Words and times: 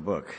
book. 0.00 0.34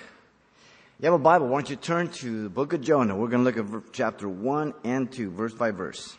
You 0.99 1.05
have 1.05 1.13
a 1.13 1.19
Bible, 1.19 1.47
why 1.47 1.59
don't 1.59 1.69
you 1.69 1.75
turn 1.75 2.09
to 2.09 2.43
the 2.43 2.49
book 2.49 2.73
of 2.73 2.81
Jonah? 2.81 3.15
We're 3.15 3.27
going 3.27 3.45
to 3.45 3.61
look 3.61 3.73
at 3.75 3.93
chapter 3.93 4.27
1 4.27 4.73
and 4.83 5.11
2, 5.11 5.31
verse 5.31 5.53
by 5.53 5.71
verse. 5.71 6.17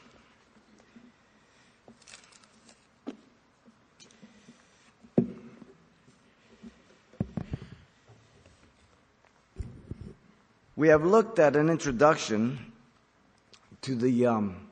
We 10.77 10.89
have 10.89 11.05
looked 11.05 11.39
at 11.39 11.55
an 11.55 11.69
introduction 11.69 12.73
to 13.83 13.95
the 13.95 14.27
um, 14.27 14.69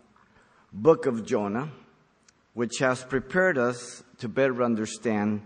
book 0.73 1.07
of 1.07 1.27
Jonah, 1.27 1.71
which 2.55 2.79
has 2.79 3.03
prepared 3.05 3.59
us 3.59 4.03
to 4.19 4.29
better 4.29 4.63
understand 4.63 5.43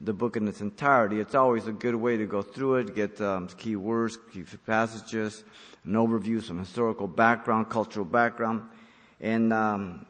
the 0.00 0.12
book 0.12 0.36
in 0.36 0.48
its 0.48 0.60
entirety. 0.60 1.20
It's 1.20 1.34
always 1.34 1.66
a 1.66 1.72
good 1.72 1.94
way 1.94 2.16
to 2.16 2.26
go 2.26 2.42
through 2.42 2.76
it, 2.76 2.94
get 2.94 3.20
um, 3.20 3.48
key 3.48 3.76
words, 3.76 4.18
key 4.32 4.44
passages, 4.66 5.44
an 5.84 5.92
overview, 5.92 6.42
some 6.42 6.58
historical 6.58 7.06
background, 7.06 7.68
cultural 7.68 8.06
background, 8.06 8.62
and 9.20 9.52
um, 9.52 10.06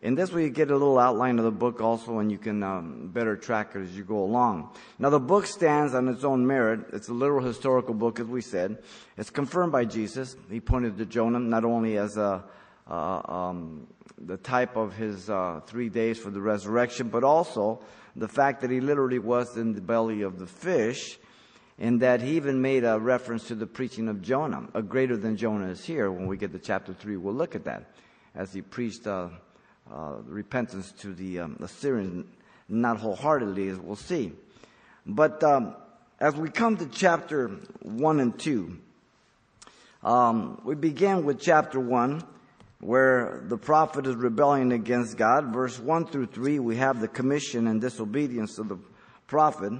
in 0.00 0.14
this 0.14 0.32
way 0.32 0.44
you 0.44 0.50
get 0.50 0.70
a 0.70 0.72
little 0.72 0.98
outline 0.98 1.38
of 1.38 1.44
the 1.44 1.50
book 1.50 1.80
also, 1.80 2.18
and 2.18 2.30
you 2.30 2.38
can 2.38 2.62
um, 2.62 3.10
better 3.12 3.36
track 3.36 3.72
it 3.74 3.80
as 3.80 3.96
you 3.96 4.04
go 4.04 4.22
along. 4.22 4.70
Now 4.98 5.10
the 5.10 5.20
book 5.20 5.46
stands 5.46 5.94
on 5.94 6.08
its 6.08 6.24
own 6.24 6.46
merit. 6.46 6.80
It's 6.92 7.08
a 7.08 7.14
literal 7.14 7.44
historical 7.44 7.94
book, 7.94 8.20
as 8.20 8.26
we 8.26 8.40
said. 8.40 8.82
It's 9.16 9.30
confirmed 9.30 9.72
by 9.72 9.84
Jesus. 9.84 10.36
He 10.50 10.60
pointed 10.60 10.98
to 10.98 11.06
Jonah 11.06 11.40
not 11.40 11.64
only 11.64 11.96
as 11.96 12.16
a 12.16 12.44
uh, 12.86 13.22
um, 13.32 13.86
the 14.18 14.36
type 14.36 14.76
of 14.76 14.94
his 14.94 15.30
uh, 15.30 15.60
three 15.66 15.88
days 15.88 16.18
for 16.18 16.30
the 16.30 16.40
resurrection, 16.40 17.08
but 17.08 17.24
also 17.24 17.80
the 18.16 18.28
fact 18.28 18.60
that 18.60 18.70
he 18.70 18.80
literally 18.80 19.18
was 19.18 19.56
in 19.56 19.74
the 19.74 19.80
belly 19.80 20.22
of 20.22 20.38
the 20.38 20.46
fish, 20.46 21.18
and 21.78 22.00
that 22.00 22.20
he 22.22 22.36
even 22.36 22.62
made 22.62 22.84
a 22.84 22.98
reference 22.98 23.48
to 23.48 23.54
the 23.54 23.66
preaching 23.66 24.08
of 24.08 24.22
Jonah. 24.22 24.68
A 24.74 24.82
greater 24.82 25.16
than 25.16 25.36
Jonah 25.36 25.68
is 25.68 25.84
here. 25.84 26.10
When 26.10 26.28
we 26.28 26.36
get 26.36 26.52
to 26.52 26.58
chapter 26.58 26.92
3, 26.92 27.16
we'll 27.16 27.34
look 27.34 27.56
at 27.56 27.64
that. 27.64 27.90
As 28.34 28.52
he 28.52 28.62
preached 28.62 29.06
uh, 29.06 29.28
uh, 29.92 30.14
repentance 30.24 30.92
to 31.00 31.12
the 31.12 31.40
um, 31.40 31.56
Assyrians, 31.60 32.26
not 32.68 32.98
wholeheartedly, 32.98 33.68
as 33.68 33.78
we'll 33.78 33.96
see. 33.96 34.32
But 35.04 35.42
um, 35.42 35.74
as 36.20 36.36
we 36.36 36.48
come 36.48 36.76
to 36.76 36.86
chapter 36.86 37.48
1 37.82 38.20
and 38.20 38.38
2, 38.38 38.78
um, 40.04 40.60
we 40.64 40.74
begin 40.74 41.24
with 41.24 41.40
chapter 41.40 41.80
1 41.80 42.22
where 42.84 43.40
the 43.46 43.56
prophet 43.56 44.06
is 44.06 44.14
rebelling 44.14 44.70
against 44.70 45.16
God. 45.16 45.54
Verse 45.54 45.78
1 45.78 46.06
through 46.06 46.26
3, 46.26 46.58
we 46.58 46.76
have 46.76 47.00
the 47.00 47.08
commission 47.08 47.66
and 47.66 47.80
disobedience 47.80 48.58
of 48.58 48.68
the 48.68 48.78
prophet. 49.26 49.72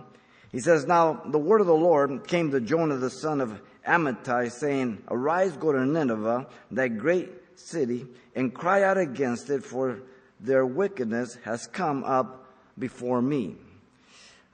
He 0.50 0.58
says, 0.58 0.86
Now 0.86 1.20
the 1.26 1.38
word 1.38 1.60
of 1.60 1.66
the 1.66 1.74
Lord 1.74 2.26
came 2.26 2.50
to 2.50 2.62
Jonah 2.62 2.96
the 2.96 3.10
son 3.10 3.42
of 3.42 3.60
Amittai, 3.86 4.50
saying, 4.50 5.02
Arise, 5.08 5.54
go 5.58 5.70
to 5.70 5.84
Nineveh, 5.84 6.46
that 6.70 6.96
great 6.96 7.28
city, 7.56 8.06
and 8.34 8.54
cry 8.54 8.82
out 8.82 8.96
against 8.96 9.50
it, 9.50 9.62
for 9.62 10.00
their 10.40 10.64
wickedness 10.64 11.36
has 11.44 11.66
come 11.66 12.04
up 12.04 12.46
before 12.78 13.20
me. 13.20 13.56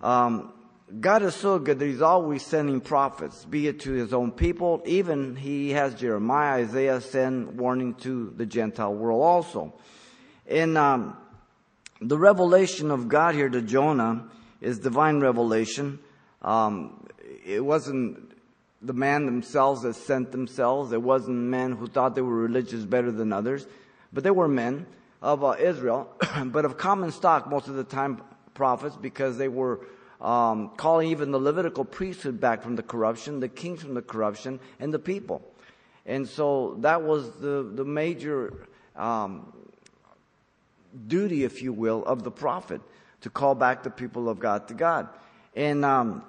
Um, 0.01 0.53
God 0.99 1.23
is 1.23 1.35
so 1.37 1.59
good 1.59 1.79
that 1.79 1.87
He's 1.87 2.03
always 2.03 2.45
sending 2.45 2.81
prophets, 2.81 3.45
be 3.45 3.69
it 3.69 3.81
to 3.81 3.93
His 3.93 4.13
own 4.13 4.33
people. 4.33 4.83
Even 4.87 5.37
He 5.37 5.71
has 5.71 5.95
Jeremiah, 5.95 6.63
Isaiah 6.63 7.01
send 7.01 7.59
warning 7.59 7.95
to 7.97 8.33
the 8.37 8.47
Gentile 8.47 8.95
world 8.95 9.23
also. 9.23 9.75
In 10.47 10.77
um, 10.77 11.17
the 12.01 12.19
revelation 12.19 12.91
of 12.91 13.09
God 13.09 13.35
here 13.35 13.49
to 13.49 13.63
Jonah 13.63 14.29
is 14.61 14.79
divine 14.81 15.21
revelation. 15.21 16.01
Um, 16.43 17.07
it 17.45 17.65
wasn't 17.65 18.33
the 18.83 18.95
man 18.95 19.27
themselves 19.27 19.83
that 19.83 19.95
sent 19.95 20.33
themselves. 20.33 20.93
It 20.93 21.03
wasn't 21.03 21.37
men 21.37 21.73
who 21.73 21.87
thought 21.87 22.15
they 22.15 22.23
were 22.23 22.35
religious 22.35 22.85
better 22.85 23.13
than 23.13 23.33
others, 23.33 23.67
but 24.13 24.25
they 24.25 24.31
were 24.31 24.49
men 24.49 24.87
of 25.23 25.45
uh, 25.45 25.57
Israel, 25.61 26.11
but 26.47 26.65
of 26.65 26.79
common 26.79 27.13
stock 27.13 27.49
most 27.49 27.69
of 27.69 27.75
the 27.75 27.85
time 27.85 28.23
prophets 28.55 28.97
because 28.97 29.39
they 29.39 29.49
were 29.49 29.81
um, 30.21 30.71
calling 30.77 31.11
even 31.11 31.31
the 31.31 31.39
Levitical 31.39 31.85
priesthood 31.85 32.41
back 32.41 32.63
from 32.63 32.77
the 32.77 32.83
corruption, 32.83 33.41
the 33.41 33.49
kings 33.49 33.83
from 33.83 33.95
the 33.95 34.03
corruption, 34.03 34.61
and 34.79 34.93
the 34.93 34.99
people. 34.99 35.43
And 36.07 36.29
so 36.29 36.77
that 36.81 37.03
was 37.03 37.31
the, 37.41 37.63
the 37.63 37.85
major 37.85 38.67
um, 38.97 39.53
duty, 41.07 41.45
if 41.45 41.63
you 41.63 41.73
will, 41.73 42.05
of 42.05 42.23
the 42.23 42.31
prophet 42.31 42.81
to 43.23 43.31
call 43.31 43.55
back 43.55 43.83
the 43.83 43.91
people 43.91 44.29
of 44.29 44.39
God 44.39 44.69
to 44.69 44.75
God. 44.75 45.09
And 45.55 45.85
um, 45.85 46.25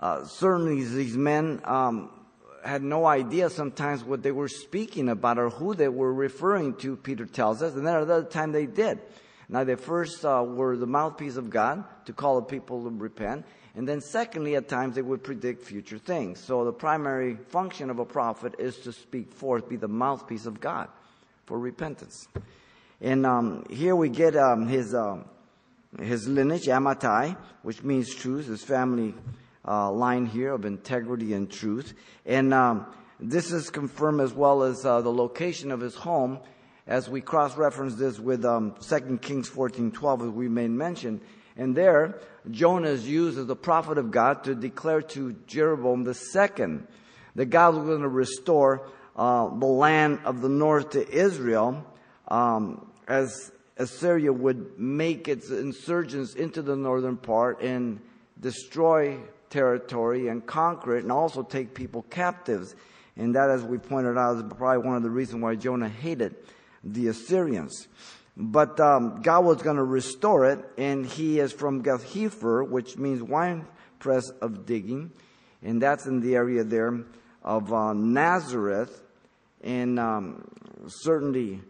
uh, 0.00 0.24
certainly 0.24 0.82
these 0.84 1.16
men 1.16 1.60
um, 1.64 2.10
had 2.64 2.82
no 2.82 3.06
idea 3.06 3.50
sometimes 3.50 4.04
what 4.04 4.22
they 4.22 4.32
were 4.32 4.48
speaking 4.48 5.08
about 5.08 5.38
or 5.38 5.50
who 5.50 5.74
they 5.74 5.88
were 5.88 6.12
referring 6.12 6.74
to, 6.76 6.96
Peter 6.96 7.26
tells 7.26 7.62
us, 7.62 7.74
and 7.74 7.86
then 7.86 7.94
at 7.94 8.02
other 8.02 8.24
time 8.24 8.52
they 8.52 8.66
did. 8.66 8.98
Now, 9.48 9.64
they 9.64 9.76
first 9.76 10.24
uh, 10.24 10.44
were 10.46 10.76
the 10.76 10.86
mouthpiece 10.86 11.36
of 11.36 11.48
God 11.48 11.84
to 12.04 12.12
call 12.12 12.40
the 12.40 12.46
people 12.46 12.84
to 12.84 12.90
repent. 12.90 13.46
And 13.74 13.88
then, 13.88 14.00
secondly, 14.00 14.56
at 14.56 14.68
times 14.68 14.94
they 14.94 15.02
would 15.02 15.22
predict 15.22 15.62
future 15.62 15.98
things. 15.98 16.40
So, 16.40 16.64
the 16.64 16.72
primary 16.72 17.36
function 17.48 17.88
of 17.88 17.98
a 17.98 18.04
prophet 18.04 18.56
is 18.58 18.76
to 18.78 18.92
speak 18.92 19.32
forth, 19.32 19.68
be 19.68 19.76
the 19.76 19.88
mouthpiece 19.88 20.44
of 20.44 20.60
God 20.60 20.88
for 21.46 21.58
repentance. 21.58 22.28
And 23.00 23.24
um, 23.24 23.64
here 23.70 23.96
we 23.96 24.10
get 24.10 24.36
um, 24.36 24.66
his, 24.66 24.94
um, 24.94 25.24
his 25.98 26.28
lineage, 26.28 26.66
Amittai, 26.66 27.36
which 27.62 27.82
means 27.82 28.14
truth, 28.14 28.48
his 28.48 28.62
family 28.62 29.14
uh, 29.66 29.90
line 29.90 30.26
here 30.26 30.52
of 30.52 30.64
integrity 30.66 31.32
and 31.32 31.50
truth. 31.50 31.94
And 32.26 32.52
um, 32.52 32.86
this 33.20 33.52
is 33.52 33.70
confirmed 33.70 34.20
as 34.20 34.34
well 34.34 34.62
as 34.62 34.84
uh, 34.84 35.00
the 35.00 35.12
location 35.12 35.70
of 35.70 35.80
his 35.80 35.94
home 35.94 36.40
as 36.88 37.06
we 37.08 37.20
cross-reference 37.20 37.96
this 37.96 38.18
with 38.18 38.44
um, 38.46 38.74
2 38.80 39.18
Kings 39.18 39.48
14:12, 39.48 40.28
as 40.28 40.30
we 40.30 40.48
made 40.48 40.70
mention. 40.70 41.20
And 41.56 41.76
there, 41.76 42.18
Jonah 42.50 42.88
is 42.88 43.06
used 43.06 43.38
as 43.38 43.46
the 43.46 43.56
prophet 43.56 43.98
of 43.98 44.10
God 44.10 44.44
to 44.44 44.54
declare 44.54 45.02
to 45.02 45.36
Jeroboam 45.46 46.04
the 46.04 46.14
second 46.14 46.86
that 47.34 47.46
God 47.46 47.74
was 47.74 47.84
going 47.84 48.02
to 48.02 48.08
restore 48.08 48.88
uh, 49.16 49.48
the 49.48 49.66
land 49.66 50.20
of 50.24 50.40
the 50.40 50.48
north 50.48 50.90
to 50.90 51.08
Israel 51.08 51.84
um, 52.28 52.90
as 53.06 53.52
Assyria 53.76 54.32
would 54.32 54.78
make 54.78 55.28
its 55.28 55.50
insurgents 55.50 56.34
into 56.34 56.62
the 56.62 56.76
northern 56.76 57.16
part 57.16 57.60
and 57.60 58.00
destroy 58.40 59.18
territory 59.50 60.28
and 60.28 60.46
conquer 60.46 60.96
it 60.96 61.02
and 61.02 61.12
also 61.12 61.42
take 61.42 61.74
people 61.74 62.02
captives. 62.08 62.74
And 63.16 63.34
that, 63.34 63.50
as 63.50 63.64
we 63.64 63.78
pointed 63.78 64.16
out, 64.16 64.36
is 64.36 64.42
probably 64.56 64.86
one 64.86 64.96
of 64.96 65.02
the 65.02 65.10
reasons 65.10 65.42
why 65.42 65.56
Jonah 65.56 65.88
hated 65.88 66.36
the 66.84 67.08
Assyrians. 67.08 67.88
But 68.36 68.78
um, 68.78 69.20
God 69.22 69.44
was 69.44 69.62
going 69.62 69.76
to 69.76 69.84
restore 69.84 70.46
it, 70.46 70.64
and 70.78 71.04
he 71.04 71.40
is 71.40 71.52
from 71.52 71.82
Gath-hepher, 71.82 72.68
which 72.68 72.96
means 72.96 73.22
wine 73.22 73.66
press 73.98 74.28
of 74.40 74.64
digging, 74.64 75.10
and 75.60 75.82
that's 75.82 76.06
in 76.06 76.20
the 76.20 76.36
area 76.36 76.62
there 76.62 77.04
of 77.42 77.72
uh, 77.72 77.92
Nazareth, 77.92 79.02
and 79.64 79.98
um, 79.98 80.48
certainly 80.86 81.60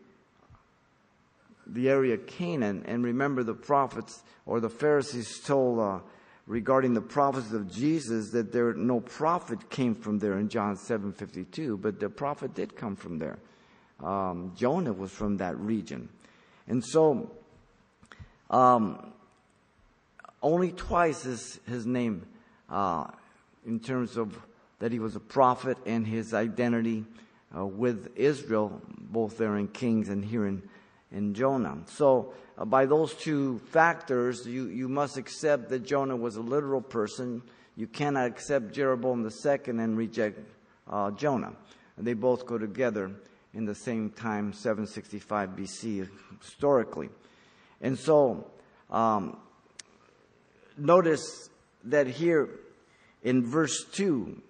the 1.66 1.88
area 1.88 2.14
of 2.14 2.26
Canaan. 2.26 2.84
And 2.86 3.02
remember, 3.02 3.42
the 3.42 3.54
prophets 3.54 4.22
or 4.44 4.60
the 4.60 4.68
Pharisees 4.68 5.40
told 5.40 5.78
uh, 5.78 6.00
regarding 6.46 6.92
the 6.92 7.00
prophecies 7.00 7.54
of 7.54 7.70
Jesus 7.70 8.30
that 8.32 8.52
there 8.52 8.74
no 8.74 9.00
prophet 9.00 9.70
came 9.70 9.94
from 9.94 10.18
there 10.18 10.38
in 10.38 10.50
John 10.50 10.76
seven 10.76 11.12
fifty 11.12 11.44
two, 11.44 11.78
but 11.78 11.98
the 11.98 12.10
prophet 12.10 12.54
did 12.54 12.76
come 12.76 12.94
from 12.94 13.18
there 13.18 13.38
um, 14.02 14.52
Jonah 14.56 14.92
was 14.92 15.10
from 15.10 15.38
that 15.38 15.58
region. 15.58 16.08
And 16.66 16.84
so, 16.84 17.30
um, 18.50 19.12
only 20.42 20.72
twice 20.72 21.26
is 21.26 21.58
his 21.66 21.86
name 21.86 22.26
uh, 22.70 23.06
in 23.66 23.80
terms 23.80 24.16
of 24.16 24.38
that 24.78 24.92
he 24.92 24.98
was 25.00 25.16
a 25.16 25.20
prophet 25.20 25.76
and 25.86 26.06
his 26.06 26.32
identity 26.32 27.04
uh, 27.56 27.66
with 27.66 28.16
Israel, 28.16 28.80
both 28.86 29.38
there 29.38 29.56
in 29.56 29.68
Kings 29.68 30.08
and 30.08 30.24
here 30.24 30.46
in, 30.46 30.62
in 31.10 31.34
Jonah. 31.34 31.78
So, 31.86 32.32
uh, 32.56 32.64
by 32.64 32.86
those 32.86 33.14
two 33.14 33.58
factors, 33.70 34.46
you, 34.46 34.66
you 34.66 34.88
must 34.88 35.16
accept 35.16 35.68
that 35.70 35.80
Jonah 35.80 36.16
was 36.16 36.36
a 36.36 36.40
literal 36.40 36.80
person. 36.80 37.42
You 37.76 37.86
cannot 37.86 38.26
accept 38.26 38.72
Jeroboam 38.72 39.24
II 39.24 39.58
and 39.66 39.96
reject 39.96 40.38
uh, 40.88 41.10
Jonah. 41.12 41.52
They 41.96 42.14
both 42.14 42.46
go 42.46 42.58
together 42.58 43.12
in 43.58 43.64
the 43.64 43.74
same 43.74 44.08
time, 44.08 44.52
765 44.52 45.50
BC, 45.50 46.08
historically. 46.40 47.08
And 47.80 47.98
so, 47.98 48.46
um, 48.88 49.36
notice 50.76 51.50
that 51.82 52.06
here 52.06 52.50
in 53.24 53.44
verse 53.44 53.84
2, 53.94 54.40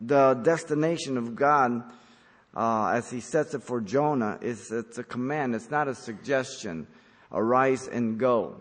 the 0.00 0.40
destination 0.42 1.18
of 1.18 1.36
God, 1.36 1.82
uh, 2.56 2.92
as 2.94 3.10
he 3.10 3.20
sets 3.20 3.52
it 3.52 3.62
for 3.62 3.82
Jonah, 3.82 4.38
is 4.40 4.72
it's 4.72 4.96
a 4.96 5.04
command. 5.04 5.54
It's 5.54 5.70
not 5.70 5.86
a 5.86 5.94
suggestion. 5.94 6.86
Arise 7.30 7.86
and 7.88 8.18
go. 8.18 8.56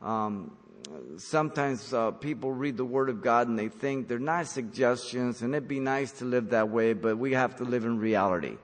Um, 0.00 0.56
sometimes 1.18 1.94
uh, 1.94 2.10
people 2.10 2.50
read 2.50 2.76
the 2.76 2.84
Word 2.84 3.08
of 3.08 3.22
God 3.22 3.46
and 3.46 3.56
they 3.56 3.68
think 3.68 4.08
they're 4.08 4.18
nice 4.18 4.50
suggestions 4.50 5.42
and 5.42 5.54
it'd 5.54 5.68
be 5.68 5.78
nice 5.78 6.10
to 6.14 6.24
live 6.24 6.50
that 6.50 6.70
way, 6.70 6.92
but 6.92 7.18
we 7.18 7.34
have 7.34 7.54
to 7.58 7.64
live 7.64 7.84
in 7.84 8.00
reality. 8.00 8.56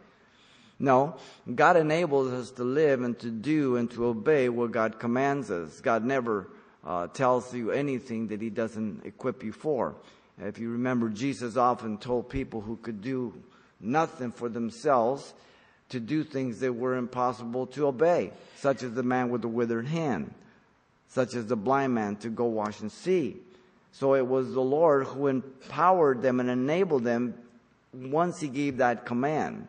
No, 0.78 1.16
God 1.52 1.76
enables 1.76 2.32
us 2.32 2.50
to 2.52 2.64
live 2.64 3.02
and 3.02 3.18
to 3.18 3.30
do 3.30 3.76
and 3.76 3.90
to 3.92 4.06
obey 4.06 4.48
what 4.48 4.70
God 4.70 5.00
commands 5.00 5.50
us. 5.50 5.80
God 5.80 6.04
never 6.04 6.48
uh, 6.84 7.08
tells 7.08 7.52
you 7.52 7.72
anything 7.72 8.28
that 8.28 8.40
He 8.40 8.50
doesn't 8.50 9.04
equip 9.04 9.42
you 9.42 9.52
for. 9.52 9.96
If 10.40 10.58
you 10.58 10.70
remember, 10.70 11.08
Jesus 11.08 11.56
often 11.56 11.98
told 11.98 12.28
people 12.28 12.60
who 12.60 12.76
could 12.76 13.02
do 13.02 13.34
nothing 13.80 14.30
for 14.30 14.48
themselves 14.48 15.34
to 15.88 15.98
do 15.98 16.22
things 16.22 16.60
that 16.60 16.72
were 16.72 16.96
impossible 16.96 17.66
to 17.68 17.88
obey, 17.88 18.30
such 18.56 18.82
as 18.82 18.92
the 18.92 19.02
man 19.02 19.30
with 19.30 19.42
the 19.42 19.48
withered 19.48 19.86
hand 19.86 20.32
such 21.08 21.34
as 21.34 21.46
the 21.46 21.56
blind 21.56 21.94
man 21.94 22.16
to 22.16 22.28
go 22.28 22.44
wash 22.44 22.80
and 22.80 22.92
see. 22.92 23.36
So 23.92 24.14
it 24.14 24.26
was 24.26 24.52
the 24.52 24.60
Lord 24.60 25.06
who 25.06 25.26
empowered 25.26 26.22
them 26.22 26.38
and 26.38 26.50
enabled 26.50 27.04
them 27.04 27.34
once 27.92 28.38
he 28.38 28.48
gave 28.48 28.76
that 28.76 29.06
command. 29.06 29.66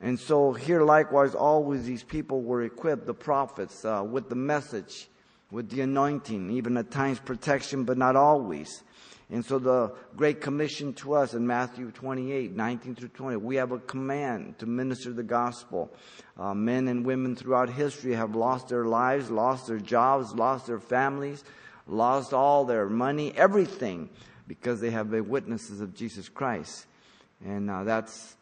And 0.00 0.18
so 0.18 0.52
here 0.52 0.82
likewise, 0.82 1.34
always 1.34 1.84
these 1.84 2.02
people 2.02 2.42
were 2.42 2.62
equipped, 2.62 3.06
the 3.06 3.14
prophets, 3.14 3.84
uh, 3.84 4.04
with 4.08 4.28
the 4.28 4.34
message, 4.34 5.08
with 5.50 5.70
the 5.70 5.80
anointing, 5.80 6.50
even 6.50 6.76
at 6.76 6.90
times 6.90 7.18
protection, 7.18 7.84
but 7.84 7.96
not 7.96 8.14
always. 8.14 8.82
And 9.30 9.44
so 9.44 9.58
the 9.58 9.92
Great 10.14 10.40
Commission 10.40 10.92
to 10.94 11.14
us 11.14 11.34
in 11.34 11.46
Matthew 11.46 11.90
28, 11.90 12.54
19 12.54 12.94
through 12.94 13.08
20, 13.08 13.36
we 13.36 13.56
have 13.56 13.72
a 13.72 13.78
command 13.78 14.58
to 14.60 14.66
minister 14.66 15.12
the 15.12 15.24
gospel. 15.24 15.92
Uh, 16.38 16.54
men 16.54 16.86
and 16.86 17.04
women 17.04 17.34
throughout 17.34 17.68
history 17.68 18.14
have 18.14 18.36
lost 18.36 18.68
their 18.68 18.84
lives, 18.84 19.30
lost 19.30 19.66
their 19.66 19.80
jobs, 19.80 20.32
lost 20.34 20.66
their 20.66 20.78
families, 20.78 21.42
lost 21.88 22.32
all 22.32 22.64
their 22.64 22.88
money, 22.88 23.32
everything, 23.36 24.08
because 24.46 24.80
they 24.80 24.90
have 24.90 25.10
been 25.10 25.28
witnesses 25.28 25.80
of 25.80 25.92
Jesus 25.92 26.28
Christ. 26.28 26.86
And 27.44 27.68
uh, 27.68 27.82
that's 27.82 28.35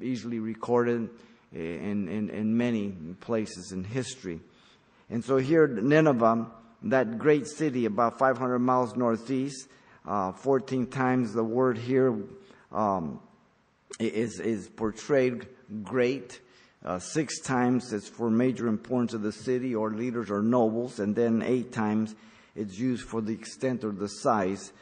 easily 0.00 0.38
recorded 0.38 1.08
in, 1.52 2.08
in, 2.08 2.30
in 2.30 2.56
many 2.56 2.90
places 3.20 3.72
in 3.72 3.84
history. 3.84 4.40
And 5.08 5.24
so 5.24 5.36
here, 5.36 5.66
Nineveh, 5.66 6.46
that 6.84 7.18
great 7.18 7.46
city 7.46 7.86
about 7.86 8.18
500 8.18 8.58
miles 8.58 8.96
northeast, 8.96 9.68
uh, 10.06 10.32
14 10.32 10.86
times 10.86 11.32
the 11.32 11.44
word 11.44 11.78
here 11.78 12.16
um, 12.72 13.20
is, 13.98 14.40
is 14.40 14.68
portrayed 14.68 15.46
great. 15.82 16.40
Uh, 16.84 16.98
six 16.98 17.40
times 17.40 17.92
it's 17.92 18.08
for 18.08 18.30
major 18.30 18.68
importance 18.68 19.14
of 19.14 19.22
the 19.22 19.32
city 19.32 19.74
or 19.74 19.90
leaders 19.90 20.30
or 20.30 20.42
nobles, 20.42 21.00
and 21.00 21.16
then 21.16 21.42
eight 21.42 21.72
times 21.72 22.14
it's 22.54 22.78
used 22.78 23.04
for 23.04 23.20
the 23.20 23.32
extent 23.32 23.84
or 23.84 23.90
the 23.90 24.08
size 24.08 24.72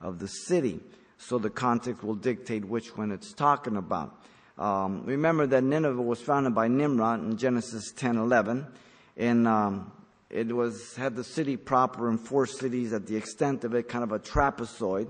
of 0.00 0.18
the 0.18 0.26
city. 0.26 0.80
So 1.24 1.38
the 1.38 1.50
context 1.50 2.02
will 2.02 2.16
dictate 2.16 2.64
which 2.64 2.96
one 2.96 3.12
it's 3.12 3.32
talking 3.32 3.76
about. 3.76 4.20
Um, 4.58 5.04
remember 5.06 5.46
that 5.46 5.62
Nineveh 5.62 6.02
was 6.02 6.20
founded 6.20 6.52
by 6.52 6.66
Nimrod 6.66 7.20
in 7.20 7.36
Genesis 7.36 7.92
10 7.92 8.16
11, 8.16 8.66
and 9.16 9.46
um, 9.46 9.92
it 10.30 10.54
was 10.54 10.96
had 10.96 11.14
the 11.14 11.22
city 11.22 11.56
proper 11.56 12.08
and 12.08 12.20
four 12.20 12.44
cities 12.44 12.92
at 12.92 13.06
the 13.06 13.14
extent 13.14 13.62
of 13.62 13.72
it, 13.74 13.88
kind 13.88 14.02
of 14.02 14.10
a 14.10 14.18
trapezoid. 14.18 15.08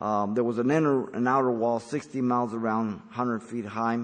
Um, 0.00 0.34
there 0.34 0.42
was 0.42 0.58
an 0.58 0.72
inner 0.72 1.08
and 1.10 1.28
outer 1.28 1.52
wall 1.52 1.78
60 1.78 2.20
miles 2.20 2.52
around, 2.52 2.96
100 3.06 3.40
feet 3.40 3.64
high, 3.64 4.00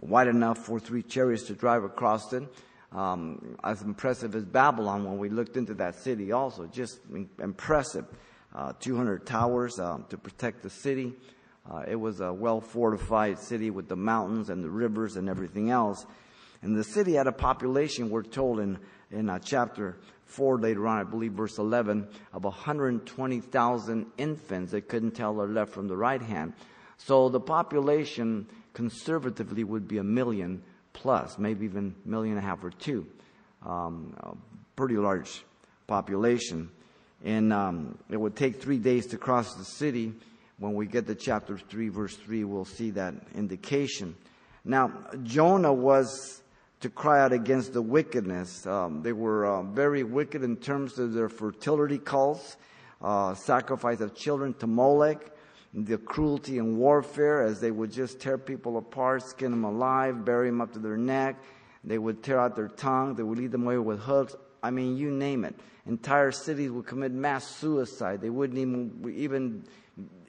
wide 0.00 0.28
enough 0.28 0.58
for 0.58 0.78
three 0.78 1.02
chariots 1.02 1.42
to 1.44 1.54
drive 1.54 1.82
across 1.82 2.32
it. 2.32 2.44
Um, 2.92 3.56
as 3.64 3.82
impressive 3.82 4.36
as 4.36 4.44
Babylon 4.44 5.04
when 5.04 5.18
we 5.18 5.28
looked 5.28 5.56
into 5.56 5.74
that 5.74 5.96
city 5.96 6.30
also, 6.30 6.66
just 6.66 7.00
impressive. 7.40 8.04
Uh, 8.54 8.72
200 8.78 9.26
towers 9.26 9.80
uh, 9.80 9.98
to 10.08 10.16
protect 10.16 10.62
the 10.62 10.70
city. 10.70 11.14
Uh, 11.70 11.82
it 11.88 11.96
was 11.96 12.20
a 12.20 12.32
well 12.32 12.60
fortified 12.60 13.38
city 13.38 13.70
with 13.70 13.88
the 13.88 13.96
mountains 13.96 14.50
and 14.50 14.62
the 14.62 14.70
rivers 14.70 15.16
and 15.16 15.28
everything 15.28 15.70
else. 15.70 16.06
And 16.62 16.76
the 16.76 16.84
city 16.84 17.14
had 17.14 17.26
a 17.26 17.32
population, 17.32 18.10
we're 18.10 18.22
told 18.22 18.60
in 18.60 18.78
in 19.14 19.30
uh, 19.30 19.38
chapter 19.38 19.96
4 20.26 20.58
later 20.58 20.86
on, 20.86 20.98
I 20.98 21.04
believe 21.04 21.32
verse 21.32 21.58
11, 21.58 22.08
of 22.32 22.44
120,000 22.44 24.06
infants 24.18 24.72
that 24.72 24.88
couldn't 24.88 25.12
tell 25.12 25.34
their 25.36 25.46
left 25.46 25.72
from 25.72 25.88
the 25.88 25.96
right 25.96 26.20
hand. 26.20 26.54
So 26.96 27.28
the 27.28 27.40
population 27.40 28.48
conservatively 28.72 29.64
would 29.64 29.86
be 29.86 29.98
a 29.98 30.04
million 30.04 30.62
plus, 30.92 31.38
maybe 31.38 31.64
even 31.66 31.94
a 32.04 32.08
million 32.08 32.36
and 32.36 32.44
a 32.44 32.48
half 32.48 32.64
or 32.64 32.70
two. 32.70 33.06
Um, 33.64 34.14
pretty 34.76 34.96
large 34.96 35.44
population. 35.86 36.70
And 37.24 37.52
um, 37.52 37.98
it 38.10 38.18
would 38.18 38.36
take 38.36 38.60
three 38.60 38.78
days 38.78 39.06
to 39.08 39.18
cross 39.18 39.54
the 39.54 39.64
city. 39.64 40.12
When 40.58 40.74
we 40.74 40.86
get 40.86 41.06
to 41.06 41.14
chapter 41.14 41.58
3, 41.58 41.88
verse 41.88 42.14
3, 42.14 42.44
we'll 42.44 42.66
see 42.66 42.90
that 42.90 43.14
indication. 43.34 44.14
Now, 44.64 44.92
Jonah 45.22 45.72
was 45.72 46.42
to 46.80 46.90
cry 46.90 47.22
out 47.22 47.32
against 47.32 47.72
the 47.72 47.80
wickedness. 47.80 48.66
Um, 48.66 49.02
they 49.02 49.12
were 49.12 49.46
uh, 49.46 49.62
very 49.62 50.04
wicked 50.04 50.42
in 50.42 50.56
terms 50.56 50.98
of 50.98 51.14
their 51.14 51.30
fertility 51.30 51.98
cults, 51.98 52.58
uh, 53.00 53.34
sacrifice 53.34 54.00
of 54.00 54.14
children 54.14 54.52
to 54.54 54.66
Molech, 54.66 55.30
the 55.72 55.98
cruelty 55.98 56.58
and 56.58 56.76
warfare 56.76 57.42
as 57.42 57.58
they 57.58 57.70
would 57.70 57.90
just 57.90 58.20
tear 58.20 58.38
people 58.38 58.76
apart, 58.76 59.22
skin 59.22 59.50
them 59.50 59.64
alive, 59.64 60.24
bury 60.24 60.48
them 60.48 60.60
up 60.60 60.72
to 60.74 60.78
their 60.78 60.96
neck. 60.96 61.42
They 61.82 61.98
would 61.98 62.22
tear 62.22 62.38
out 62.38 62.54
their 62.54 62.68
tongue. 62.68 63.14
They 63.14 63.22
would 63.22 63.38
lead 63.38 63.50
them 63.50 63.64
away 63.64 63.78
with 63.78 64.00
hooks. 64.00 64.36
I 64.62 64.70
mean, 64.70 64.96
you 64.96 65.10
name 65.10 65.44
it. 65.44 65.54
Entire 65.86 66.32
cities 66.32 66.70
would 66.70 66.86
commit 66.86 67.12
mass 67.12 67.46
suicide. 67.46 68.20
They 68.20 68.30
wouldn't 68.30 68.58
even, 68.58 69.14
even, 69.14 69.64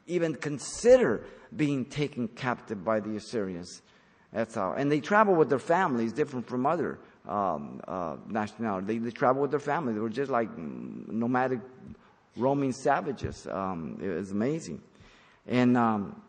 even 0.06 0.36
consider 0.36 1.26
being 1.56 1.86
taken 1.86 2.28
captive 2.28 2.84
by 2.84 3.00
the 3.00 3.16
Assyrians. 3.16 3.82
That's 4.34 4.56
how. 4.56 4.74
And 4.74 4.92
they 4.92 5.00
travel 5.00 5.34
with 5.34 5.50
their 5.50 5.60
families, 5.60 6.12
different 6.12 6.46
from 6.48 6.66
other 6.66 7.00
um, 7.26 7.80
uh, 7.88 8.18
nationalities. 8.28 8.88
They, 8.88 8.98
they 8.98 9.12
travel 9.12 9.42
with 9.42 9.52
their 9.52 9.62
families. 9.62 9.96
They 9.96 10.02
were 10.02 10.10
just 10.10 10.30
like 10.30 10.50
nomadic, 10.58 11.62
roaming 12.36 12.74
savages. 12.74 13.48
Um, 13.48 13.98
it 14.02 14.10
was 14.10 14.32
amazing. 14.32 14.82
And 15.48 15.78
um, 15.78 16.22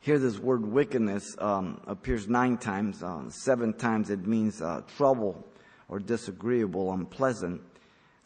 here, 0.00 0.18
this 0.18 0.38
word 0.38 0.64
wickedness 0.64 1.24
um, 1.38 1.80
appears 1.86 2.28
nine 2.28 2.58
times. 2.58 3.02
Uh, 3.02 3.30
seven 3.30 3.72
times 3.72 4.10
it 4.10 4.26
means 4.26 4.60
uh, 4.60 4.82
trouble 4.96 5.42
or 5.88 5.98
disagreeable, 5.98 6.92
unpleasant, 6.92 7.62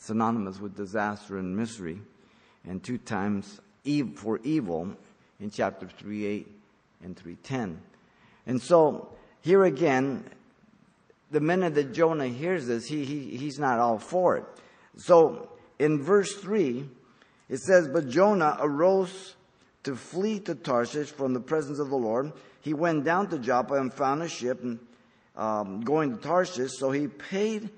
synonymous 0.02 0.58
with 0.60 0.76
disaster 0.76 1.38
and 1.38 1.56
misery. 1.56 2.00
And 2.64 2.82
two 2.82 2.98
times 2.98 3.60
for 4.14 4.38
evil 4.42 4.96
in 5.40 5.50
chapter 5.50 5.88
3 5.88 6.26
8 6.26 6.48
and 7.02 7.16
310. 7.16 7.80
And 8.46 8.60
so 8.60 9.08
here 9.40 9.64
again, 9.64 10.24
the 11.30 11.40
minute 11.40 11.74
that 11.74 11.92
Jonah 11.92 12.28
hears 12.28 12.66
this, 12.66 12.86
he, 12.86 13.04
he, 13.04 13.36
he's 13.36 13.58
not 13.58 13.78
all 13.78 13.98
for 13.98 14.36
it. 14.36 14.44
So 14.96 15.48
in 15.78 16.02
verse 16.02 16.34
3, 16.34 16.88
it 17.48 17.58
says, 17.58 17.88
But 17.88 18.08
Jonah 18.08 18.56
arose 18.60 19.34
to 19.84 19.96
flee 19.96 20.38
to 20.40 20.54
Tarshish 20.54 21.10
from 21.10 21.34
the 21.34 21.40
presence 21.40 21.78
of 21.78 21.90
the 21.90 21.96
Lord. 21.96 22.32
He 22.60 22.74
went 22.74 23.04
down 23.04 23.28
to 23.30 23.38
Joppa 23.38 23.74
and 23.74 23.92
found 23.92 24.22
a 24.22 24.28
ship 24.28 24.62
and, 24.62 24.78
um, 25.34 25.80
going 25.80 26.16
to 26.16 26.22
Tarshish. 26.22 26.72
So 26.78 26.90
he 26.90 27.08
paid 27.08 27.70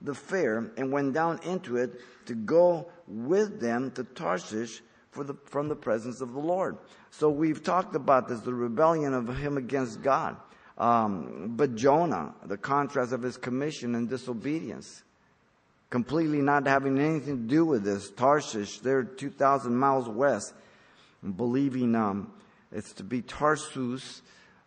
the 0.00 0.14
fair 0.14 0.70
and 0.76 0.92
went 0.92 1.12
down 1.12 1.40
into 1.42 1.76
it 1.76 2.00
to 2.26 2.34
go 2.34 2.88
with 3.06 3.60
them 3.60 3.90
to 3.92 4.04
Tarshish 4.04 4.82
the, 5.16 5.34
from 5.44 5.68
the 5.68 5.76
presence 5.76 6.20
of 6.20 6.32
the 6.32 6.40
Lord. 6.40 6.78
So 7.10 7.28
we've 7.28 7.62
talked 7.62 7.94
about 7.94 8.28
this, 8.28 8.40
the 8.40 8.54
rebellion 8.54 9.14
of 9.14 9.36
him 9.36 9.56
against 9.56 10.02
God. 10.02 10.36
Um, 10.78 11.52
but 11.56 11.74
Jonah, 11.74 12.34
the 12.46 12.56
contrast 12.56 13.12
of 13.12 13.22
his 13.22 13.36
commission 13.36 13.94
and 13.94 14.08
disobedience, 14.08 15.02
completely 15.90 16.40
not 16.40 16.66
having 16.66 16.98
anything 16.98 17.42
to 17.42 17.54
do 17.54 17.66
with 17.66 17.84
this. 17.84 18.10
Tarshish, 18.10 18.78
they're 18.78 19.02
2,000 19.02 19.74
miles 19.76 20.08
west, 20.08 20.54
believing 21.36 21.94
um, 21.94 22.32
it's 22.72 22.92
to 22.94 23.04
be 23.04 23.20
Tarsus, 23.20 24.22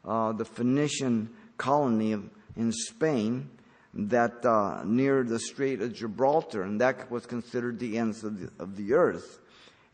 uh, 0.06 0.34
the 0.34 0.46
Phoenician 0.46 1.30
colony 1.58 2.12
of, 2.12 2.30
in 2.58 2.72
Spain, 2.72 3.50
that 3.94 4.46
uh, 4.46 4.82
near 4.84 5.24
the 5.24 5.40
Strait 5.40 5.82
of 5.82 5.94
Gibraltar, 5.94 6.64
and 6.64 6.82
that 6.82 7.12
was 7.12 7.26
considered 7.26 7.80
the 7.80 7.98
ends 7.98 8.24
of 8.24 8.40
the, 8.40 8.64
of 8.64 8.76
the 8.76 8.94
earth. 8.94 9.40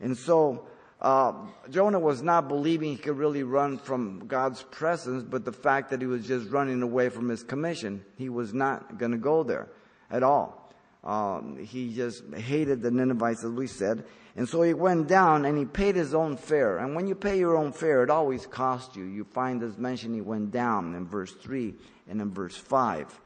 And 0.00 0.16
so 0.16 0.66
uh, 1.00 1.32
Jonah 1.70 1.98
was 1.98 2.22
not 2.22 2.48
believing 2.48 2.90
he 2.90 2.96
could 2.96 3.18
really 3.18 3.42
run 3.42 3.78
from 3.78 4.26
God's 4.26 4.62
presence, 4.64 5.22
but 5.22 5.44
the 5.44 5.52
fact 5.52 5.90
that 5.90 6.00
he 6.00 6.06
was 6.06 6.26
just 6.26 6.50
running 6.50 6.82
away 6.82 7.08
from 7.08 7.28
his 7.28 7.42
commission, 7.42 8.04
he 8.16 8.28
was 8.28 8.54
not 8.54 8.98
going 8.98 9.12
to 9.12 9.18
go 9.18 9.42
there 9.42 9.68
at 10.10 10.22
all. 10.22 10.72
Um, 11.02 11.56
he 11.58 11.94
just 11.94 12.22
hated 12.34 12.82
the 12.82 12.90
Ninevites, 12.90 13.44
as 13.44 13.50
we 13.50 13.66
said. 13.66 14.04
And 14.36 14.48
so 14.48 14.62
he 14.62 14.74
went 14.74 15.08
down 15.08 15.44
and 15.44 15.56
he 15.58 15.64
paid 15.64 15.96
his 15.96 16.14
own 16.14 16.36
fare. 16.36 16.78
And 16.78 16.94
when 16.94 17.06
you 17.06 17.14
pay 17.14 17.38
your 17.38 17.56
own 17.56 17.72
fare, 17.72 18.02
it 18.02 18.10
always 18.10 18.46
costs 18.46 18.96
you. 18.96 19.04
You 19.04 19.24
find 19.24 19.60
this 19.60 19.76
mention 19.78 20.14
he 20.14 20.20
went 20.20 20.50
down 20.50 20.94
in 20.94 21.06
verse 21.06 21.32
3 21.32 21.74
and 22.08 22.20
in 22.20 22.32
verse 22.32 22.56
5. 22.56 23.20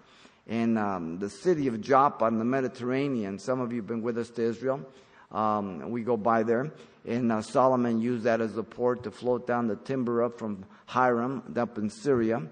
In 0.46 0.76
um, 0.76 1.18
the 1.18 1.30
city 1.30 1.66
of 1.66 1.80
Joppa 1.80 2.26
in 2.26 2.38
the 2.38 2.44
Mediterranean. 2.44 3.38
Some 3.38 3.60
of 3.60 3.72
you 3.72 3.78
have 3.78 3.86
been 3.86 4.02
with 4.02 4.18
us 4.18 4.30
to 4.30 4.42
Israel. 4.42 4.80
Um, 5.32 5.90
we 5.90 6.02
go 6.02 6.16
by 6.16 6.42
there. 6.42 6.72
And 7.06 7.32
uh, 7.32 7.42
Solomon 7.42 8.00
used 8.00 8.24
that 8.24 8.40
as 8.40 8.56
a 8.56 8.62
port 8.62 9.02
to 9.04 9.10
float 9.10 9.46
down 9.46 9.66
the 9.66 9.76
timber 9.76 10.22
up 10.22 10.38
from 10.38 10.64
Hiram, 10.86 11.54
up 11.56 11.76
in 11.76 11.90
Syria, 11.90 12.42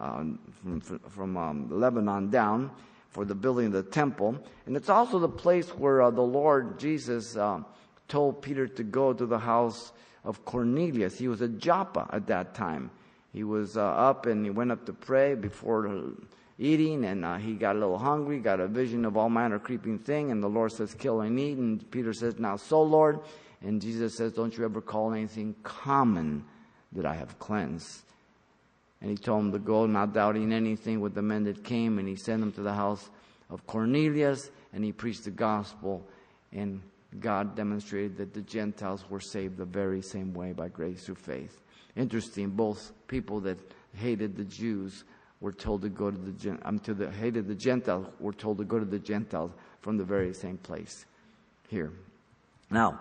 uh, 0.00 0.24
from, 0.62 0.80
from 0.80 1.36
um, 1.36 1.68
Lebanon 1.70 2.30
down, 2.30 2.70
for 3.10 3.24
the 3.24 3.34
building 3.34 3.66
of 3.66 3.72
the 3.72 3.82
temple. 3.82 4.36
And 4.66 4.76
it's 4.76 4.88
also 4.88 5.18
the 5.18 5.28
place 5.28 5.68
where 5.70 6.02
uh, 6.02 6.10
the 6.10 6.22
Lord 6.22 6.78
Jesus 6.78 7.36
uh, 7.36 7.60
told 8.08 8.42
Peter 8.42 8.66
to 8.66 8.82
go 8.82 9.12
to 9.12 9.26
the 9.26 9.38
house 9.38 9.92
of 10.24 10.44
Cornelius. 10.44 11.18
He 11.18 11.28
was 11.28 11.42
at 11.42 11.58
Joppa 11.58 12.08
at 12.12 12.26
that 12.26 12.54
time. 12.54 12.90
He 13.32 13.44
was 13.44 13.76
uh, 13.76 13.82
up 13.82 14.26
and 14.26 14.44
he 14.44 14.50
went 14.50 14.72
up 14.72 14.86
to 14.86 14.92
pray 14.92 15.34
before 15.34 16.14
eating, 16.60 17.04
and 17.06 17.24
uh, 17.24 17.38
he 17.38 17.54
got 17.54 17.74
a 17.74 17.78
little 17.78 17.98
hungry, 17.98 18.38
got 18.38 18.60
a 18.60 18.68
vision 18.68 19.04
of 19.04 19.16
all 19.16 19.30
manner 19.30 19.56
of 19.56 19.64
creeping 19.64 19.98
thing, 19.98 20.30
and 20.30 20.42
the 20.42 20.48
Lord 20.48 20.70
says, 20.70 20.94
Kill 20.94 21.22
and 21.22 21.40
eat. 21.40 21.56
And 21.58 21.90
Peter 21.90 22.12
says, 22.12 22.38
Now 22.38 22.56
so, 22.56 22.82
Lord. 22.82 23.20
And 23.62 23.80
Jesus 23.80 24.16
says, 24.16 24.32
Don't 24.32 24.56
you 24.56 24.64
ever 24.64 24.80
call 24.80 25.12
anything 25.12 25.56
common 25.62 26.44
that 26.92 27.06
I 27.06 27.14
have 27.14 27.38
cleansed. 27.38 28.02
And 29.00 29.10
he 29.10 29.16
told 29.16 29.46
him 29.46 29.52
to 29.52 29.58
go, 29.58 29.86
not 29.86 30.12
doubting 30.12 30.52
anything, 30.52 31.00
with 31.00 31.14
the 31.14 31.22
men 31.22 31.44
that 31.44 31.64
came, 31.64 31.98
and 31.98 32.06
he 32.06 32.16
sent 32.16 32.40
them 32.40 32.52
to 32.52 32.60
the 32.60 32.74
house 32.74 33.08
of 33.48 33.66
Cornelius, 33.66 34.50
and 34.72 34.84
he 34.84 34.92
preached 34.92 35.24
the 35.24 35.30
gospel, 35.30 36.06
and 36.52 36.82
God 37.18 37.56
demonstrated 37.56 38.18
that 38.18 38.34
the 38.34 38.42
Gentiles 38.42 39.04
were 39.08 39.20
saved 39.20 39.56
the 39.56 39.64
very 39.64 40.02
same 40.02 40.34
way 40.34 40.52
by 40.52 40.68
grace 40.68 41.04
through 41.04 41.16
faith. 41.16 41.60
Interesting, 41.96 42.50
both 42.50 42.92
people 43.08 43.40
that 43.40 43.58
hated 43.94 44.36
the 44.36 44.44
Jews 44.44 45.04
were 45.40 45.52
told 45.52 45.82
to 45.82 45.88
go 45.88 46.10
to 46.10 46.16
the 46.16 46.58
um, 46.64 46.78
to 46.80 46.94
the 46.94 47.10
hated 47.10 47.48
the 47.48 47.54
Gentiles 47.54 48.06
were 48.20 48.32
told 48.32 48.58
to 48.58 48.64
go 48.64 48.78
to 48.78 48.84
the 48.84 48.98
Gentiles 48.98 49.50
from 49.80 49.96
the 49.96 50.04
very 50.04 50.34
same 50.34 50.58
place 50.58 51.06
here. 51.68 51.92
Now, 52.70 53.00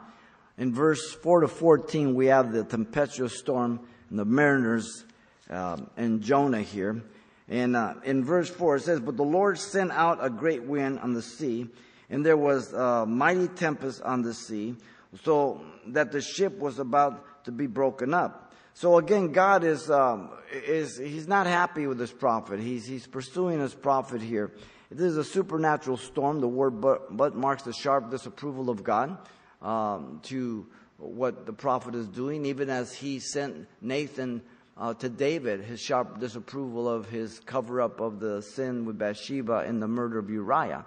in 0.58 0.74
verse 0.74 1.12
four 1.12 1.41
to 1.41 1.48
fourteen, 1.48 2.15
we 2.15 2.27
have 2.27 2.51
the 2.51 2.63
tempestuous 2.63 3.38
storm 3.38 3.81
and 4.10 4.17
the 4.17 4.25
mariners 4.25 5.05
um, 5.50 5.89
and 5.98 6.22
Jonah 6.22 6.62
here. 6.62 7.03
And 7.50 7.75
uh, 7.75 7.96
in 8.03 8.24
verse 8.24 8.50
four 8.50 8.77
it 8.77 8.84
says, 8.84 9.00
"But 9.00 9.17
the 9.17 9.24
Lord 9.24 9.58
sent 9.58 9.91
out 9.91 10.19
a 10.22 10.29
great 10.29 10.63
wind 10.63 11.00
on 11.00 11.13
the 11.13 11.22
sea, 11.22 11.67
and 12.10 12.25
there 12.25 12.38
was 12.38 12.74
a 12.74 13.05
mighty 13.05 13.48
tempest 13.48 14.01
on 14.03 14.22
the 14.22 14.34
sea, 14.34 14.75
so 15.24 15.62
that 15.88 16.12
the 16.12 16.22
ship 16.22 16.58
was 16.60 16.79
about 16.79 17.43
to 17.46 17.51
be 17.51 17.67
broken 17.67 18.13
up." 18.13 18.48
So 18.79 18.98
again, 18.98 19.33
God 19.33 19.65
is, 19.65 19.91
um, 19.91 20.29
is, 20.53 20.98
he's 20.98 21.27
not 21.27 21.48
happy 21.48 21.86
with 21.86 21.98
this 21.98 22.13
prophet. 22.13 22.62
He's, 22.62 22.86
he's 22.86 23.05
pursuing 23.05 23.59
his 23.59 23.74
prophet 23.74 24.21
here. 24.21 24.53
This 24.89 25.12
is 25.12 25.17
a 25.17 25.24
supernatural 25.25 25.98
storm. 25.98 26.39
The 26.39 26.48
word 26.48 26.79
but, 26.79 27.17
but 27.17 27.36
marks 27.36 27.63
the 27.63 27.74
sharp 27.74 28.09
disapproval 28.09 28.69
of 28.69 28.81
God 28.81 29.17
um, 29.62 30.21
to 30.27 30.65
what 30.95 31.45
the 31.45 31.51
prophet 31.51 31.93
is 31.93 32.07
doing, 32.07 32.45
even 32.45 32.69
as 32.69 32.93
he 32.93 33.19
sent 33.19 33.67
Nathan 33.81 34.41
uh, 34.77 34.93
to 34.93 35.09
David, 35.09 35.59
his 35.59 35.81
sharp 35.81 36.21
disapproval 36.21 36.88
of 36.88 37.09
his 37.09 37.41
cover 37.41 37.81
up 37.81 38.00
of 38.00 38.21
the 38.21 38.41
sin 38.41 38.86
with 38.86 38.98
Bathsheba 38.98 39.65
and 39.67 39.81
the 39.81 39.89
murder 39.89 40.19
of 40.19 40.29
Uriah. 40.29 40.86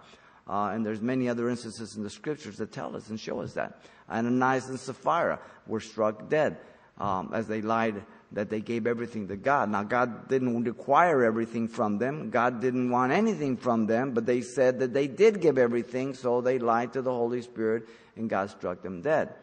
Uh, 0.48 0.70
and 0.72 0.84
there's 0.84 1.02
many 1.02 1.28
other 1.28 1.50
instances 1.50 1.94
in 1.94 2.02
the 2.02 2.10
scriptures 2.10 2.56
that 2.56 2.72
tell 2.72 2.96
us 2.96 3.10
and 3.10 3.20
show 3.20 3.42
us 3.42 3.52
that. 3.52 3.82
Ananias 4.10 4.70
and 4.70 4.80
Sapphira 4.80 5.40
were 5.66 5.80
struck 5.80 6.30
dead 6.30 6.56
um, 6.98 7.30
as 7.32 7.46
they 7.46 7.62
lied 7.62 8.02
that 8.32 8.48
they 8.48 8.60
gave 8.60 8.86
everything 8.86 9.28
to 9.28 9.36
God. 9.36 9.68
Now, 9.68 9.82
God 9.82 10.28
didn't 10.28 10.64
require 10.64 11.22
everything 11.22 11.68
from 11.68 11.98
them. 11.98 12.30
God 12.30 12.60
didn't 12.60 12.90
want 12.90 13.12
anything 13.12 13.56
from 13.56 13.86
them, 13.86 14.12
but 14.12 14.24
they 14.24 14.40
said 14.40 14.78
that 14.80 14.94
they 14.94 15.06
did 15.06 15.40
give 15.40 15.58
everything, 15.58 16.14
so 16.14 16.40
they 16.40 16.58
lied 16.58 16.94
to 16.94 17.02
the 17.02 17.12
Holy 17.12 17.42
Spirit, 17.42 17.88
and 18.16 18.30
God 18.30 18.50
struck 18.50 18.82
them 18.82 19.02
dead. 19.02 19.34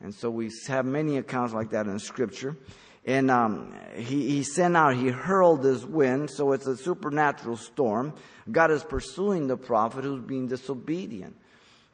And 0.00 0.14
so 0.14 0.30
we 0.30 0.50
have 0.68 0.86
many 0.86 1.18
accounts 1.18 1.54
like 1.54 1.70
that 1.70 1.86
in 1.86 1.98
Scripture. 1.98 2.56
And 3.04 3.30
um, 3.30 3.72
he, 3.94 4.28
he 4.28 4.42
sent 4.42 4.76
out, 4.76 4.96
he 4.96 5.08
hurled 5.08 5.62
this 5.62 5.84
wind, 5.84 6.30
so 6.30 6.52
it's 6.52 6.66
a 6.66 6.76
supernatural 6.76 7.56
storm. 7.56 8.14
God 8.50 8.70
is 8.70 8.82
pursuing 8.82 9.46
the 9.46 9.56
prophet 9.56 10.04
who's 10.04 10.22
being 10.22 10.48
disobedient. 10.48 11.36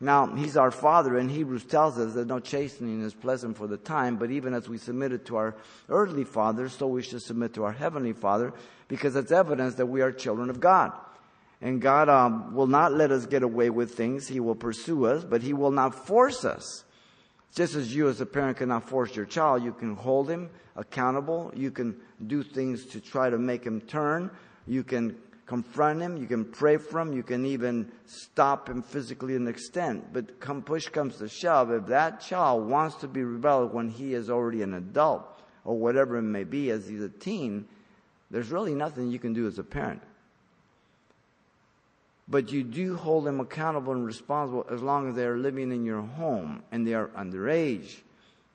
Now, 0.02 0.26
he's 0.34 0.56
our 0.56 0.72
father, 0.72 1.16
and 1.16 1.30
Hebrews 1.30 1.64
tells 1.64 1.96
us 1.96 2.14
that 2.14 2.26
no 2.26 2.40
chastening 2.40 3.02
is 3.02 3.14
pleasant 3.14 3.56
for 3.56 3.68
the 3.68 3.76
time, 3.76 4.16
but 4.16 4.32
even 4.32 4.52
as 4.52 4.68
we 4.68 4.76
submitted 4.76 5.24
to 5.26 5.36
our 5.36 5.54
earthly 5.88 6.24
father, 6.24 6.68
so 6.68 6.88
we 6.88 7.02
should 7.02 7.22
submit 7.22 7.54
to 7.54 7.62
our 7.62 7.70
heavenly 7.70 8.12
father, 8.12 8.52
because 8.88 9.14
it's 9.14 9.30
evidence 9.30 9.76
that 9.76 9.86
we 9.86 10.02
are 10.02 10.10
children 10.10 10.50
of 10.50 10.58
God. 10.58 10.90
And 11.60 11.80
God 11.80 12.08
um, 12.08 12.52
will 12.52 12.66
not 12.66 12.92
let 12.92 13.12
us 13.12 13.26
get 13.26 13.44
away 13.44 13.70
with 13.70 13.94
things. 13.94 14.26
He 14.26 14.40
will 14.40 14.56
pursue 14.56 15.06
us, 15.06 15.22
but 15.22 15.40
He 15.40 15.52
will 15.52 15.70
not 15.70 15.94
force 15.94 16.44
us. 16.44 16.82
Just 17.54 17.76
as 17.76 17.94
you, 17.94 18.08
as 18.08 18.20
a 18.20 18.26
parent, 18.26 18.56
cannot 18.56 18.88
force 18.88 19.14
your 19.14 19.26
child, 19.26 19.62
you 19.62 19.72
can 19.72 19.94
hold 19.94 20.28
him 20.28 20.50
accountable. 20.74 21.52
You 21.54 21.70
can 21.70 21.94
do 22.26 22.42
things 22.42 22.86
to 22.86 23.00
try 23.00 23.30
to 23.30 23.38
make 23.38 23.62
him 23.62 23.80
turn. 23.80 24.32
You 24.66 24.82
can 24.82 25.16
confront 25.46 26.00
him, 26.00 26.16
you 26.16 26.26
can 26.26 26.44
pray 26.44 26.76
for 26.76 27.00
him, 27.00 27.12
you 27.12 27.22
can 27.22 27.44
even 27.44 27.90
stop 28.06 28.68
him 28.68 28.82
physically 28.82 29.36
an 29.36 29.48
extent. 29.48 30.12
But 30.12 30.40
come 30.40 30.62
push 30.62 30.88
comes 30.88 31.16
to 31.16 31.28
shove, 31.28 31.70
if 31.70 31.86
that 31.86 32.20
child 32.20 32.68
wants 32.68 32.96
to 32.96 33.08
be 33.08 33.22
rebellious 33.22 33.72
when 33.72 33.88
he 33.88 34.14
is 34.14 34.30
already 34.30 34.62
an 34.62 34.74
adult, 34.74 35.26
or 35.64 35.78
whatever 35.78 36.16
it 36.16 36.22
may 36.22 36.44
be 36.44 36.70
as 36.70 36.88
he's 36.88 37.02
a 37.02 37.08
teen, 37.08 37.66
there's 38.30 38.50
really 38.50 38.74
nothing 38.74 39.10
you 39.10 39.18
can 39.18 39.32
do 39.32 39.46
as 39.46 39.58
a 39.58 39.62
parent. 39.62 40.02
But 42.28 42.50
you 42.50 42.62
do 42.62 42.96
hold 42.96 43.24
them 43.24 43.40
accountable 43.40 43.92
and 43.92 44.06
responsible 44.06 44.66
as 44.70 44.80
long 44.80 45.08
as 45.08 45.14
they 45.14 45.26
are 45.26 45.36
living 45.36 45.70
in 45.70 45.84
your 45.84 46.00
home 46.00 46.62
and 46.72 46.86
they 46.86 46.94
are 46.94 47.08
underage. 47.08 47.96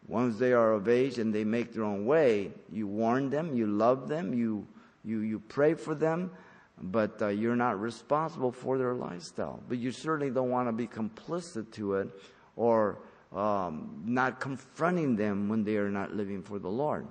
Once 0.08 0.38
they 0.40 0.54
are 0.54 0.74
of 0.74 0.88
age 0.88 1.20
and 1.20 1.36
they 1.36 1.44
make 1.44 1.74
their 1.74 1.84
own 1.84 2.06
way, 2.06 2.52
you 2.72 2.88
warn 2.88 3.30
them, 3.30 3.56
you 3.56 3.68
love 3.68 4.08
them, 4.08 4.34
you, 4.34 4.66
you, 5.04 5.20
you 5.20 5.40
pray 5.48 5.74
for 5.74 5.94
them, 5.94 6.32
but 6.82 7.22
uh, 7.22 7.28
you're 7.28 7.56
not 7.56 7.80
responsible 7.80 8.52
for 8.52 8.78
their 8.78 8.94
lifestyle. 8.94 9.62
But 9.68 9.80
you 9.80 9.92
certainly 9.92 10.32
don't 10.32 10.50
want 10.50 10.68
to 10.68 10.72
be 10.72 10.88
complicit 10.88 11.72
to 11.74 11.96
it 11.96 12.10
or 12.56 13.00
um, 13.36 14.02
not 14.06 14.40
confronting 14.40 15.16
them 15.16 15.50
when 15.50 15.64
they 15.64 15.78
are 15.78 15.90
not 15.90 16.16
living 16.16 16.42
for 16.42 16.60
the 16.60 16.70
Lord. 16.70 17.08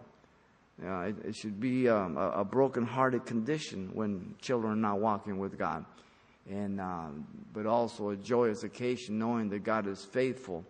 It, 0.82 1.16
it, 1.24 1.36
should 1.36 1.58
be 1.58 1.88
um, 1.88 2.18
a, 2.18 2.30
a 2.30 2.44
broken-hearted 2.44 3.24
condition 3.24 3.90
when 3.94 4.34
children 4.40 4.72
are 4.74 4.76
not 4.76 5.00
walking 5.00 5.38
with 5.38 5.58
God, 5.58 5.86
and 6.50 6.80
uh, 6.80 7.06
but 7.54 7.64
also 7.64 8.10
a 8.10 8.16
joyous 8.16 8.62
occasion 8.62 9.18
knowing 9.18 9.48
that 9.50 9.60
God 9.60 9.86
is 9.86 10.04
faithful, 10.04 10.64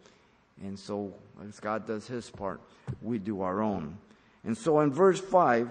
and 0.63 0.79
so 0.79 1.13
as 1.49 1.59
God 1.59 1.89
does 1.89 2.07
His 2.07 2.31
part, 2.31 2.61
we 3.03 3.19
do 3.19 3.41
our 3.41 3.61
own. 3.61 3.99
And 4.45 4.57
so 4.57 4.79
in 4.81 4.93
verse 4.93 5.21
five 5.21 5.71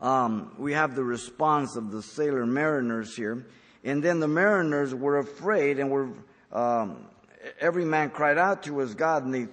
um, 0.00 0.54
we 0.58 0.72
have 0.72 0.94
the 0.94 1.04
response 1.04 1.76
of 1.76 1.90
the 1.90 2.02
sailor 2.02 2.46
mariners 2.46 3.16
here. 3.16 3.46
And 3.84 4.02
then 4.02 4.20
the 4.20 4.28
mariners 4.28 4.94
were 4.94 5.18
afraid 5.18 5.78
and 5.78 5.90
were, 5.90 6.10
um, 6.52 7.06
every 7.60 7.84
man 7.84 8.10
cried 8.10 8.38
out 8.38 8.64
to 8.64 8.78
his 8.78 8.94
God 8.94 9.24
and 9.24 9.34
they 9.34 9.48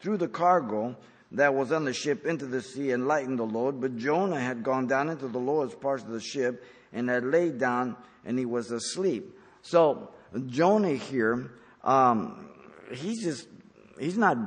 threw 0.00 0.16
the 0.16 0.28
cargo 0.28 0.96
that 1.32 1.54
was 1.54 1.72
on 1.72 1.84
the 1.84 1.92
ship 1.92 2.26
into 2.26 2.46
the 2.46 2.62
sea 2.62 2.92
and 2.92 3.08
lightened 3.08 3.38
the 3.38 3.44
load. 3.44 3.80
But 3.80 3.96
Jonah 3.96 4.40
had 4.40 4.62
gone 4.62 4.86
down 4.86 5.08
into 5.08 5.28
the 5.28 5.38
lowest 5.38 5.80
parts 5.80 6.04
of 6.04 6.10
the 6.10 6.20
ship 6.20 6.64
and 6.92 7.08
had 7.08 7.24
laid 7.24 7.58
down 7.58 7.96
and 8.24 8.38
he 8.38 8.44
was 8.44 8.70
asleep. 8.70 9.36
So 9.62 10.10
Jonah 10.46 10.94
here, 10.94 11.52
um, 11.82 12.50
he's 12.92 13.22
just, 13.22 13.48
he's 13.98 14.18
not 14.18 14.38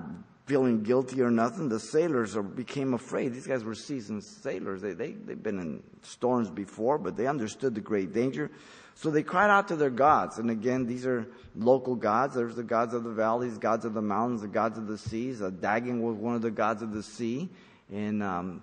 feeling 0.45 0.83
guilty 0.83 1.21
or 1.21 1.31
nothing. 1.31 1.69
The 1.69 1.79
sailors 1.79 2.35
are, 2.35 2.43
became 2.43 2.93
afraid. 2.93 3.33
These 3.33 3.47
guys 3.47 3.63
were 3.63 3.75
seasoned 3.75 4.23
sailors. 4.23 4.81
They, 4.81 4.93
they, 4.93 5.11
they've 5.11 5.41
been 5.41 5.59
in 5.59 5.83
storms 6.01 6.49
before, 6.49 6.97
but 6.97 7.15
they 7.15 7.27
understood 7.27 7.75
the 7.75 7.81
great 7.81 8.13
danger. 8.13 8.51
So 8.95 9.09
they 9.09 9.23
cried 9.23 9.49
out 9.49 9.69
to 9.69 9.75
their 9.75 9.89
gods. 9.89 10.37
And 10.37 10.49
again, 10.49 10.85
these 10.85 11.05
are 11.05 11.27
local 11.55 11.95
gods. 11.95 12.35
There's 12.35 12.55
the 12.55 12.63
gods 12.63 12.93
of 12.93 13.03
the 13.03 13.11
valleys, 13.11 13.57
gods 13.57 13.85
of 13.85 13.93
the 13.93 14.01
mountains, 14.01 14.41
the 14.41 14.47
gods 14.47 14.77
of 14.77 14.87
the 14.87 14.97
seas. 14.97 15.41
Uh, 15.41 15.49
Dagon 15.49 16.01
was 16.01 16.17
one 16.17 16.35
of 16.35 16.41
the 16.41 16.51
gods 16.51 16.81
of 16.81 16.91
the 16.91 17.03
sea. 17.03 17.49
And, 17.91 18.21
um, 18.21 18.61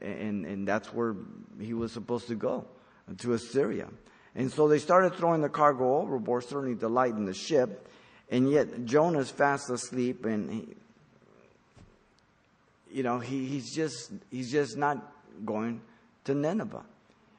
and, 0.00 0.44
and 0.44 0.66
that's 0.66 0.92
where 0.92 1.16
he 1.60 1.74
was 1.74 1.92
supposed 1.92 2.28
to 2.28 2.34
go, 2.34 2.66
to 3.18 3.32
Assyria. 3.34 3.88
And 4.34 4.50
so 4.52 4.68
they 4.68 4.78
started 4.78 5.14
throwing 5.14 5.40
the 5.40 5.48
cargo 5.48 5.96
overboard, 5.98 6.44
certainly 6.44 6.76
to 6.76 6.88
lighten 6.88 7.24
the 7.24 7.34
ship. 7.34 7.88
And 8.30 8.50
yet 8.50 8.84
Jonah's 8.84 9.30
fast 9.30 9.70
asleep, 9.70 10.24
and 10.24 10.50
he, 10.52 10.68
you 12.92 13.02
know, 13.02 13.18
he, 13.18 13.46
he's 13.46 13.74
just 13.74 14.12
he's 14.30 14.50
just 14.50 14.76
not 14.76 15.12
going 15.44 15.80
to 16.24 16.34
Nineveh. 16.34 16.84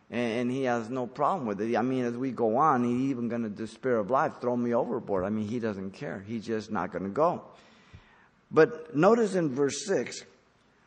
And, 0.09 0.39
and 0.39 0.51
he 0.51 0.63
has 0.63 0.89
no 0.89 1.07
problem 1.07 1.47
with 1.47 1.61
it. 1.61 1.75
I 1.75 1.81
mean, 1.81 2.05
as 2.05 2.15
we 2.15 2.31
go 2.31 2.57
on, 2.57 2.83
he's 2.83 3.11
even 3.11 3.29
going 3.29 3.43
to 3.43 3.49
despair 3.49 3.97
of 3.97 4.09
life, 4.09 4.33
throw 4.41 4.57
me 4.57 4.73
overboard. 4.73 5.23
I 5.23 5.29
mean, 5.29 5.47
he 5.47 5.59
doesn't 5.59 5.91
care. 5.91 6.23
He's 6.27 6.45
just 6.45 6.71
not 6.71 6.91
going 6.91 7.03
to 7.03 7.09
go. 7.09 7.43
But 8.51 8.95
notice 8.95 9.35
in 9.35 9.55
verse 9.55 9.85
6 9.85 10.23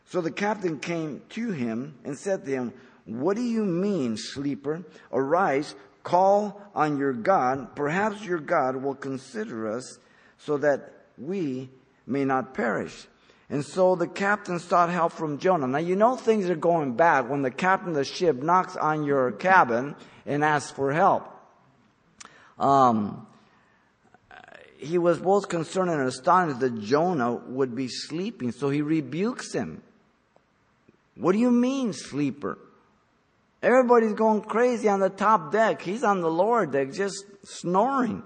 so 0.07 0.21
the 0.21 0.31
captain 0.31 0.79
came 0.79 1.23
to 1.31 1.51
him 1.51 1.95
and 2.05 2.19
said 2.19 2.45
to 2.45 2.51
him, 2.51 2.75
What 3.07 3.37
do 3.37 3.43
you 3.43 3.65
mean, 3.65 4.17
sleeper? 4.19 4.85
Arise, 5.11 5.75
Call 6.05 6.61
on 6.75 6.99
your 6.99 7.15
God. 7.15 7.75
Perhaps 7.75 8.23
your 8.23 8.39
God 8.39 8.77
will 8.77 8.95
consider 8.95 9.75
us 9.75 9.99
so 10.37 10.59
that 10.59 10.93
we 11.17 11.71
may 12.07 12.27
not 12.27 12.53
perish. 12.53 13.07
And 13.55 13.65
so 13.65 13.95
the 13.95 14.09
captain 14.09 14.59
sought 14.59 14.91
help 14.91 15.13
from 15.13 15.39
Jonah. 15.39 15.69
Now 15.69 15.79
you 15.79 15.95
know 15.95 16.17
things 16.17 16.51
are 16.51 16.57
going 16.57 16.97
bad 16.97 17.29
when 17.31 17.43
the 17.43 17.53
captain 17.53 17.91
of 17.91 17.95
the 17.95 18.05
ship 18.05 18.43
knocks 18.43 18.75
on 18.75 19.05
your 19.05 19.31
cabin 19.31 19.95
and 20.27 20.43
asks 20.43 20.73
for 20.73 20.93
help. 20.93 21.33
Um, 22.59 23.29
he 24.77 24.99
was 24.99 25.21
both 25.21 25.49
concerned 25.49 25.89
and 25.89 26.01
astonished 26.01 26.59
that 26.59 26.81
Jonah 26.81 27.33
would 27.33 27.77
be 27.77 27.87
sleeping, 27.87 28.51
so 28.51 28.71
he 28.71 28.83
rebukes 28.83 29.53
him. 29.53 29.85
What 31.15 31.31
do 31.31 31.39
you 31.39 31.53
mean, 31.53 31.93
sleeper? 31.93 32.59
Everybody's 33.63 34.15
going 34.15 34.41
crazy 34.41 34.89
on 34.89 34.99
the 34.99 35.11
top 35.11 35.53
deck. 35.53 35.81
He's 35.81 36.03
on 36.03 36.23
the 36.23 36.29
lower 36.29 36.67
deck, 36.67 36.91
just 36.91 37.25
snoring. 37.45 38.25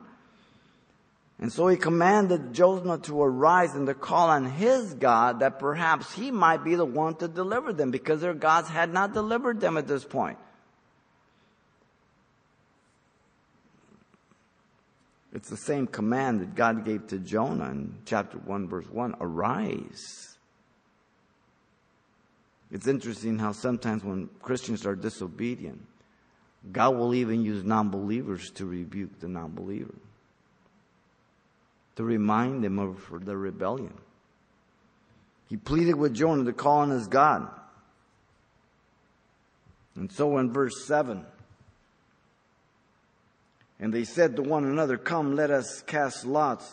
And 1.41 1.53
so 1.53 1.69
he 1.69 1.77
commanded 1.77 2.53
Jonah 2.53 2.99
to 2.99 3.23
arise 3.23 3.75
and 3.75 3.87
to 3.87 3.95
call 3.95 4.29
on 4.29 4.45
his 4.45 4.95
God 4.95 5.39
that 5.41 5.61
perhaps 5.61 6.13
he 6.13 6.33
might 6.33 6.65
be 6.65 6.75
the 6.75 6.85
one 6.85 7.15
to 7.17 7.29
deliver 7.29 7.73
them 7.73 7.93
because 7.93 8.21
their 8.21 8.35
gods 8.35 8.69
had 8.69 8.93
not 8.93 9.15
delivered 9.15 9.61
them 9.61 9.77
at 9.77 9.87
this 9.87 10.05
point. 10.05 10.39
It's 15.33 15.49
the 15.49 15.57
same 15.57 15.87
command 15.87 16.41
that 16.41 16.57
God 16.57 16.85
gave 16.85 17.07
to 17.09 17.19
Jonah 17.19 17.71
in 17.71 17.95
chapter 18.05 18.39
1 18.39 18.69
verse 18.69 18.89
1. 18.91 19.15
Arise. 19.21 20.37
It's 22.73 22.89
interesting 22.89 23.39
how 23.39 23.53
sometimes 23.53 24.03
when 24.03 24.29
Christians 24.43 24.85
are 24.85 24.97
disobedient, 24.97 25.81
God 26.73 26.97
will 26.97 27.15
even 27.15 27.45
use 27.45 27.63
non-believers 27.63 28.51
to 28.53 28.67
rebuke 28.67 29.21
the 29.21 29.29
non-believer. 29.29 29.95
To 31.99 32.05
remind 32.05 32.63
them 32.63 32.79
of 32.79 33.25
the 33.25 33.37
rebellion. 33.37 33.93
He 35.49 35.57
pleaded 35.57 35.97
with 35.97 36.15
Jonah 36.15 36.45
to 36.45 36.53
call 36.53 36.79
on 36.79 36.91
his 36.91 37.09
God. 37.09 37.51
And 39.97 40.13
so 40.13 40.39
in 40.39 40.53
verse 40.53 40.87
7, 40.87 41.27
and 43.81 43.93
they 43.93 44.05
said 44.05 44.37
to 44.37 44.43
one 44.43 44.65
another, 44.65 44.97
Come, 44.97 45.35
let 45.35 45.51
us 45.51 45.83
cast 45.89 46.25
lots 46.25 46.73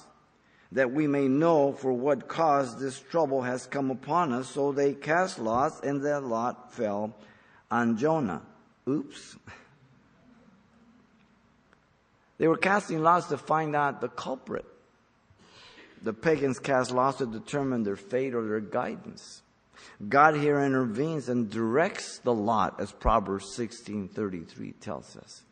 that 0.71 0.91
we 0.91 1.07
may 1.07 1.27
know 1.27 1.71
for 1.71 1.91
what 1.91 2.27
cause 2.27 2.79
this 2.79 2.99
trouble 2.99 3.41
has 3.41 3.65
come 3.65 3.89
upon 3.89 4.31
us. 4.31 4.47
So 4.51 4.73
they 4.73 4.93
cast 4.93 5.39
lots, 5.39 5.79
and 5.79 6.05
their 6.05 6.19
lot 6.19 6.71
fell 6.71 7.15
on 7.71 7.97
Jonah. 7.97 8.43
Oops. 8.87 9.37
They 12.37 12.47
were 12.47 12.57
casting 12.57 13.01
lots 13.01 13.25
to 13.29 13.39
find 13.39 13.75
out 13.75 14.01
the 14.01 14.09
culprit. 14.09 14.65
The 16.01 16.13
pagans 16.13 16.59
cast 16.59 16.91
lots 16.91 17.17
to 17.17 17.25
determine 17.25 17.83
their 17.83 17.95
fate 17.95 18.35
or 18.35 18.47
their 18.47 18.59
guidance. 18.59 19.41
God 20.07 20.35
here 20.35 20.59
intervenes 20.59 21.29
and 21.29 21.49
directs 21.49 22.19
the 22.19 22.33
lot, 22.33 22.79
as 22.79 22.91
Proverbs 22.91 23.55
16:33 23.55 24.73
tells 24.79 25.15
us. 25.17 25.43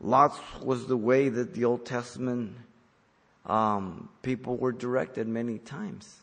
Lots 0.00 0.38
was 0.62 0.86
the 0.86 0.96
way 0.96 1.28
that 1.28 1.54
the 1.54 1.64
Old 1.64 1.84
Testament 1.84 2.56
um, 3.46 4.08
people 4.22 4.56
were 4.56 4.72
directed 4.72 5.26
many 5.26 5.58
times. 5.58 6.20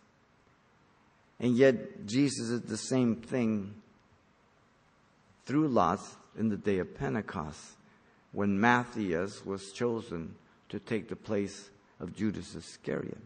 And 1.39 1.58
yet, 1.58 2.05
Jesus 2.05 2.50
is 2.50 2.62
the 2.62 2.77
same 2.77 3.17
thing 3.17 3.74
through 5.46 5.67
lots 5.67 6.15
in 6.38 6.50
the 6.50 6.58
day 6.58 6.79
of 6.79 6.96
Pentecost 6.96 7.74
when 8.32 8.60
Matthias 8.60 9.46
was 9.46 9.72
chosen 9.72 10.36
to 10.75 10.79
take 10.82 11.08
the 11.08 11.15
place 11.15 11.70
of 12.01 12.13
Judas 12.13 12.53
Iscariot. 12.53 13.17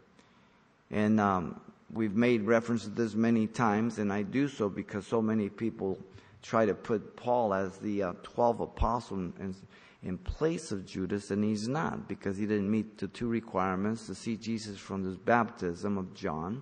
And 0.91 1.19
um, 1.19 1.59
we've 1.91 2.15
made 2.15 2.43
reference 2.43 2.83
to 2.83 2.91
this 2.91 3.15
many 3.15 3.47
times, 3.47 3.97
and 3.97 4.13
I 4.13 4.21
do 4.21 4.47
so 4.47 4.69
because 4.69 5.07
so 5.07 5.19
many 5.19 5.49
people 5.49 5.97
try 6.43 6.67
to 6.67 6.75
put 6.75 7.15
Paul 7.15 7.55
as 7.55 7.77
the 7.77 8.03
uh, 8.03 8.13
12 8.21 8.59
apostles 8.59 9.33
and, 9.39 9.55
in 10.03 10.19
place 10.19 10.71
of 10.71 10.85
Judas, 10.85 11.31
and 11.31 11.43
he's 11.43 11.67
not 11.67 12.07
because 12.07 12.37
he 12.37 12.45
didn't 12.45 12.69
meet 12.69 12.99
the 12.99 13.07
two 13.07 13.27
requirements 13.27 14.05
to 14.05 14.13
see 14.13 14.37
Jesus 14.37 14.77
from 14.77 15.03
the 15.03 15.17
baptism 15.17 15.97
of 15.97 16.13
John 16.13 16.61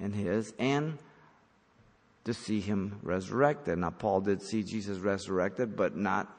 and 0.00 0.14
his, 0.14 0.54
and 0.58 0.96
to 2.24 2.32
see 2.32 2.60
him 2.60 2.98
resurrected. 3.02 3.76
Now, 3.78 3.90
Paul 3.90 4.22
did 4.22 4.40
see 4.40 4.62
Jesus 4.62 4.98
resurrected, 5.00 5.76
but 5.76 5.98
not 5.98 6.34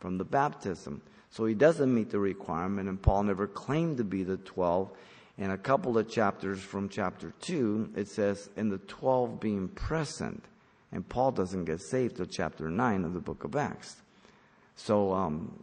from 0.00 0.18
the 0.18 0.24
baptism. 0.24 1.00
So 1.32 1.46
he 1.46 1.54
doesn't 1.54 1.92
meet 1.92 2.10
the 2.10 2.18
requirement, 2.18 2.90
and 2.90 3.00
Paul 3.00 3.22
never 3.22 3.46
claimed 3.46 3.96
to 3.96 4.04
be 4.04 4.22
the 4.22 4.36
12. 4.36 4.90
In 5.38 5.50
a 5.50 5.56
couple 5.56 5.96
of 5.96 6.10
chapters 6.10 6.60
from 6.60 6.90
chapter 6.90 7.32
2, 7.40 7.94
it 7.96 8.08
says, 8.08 8.50
in 8.54 8.68
the 8.68 8.76
12 8.76 9.40
being 9.40 9.68
present. 9.68 10.44
And 10.92 11.08
Paul 11.08 11.32
doesn't 11.32 11.64
get 11.64 11.80
saved 11.80 12.16
till 12.16 12.26
chapter 12.26 12.68
9 12.68 13.04
of 13.06 13.14
the 13.14 13.20
book 13.20 13.44
of 13.44 13.56
Acts. 13.56 13.96
So 14.76 15.14
um, 15.14 15.58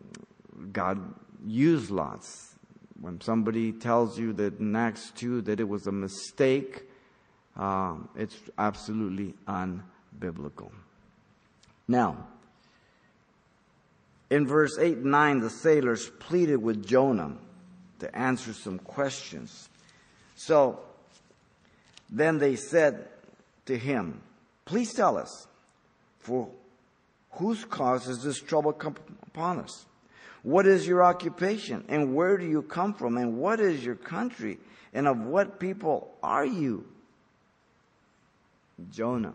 God 0.74 1.14
used 1.46 1.92
lots. 1.92 2.56
When 3.00 3.22
somebody 3.22 3.72
tells 3.72 4.18
you 4.18 4.34
that 4.34 4.60
in 4.60 4.76
Acts 4.76 5.12
2 5.18 5.44
that 5.44 5.60
it 5.60 5.70
was 5.70 5.86
a 5.86 5.92
mistake, 5.92 6.90
uh, 7.56 7.96
it's 8.16 8.38
absolutely 8.58 9.36
unbiblical. 9.48 10.72
Now, 11.88 12.26
in 14.30 14.48
verse 14.48 14.78
8 14.78 14.98
and 14.98 15.12
9, 15.12 15.40
the 15.40 15.50
sailors 15.50 16.10
pleaded 16.20 16.58
with 16.58 16.86
Jonah 16.86 17.36
to 18.00 18.16
answer 18.16 18.54
some 18.54 18.80
questions. 18.80 19.70
So 20.36 20.80
then 22.10 22.38
they 22.38 22.56
said 22.56 23.08
to 23.66 23.78
him, 23.78 24.22
Please 24.66 24.94
tell 24.94 25.18
us, 25.18 25.48
for 26.20 26.50
Whose 27.34 27.64
cause 27.66 28.06
has 28.06 28.24
this 28.24 28.42
trouble 28.42 28.74
come 28.74 28.96
upon 29.24 29.60
us? 29.60 29.86
What 30.42 30.66
is 30.66 30.88
your 30.88 31.04
occupation? 31.04 31.84
And 31.88 32.16
where 32.16 32.38
do 32.38 32.46
you 32.46 32.62
come 32.62 32.94
from? 32.94 33.18
And 33.18 33.38
what 33.38 33.60
is 33.60 33.84
your 33.84 33.96
country? 33.96 34.58
And 34.94 35.08
of 35.08 35.20
what 35.20 35.60
people 35.60 36.16
are 36.24 36.46
you? 36.46 36.86
Jonah. 38.92 39.34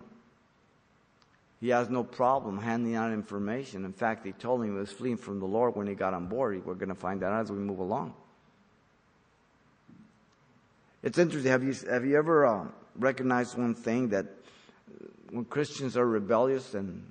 He 1.64 1.70
has 1.70 1.88
no 1.88 2.04
problem 2.04 2.58
handing 2.58 2.94
out 2.94 3.10
information. 3.10 3.86
In 3.86 3.94
fact, 3.94 4.26
he 4.26 4.32
told 4.32 4.60
him 4.60 4.66
he 4.66 4.78
was 4.78 4.92
fleeing 4.92 5.16
from 5.16 5.40
the 5.40 5.46
Lord 5.46 5.74
when 5.74 5.86
he 5.86 5.94
got 5.94 6.12
on 6.12 6.26
board. 6.26 6.62
We're 6.62 6.74
going 6.74 6.90
to 6.90 6.94
find 6.94 7.22
that 7.22 7.32
out 7.32 7.40
as 7.40 7.50
we 7.50 7.56
move 7.56 7.78
along. 7.78 8.12
It's 11.02 11.16
interesting. 11.16 11.50
Have 11.50 11.64
you, 11.64 11.72
have 11.88 12.04
you 12.04 12.18
ever 12.18 12.44
uh, 12.44 12.66
recognized 12.98 13.56
one 13.56 13.74
thing 13.74 14.10
that 14.10 14.26
when 15.30 15.46
Christians 15.46 15.96
are 15.96 16.06
rebellious 16.06 16.74
and 16.74 17.02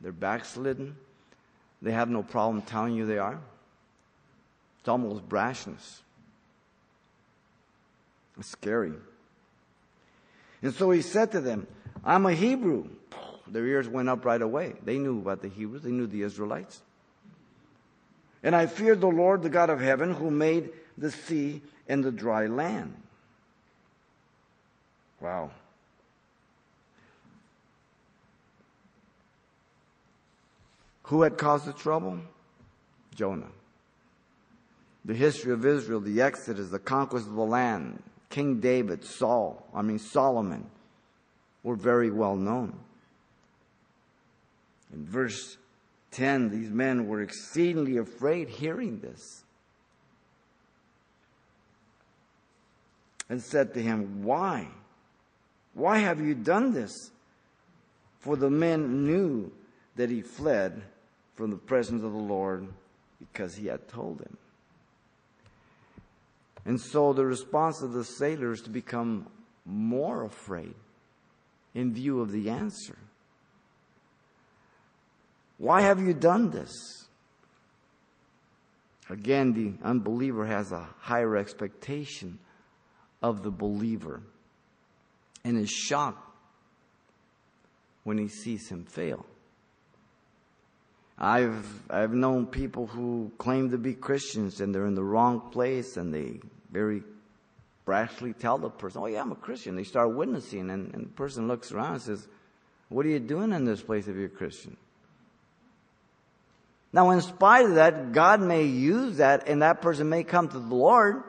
they're 0.00 0.12
backslidden. 0.12 0.96
They 1.82 1.90
have 1.90 2.08
no 2.08 2.22
problem 2.22 2.62
telling 2.62 2.94
you 2.94 3.04
they 3.04 3.18
are. 3.18 3.40
It's 4.78 4.88
almost 4.88 5.28
brashness. 5.28 6.02
It's 8.38 8.48
scary. 8.48 8.92
And 10.62 10.72
so 10.72 10.92
he 10.92 11.02
said 11.02 11.32
to 11.32 11.40
them, 11.40 11.66
I'm 12.04 12.26
a 12.26 12.32
Hebrew. 12.32 12.90
Their 13.52 13.66
ears 13.66 13.88
went 13.88 14.08
up 14.08 14.24
right 14.24 14.40
away. 14.40 14.74
They 14.84 14.98
knew 14.98 15.18
about 15.18 15.42
the 15.42 15.48
Hebrews, 15.48 15.82
they 15.82 15.90
knew 15.90 16.06
the 16.06 16.22
Israelites. 16.22 16.82
And 18.42 18.54
I 18.54 18.66
feared 18.66 19.00
the 19.00 19.08
Lord, 19.08 19.42
the 19.42 19.48
God 19.48 19.70
of 19.70 19.80
heaven, 19.80 20.12
who 20.14 20.30
made 20.30 20.70
the 20.96 21.10
sea 21.10 21.60
and 21.88 22.04
the 22.04 22.12
dry 22.12 22.46
land. 22.46 22.94
Wow. 25.20 25.50
Who 31.04 31.22
had 31.22 31.38
caused 31.38 31.64
the 31.64 31.72
trouble? 31.72 32.18
Jonah. 33.14 33.50
The 35.04 35.14
history 35.14 35.52
of 35.52 35.64
Israel, 35.64 36.00
the 36.00 36.20
Exodus, 36.20 36.68
the 36.68 36.78
conquest 36.78 37.26
of 37.26 37.34
the 37.34 37.40
land, 37.40 38.02
King 38.30 38.60
David, 38.60 39.04
Saul, 39.04 39.66
I 39.74 39.82
mean 39.82 39.98
Solomon, 39.98 40.66
were 41.62 41.76
very 41.76 42.10
well 42.10 42.36
known. 42.36 42.78
In 44.92 45.04
verse 45.04 45.56
10, 46.12 46.50
these 46.50 46.70
men 46.70 47.06
were 47.06 47.20
exceedingly 47.20 47.98
afraid 47.98 48.48
hearing 48.48 49.00
this. 49.00 49.44
And 53.28 53.42
said 53.42 53.74
to 53.74 53.82
him, 53.82 54.22
Why? 54.22 54.68
Why 55.74 55.98
have 55.98 56.20
you 56.20 56.34
done 56.34 56.72
this? 56.72 57.10
For 58.20 58.36
the 58.36 58.50
men 58.50 59.06
knew 59.06 59.52
that 59.96 60.10
he 60.10 60.22
fled 60.22 60.82
from 61.34 61.50
the 61.50 61.56
presence 61.56 62.02
of 62.02 62.12
the 62.12 62.18
Lord 62.18 62.66
because 63.18 63.54
he 63.54 63.66
had 63.66 63.86
told 63.88 64.20
him. 64.20 64.36
And 66.64 66.80
so 66.80 67.12
the 67.12 67.24
response 67.24 67.82
of 67.82 67.92
the 67.92 68.04
sailors 68.04 68.62
to 68.62 68.70
become 68.70 69.26
more 69.64 70.24
afraid 70.24 70.74
in 71.74 71.94
view 71.94 72.20
of 72.20 72.32
the 72.32 72.50
answer. 72.50 72.96
Why 75.58 75.82
have 75.82 76.00
you 76.00 76.14
done 76.14 76.50
this? 76.50 76.72
Again, 79.10 79.52
the 79.52 79.84
unbeliever 79.84 80.46
has 80.46 80.70
a 80.70 80.86
higher 81.00 81.36
expectation 81.36 82.38
of 83.22 83.42
the 83.42 83.50
believer 83.50 84.22
and 85.44 85.58
is 85.58 85.70
shocked 85.70 86.24
when 88.04 88.18
he 88.18 88.28
sees 88.28 88.68
him 88.68 88.84
fail. 88.84 89.26
I've, 91.18 91.66
I've 91.90 92.12
known 92.12 92.46
people 92.46 92.86
who 92.86 93.32
claim 93.38 93.70
to 93.70 93.78
be 93.78 93.94
Christians 93.94 94.60
and 94.60 94.72
they're 94.72 94.86
in 94.86 94.94
the 94.94 95.02
wrong 95.02 95.50
place 95.50 95.96
and 95.96 96.14
they 96.14 96.38
very 96.70 97.02
brashly 97.86 98.36
tell 98.38 98.58
the 98.58 98.70
person, 98.70 99.02
Oh, 99.02 99.06
yeah, 99.06 99.22
I'm 99.22 99.32
a 99.32 99.36
Christian. 99.36 99.74
They 99.74 99.82
start 99.82 100.14
witnessing 100.14 100.70
and, 100.70 100.94
and 100.94 101.06
the 101.06 101.10
person 101.14 101.48
looks 101.48 101.72
around 101.72 101.94
and 101.94 102.02
says, 102.02 102.28
What 102.88 103.04
are 103.04 103.08
you 103.08 103.18
doing 103.18 103.52
in 103.52 103.64
this 103.64 103.82
place 103.82 104.06
if 104.06 104.14
you're 104.14 104.26
a 104.26 104.28
Christian? 104.28 104.76
Now, 106.92 107.10
in 107.10 107.20
spite 107.20 107.66
of 107.66 107.74
that, 107.74 108.12
God 108.12 108.40
may 108.40 108.64
use 108.64 109.18
that 109.18 109.48
and 109.48 109.62
that 109.62 109.82
person 109.82 110.08
may 110.08 110.24
come 110.24 110.48
to 110.48 110.58
the 110.58 110.74
Lord, 110.74 111.22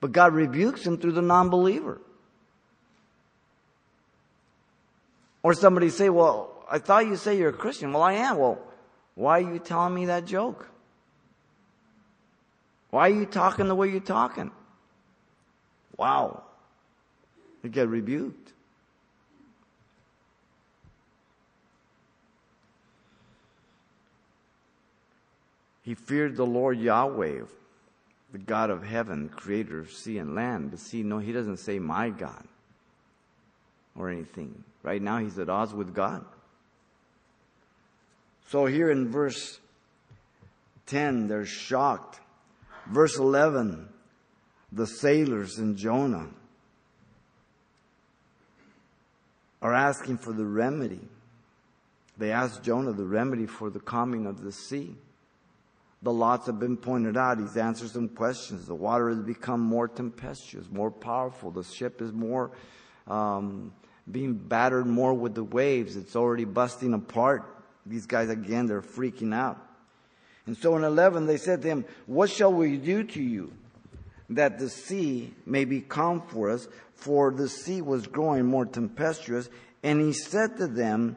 but 0.00 0.12
God 0.12 0.34
rebukes 0.34 0.84
him 0.84 0.98
through 0.98 1.12
the 1.12 1.22
non-believer. 1.22 2.00
Or 5.42 5.54
somebody 5.54 5.90
say, 5.90 6.08
well, 6.08 6.64
I 6.70 6.80
thought 6.80 7.06
you 7.06 7.16
say 7.16 7.38
you're 7.38 7.50
a 7.50 7.52
Christian. 7.52 7.92
Well, 7.92 8.02
I 8.02 8.14
am. 8.14 8.38
Well, 8.38 8.58
why 9.14 9.38
are 9.40 9.52
you 9.52 9.60
telling 9.60 9.94
me 9.94 10.06
that 10.06 10.24
joke? 10.24 10.68
Why 12.90 13.08
are 13.08 13.14
you 13.14 13.26
talking 13.26 13.68
the 13.68 13.74
way 13.74 13.88
you're 13.88 14.00
talking? 14.00 14.50
Wow. 15.96 16.42
You 17.62 17.70
get 17.70 17.88
rebuked. 17.88 18.52
He 25.86 25.94
feared 25.94 26.34
the 26.34 26.44
Lord 26.44 26.80
Yahweh, 26.80 27.42
the 28.32 28.38
God 28.38 28.70
of 28.70 28.82
heaven, 28.82 29.28
creator 29.28 29.78
of 29.78 29.92
sea 29.92 30.18
and 30.18 30.34
land. 30.34 30.72
But 30.72 30.80
see, 30.80 31.04
no, 31.04 31.20
he 31.20 31.30
doesn't 31.30 31.58
say 31.58 31.78
my 31.78 32.10
God 32.10 32.44
or 33.96 34.10
anything. 34.10 34.64
Right 34.82 35.00
now, 35.00 35.18
he's 35.18 35.38
at 35.38 35.48
odds 35.48 35.72
with 35.72 35.94
God. 35.94 36.24
So 38.48 38.66
here 38.66 38.90
in 38.90 39.12
verse 39.12 39.60
10, 40.86 41.28
they're 41.28 41.46
shocked. 41.46 42.18
Verse 42.86 43.16
11, 43.16 43.88
the 44.72 44.88
sailors 44.88 45.58
in 45.58 45.76
Jonah 45.76 46.30
are 49.62 49.72
asking 49.72 50.18
for 50.18 50.32
the 50.32 50.44
remedy. 50.44 51.00
They 52.18 52.32
ask 52.32 52.60
Jonah 52.64 52.92
the 52.92 53.04
remedy 53.04 53.46
for 53.46 53.70
the 53.70 53.78
calming 53.80 54.26
of 54.26 54.42
the 54.42 54.50
sea. 54.50 54.96
The 56.02 56.12
lots 56.12 56.46
have 56.46 56.60
been 56.60 56.76
pointed 56.76 57.16
out. 57.16 57.38
He's 57.38 57.56
answered 57.56 57.90
some 57.90 58.08
questions. 58.08 58.66
The 58.66 58.74
water 58.74 59.08
has 59.08 59.20
become 59.20 59.60
more 59.60 59.88
tempestuous, 59.88 60.66
more 60.70 60.90
powerful. 60.90 61.50
The 61.50 61.64
ship 61.64 62.02
is 62.02 62.12
more 62.12 62.50
um, 63.06 63.72
being 64.10 64.34
battered 64.34 64.86
more 64.86 65.14
with 65.14 65.34
the 65.34 65.44
waves. 65.44 65.96
It's 65.96 66.14
already 66.14 66.44
busting 66.44 66.92
apart. 66.92 67.44
These 67.84 68.06
guys 68.06 68.28
again, 68.28 68.66
they're 68.66 68.82
freaking 68.82 69.34
out. 69.34 69.58
And 70.46 70.56
so 70.56 70.76
in 70.76 70.84
11, 70.84 71.26
they 71.26 71.38
said 71.38 71.62
to 71.62 71.68
him, 71.68 71.84
What 72.06 72.30
shall 72.30 72.52
we 72.52 72.76
do 72.76 73.02
to 73.02 73.22
you 73.22 73.52
that 74.30 74.58
the 74.58 74.68
sea 74.68 75.34
may 75.44 75.64
be 75.64 75.80
calm 75.80 76.22
for 76.28 76.50
us? 76.50 76.68
For 76.94 77.32
the 77.32 77.48
sea 77.48 77.82
was 77.82 78.06
growing 78.06 78.46
more 78.46 78.64
tempestuous. 78.64 79.48
And 79.82 80.00
he 80.00 80.12
said 80.12 80.56
to 80.58 80.66
them, 80.66 81.16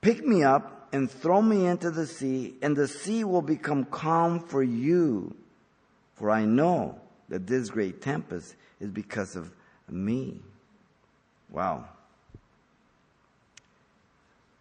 Pick 0.00 0.24
me 0.24 0.42
up 0.42 0.81
and 0.92 1.10
throw 1.10 1.40
me 1.40 1.66
into 1.66 1.90
the 1.90 2.06
sea, 2.06 2.54
and 2.60 2.76
the 2.76 2.86
sea 2.86 3.24
will 3.24 3.42
become 3.42 3.84
calm 3.86 4.40
for 4.40 4.62
you. 4.62 5.34
For 6.14 6.30
I 6.30 6.44
know 6.44 7.00
that 7.30 7.46
this 7.46 7.70
great 7.70 8.02
tempest 8.02 8.54
is 8.78 8.90
because 8.90 9.34
of 9.34 9.50
me. 9.88 10.40
Wow. 11.50 11.86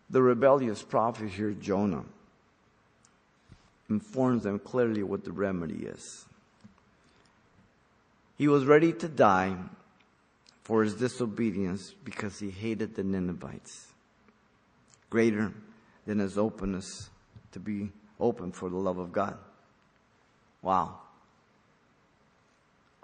The 0.10 0.22
rebellious 0.22 0.82
prophet 0.82 1.30
here, 1.30 1.52
Jonah, 1.52 2.06
informs 3.90 4.44
them 4.44 4.60
clearly 4.60 5.04
what 5.04 5.26
the 5.26 5.32
remedy 5.32 5.86
is. 5.86 6.26
He 8.38 8.48
was 8.48 8.66
ready 8.66 8.94
to 8.94 9.08
die 9.08 9.56
for 10.64 10.84
his 10.84 10.96
disobedience 10.96 11.94
because 12.04 12.40
he 12.40 12.50
hated 12.50 12.96
the 12.96 13.04
Ninevites. 13.04 13.88
Greater 15.10 15.52
than 16.06 16.20
his 16.20 16.38
openness 16.38 17.10
to 17.52 17.60
be 17.60 17.92
open 18.20 18.52
for 18.52 18.70
the 18.70 18.78
love 18.78 18.98
of 18.98 19.12
God. 19.12 19.38
Wow. 20.62 21.00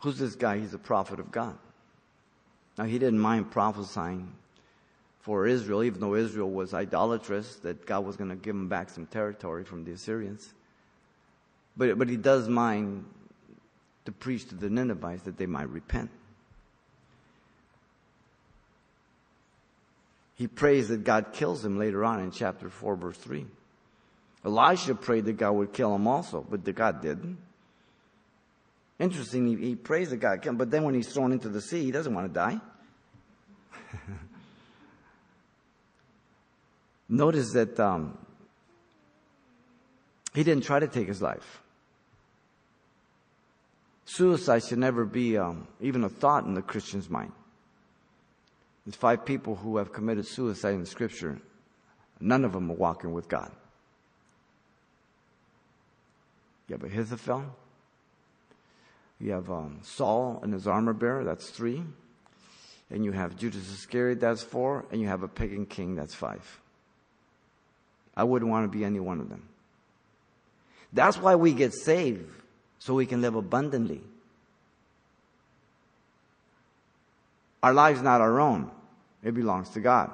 Who's 0.02 0.20
this 0.20 0.36
guy? 0.36 0.60
He's 0.60 0.74
a 0.74 0.80
prophet 0.80 1.20
of 1.20 1.32
God. 1.32 1.58
Now, 2.78 2.86
he 2.86 3.00
didn't 3.00 3.20
mind 3.20 3.50
prophesying 3.50 4.32
for 5.20 5.48
Israel, 5.48 5.84
even 5.84 6.00
though 6.00 6.16
Israel 6.16 6.50
was 6.50 6.74
idolatrous, 6.74 7.56
that 7.58 7.86
God 7.86 8.06
was 8.06 8.16
going 8.16 8.30
to 8.30 8.36
give 8.36 8.56
him 8.56 8.70
back 8.70 8.90
some 8.90 9.08
territory 9.08 9.64
from 9.64 9.84
the 9.84 9.92
Assyrians. 9.92 10.54
But, 11.76 11.98
but 11.98 12.08
he 12.08 12.18
does 12.18 12.48
mind 12.48 13.06
to 14.06 14.12
preach 14.12 14.48
to 14.50 14.56
the 14.56 14.70
Ninevites 14.70 15.24
that 15.24 15.38
they 15.38 15.48
might 15.48 15.70
repent. 15.70 16.10
He 20.38 20.48
prays 20.48 20.88
that 20.90 21.04
God 21.04 21.34
kills 21.34 21.66
him 21.66 21.78
later 21.80 22.06
on 22.06 22.20
in 22.20 22.30
chapter 22.32 22.70
4, 22.70 22.96
verse 22.96 23.18
3. 23.18 23.46
Elijah 24.46 24.94
prayed 24.94 25.26
that 25.26 25.38
God 25.38 25.52
would 25.54 25.74
kill 25.74 25.94
him 25.96 26.08
also, 26.08 26.46
but 26.48 26.64
God 26.76 27.02
didn't. 27.02 27.40
Interesting, 29.00 29.48
he, 29.48 29.56
he 29.70 29.76
prays 29.76 30.12
that 30.12 30.18
God 30.18 30.42
kill 30.42 30.54
but 30.54 30.70
then 30.72 30.84
when 30.84 30.94
he's 30.94 31.12
thrown 31.12 31.32
into 31.32 31.50
the 31.50 31.62
sea, 31.62 31.84
he 31.84 31.92
doesn't 31.92 32.14
want 32.14 32.28
to 32.28 32.34
die. 32.34 32.60
Notice 37.10 37.52
that 37.54 37.80
um, 37.80 38.16
he 40.36 40.44
didn't 40.44 40.66
try 40.66 40.80
to 40.80 40.88
take 40.88 41.08
his 41.08 41.22
life. 41.22 41.62
Suicide 44.06 44.64
should 44.64 44.78
never 44.78 45.04
be 45.04 45.38
um, 45.38 45.68
even 45.82 46.04
a 46.04 46.10
thought 46.10 46.46
in 46.46 46.54
the 46.54 46.62
Christian's 46.62 47.10
mind. 47.10 47.32
There's 48.88 48.96
five 48.96 49.26
people 49.26 49.58
who 49.58 49.76
have 49.76 49.92
committed 49.92 50.26
suicide 50.26 50.76
in 50.76 50.86
Scripture. 50.86 51.38
None 52.22 52.46
of 52.46 52.54
them 52.54 52.72
are 52.72 52.76
walking 52.76 53.12
with 53.12 53.28
God. 53.28 53.52
You 56.70 56.76
have 56.76 56.86
Ahithophel. 56.86 57.44
You 59.20 59.34
have 59.34 59.52
um, 59.52 59.80
Saul 59.82 60.40
and 60.42 60.54
his 60.54 60.68
armor 60.68 60.94
bearer. 60.94 61.26
That's 61.26 61.50
three. 61.50 61.84
And 62.90 63.04
you 63.04 63.12
have 63.12 63.36
Judas 63.36 63.70
Iscariot. 63.70 64.22
That's 64.22 64.42
four. 64.42 64.86
And 64.90 65.02
you 65.02 65.08
have 65.08 65.22
a 65.22 65.28
pagan 65.28 65.66
king. 65.66 65.98
That's 65.98 66.16
five. 66.16 66.62
I 68.16 68.24
wouldn't 68.24 68.50
want 68.50 68.72
to 68.72 68.78
be 68.78 68.86
any 68.86 69.02
one 69.02 69.20
of 69.20 69.28
them. 69.28 69.50
That's 70.94 71.18
why 71.18 71.36
we 71.36 71.52
get 71.52 71.74
saved, 71.74 72.32
so 72.80 72.94
we 72.94 73.06
can 73.06 73.22
live 73.22 73.36
abundantly. 73.36 74.00
Our 77.62 77.74
life's 77.74 78.02
not 78.02 78.22
our 78.22 78.40
own. 78.40 78.72
It 79.24 79.34
belongs 79.34 79.70
to 79.70 79.80
God. 79.80 80.12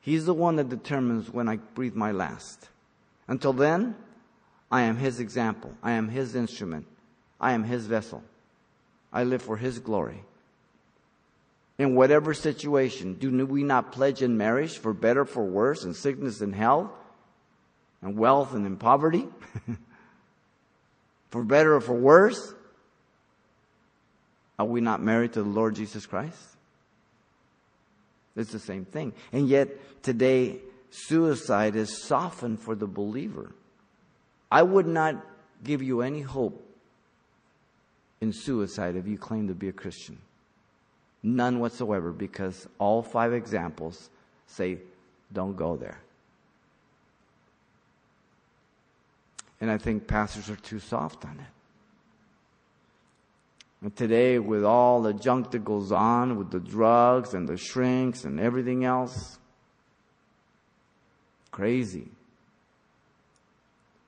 He's 0.00 0.24
the 0.24 0.34
one 0.34 0.56
that 0.56 0.68
determines 0.68 1.30
when 1.30 1.48
I 1.48 1.56
breathe 1.56 1.94
my 1.94 2.12
last. 2.12 2.68
Until 3.28 3.52
then, 3.52 3.94
I 4.70 4.82
am 4.82 4.96
His 4.96 5.20
example. 5.20 5.74
I 5.82 5.92
am 5.92 6.08
His 6.08 6.34
instrument. 6.34 6.86
I 7.40 7.52
am 7.52 7.64
His 7.64 7.86
vessel. 7.86 8.22
I 9.12 9.24
live 9.24 9.42
for 9.42 9.56
His 9.56 9.78
glory. 9.78 10.24
In 11.78 11.94
whatever 11.94 12.34
situation, 12.34 13.14
do 13.14 13.46
we 13.46 13.62
not 13.62 13.92
pledge 13.92 14.22
in 14.22 14.36
marriage 14.36 14.78
for 14.78 14.92
better, 14.92 15.24
for 15.24 15.44
worse, 15.44 15.84
in 15.84 15.94
sickness 15.94 16.40
and 16.40 16.54
health, 16.54 16.90
and 18.02 18.16
wealth 18.16 18.54
and 18.54 18.66
in 18.66 18.76
poverty? 18.76 19.26
for 21.30 21.42
better 21.42 21.74
or 21.74 21.80
for 21.80 21.94
worse? 21.94 22.54
Are 24.58 24.66
we 24.66 24.82
not 24.82 25.02
married 25.02 25.32
to 25.34 25.42
the 25.42 25.48
Lord 25.48 25.74
Jesus 25.74 26.04
Christ? 26.04 26.49
It's 28.36 28.52
the 28.52 28.58
same 28.58 28.84
thing. 28.84 29.12
And 29.32 29.48
yet, 29.48 30.02
today, 30.02 30.58
suicide 30.90 31.76
is 31.76 32.02
softened 32.02 32.60
for 32.60 32.74
the 32.74 32.86
believer. 32.86 33.52
I 34.50 34.62
would 34.62 34.86
not 34.86 35.16
give 35.62 35.82
you 35.82 36.00
any 36.00 36.22
hope 36.22 36.66
in 38.20 38.32
suicide 38.32 38.96
if 38.96 39.06
you 39.06 39.18
claim 39.18 39.48
to 39.48 39.54
be 39.54 39.68
a 39.68 39.72
Christian. 39.72 40.18
None 41.22 41.60
whatsoever, 41.60 42.12
because 42.12 42.66
all 42.78 43.02
five 43.02 43.32
examples 43.32 44.10
say, 44.46 44.78
don't 45.32 45.56
go 45.56 45.76
there. 45.76 46.00
And 49.60 49.70
I 49.70 49.76
think 49.76 50.06
pastors 50.06 50.48
are 50.48 50.56
too 50.56 50.78
soft 50.78 51.24
on 51.24 51.32
it. 51.32 51.59
And 53.82 53.96
today, 53.96 54.38
with 54.38 54.64
all 54.64 55.00
the 55.00 55.14
junk 55.14 55.50
that 55.52 55.64
goes 55.64 55.90
on 55.90 56.36
with 56.36 56.50
the 56.50 56.60
drugs 56.60 57.32
and 57.32 57.48
the 57.48 57.56
shrinks 57.56 58.24
and 58.24 58.38
everything 58.38 58.84
else, 58.84 59.38
crazy. 61.50 62.08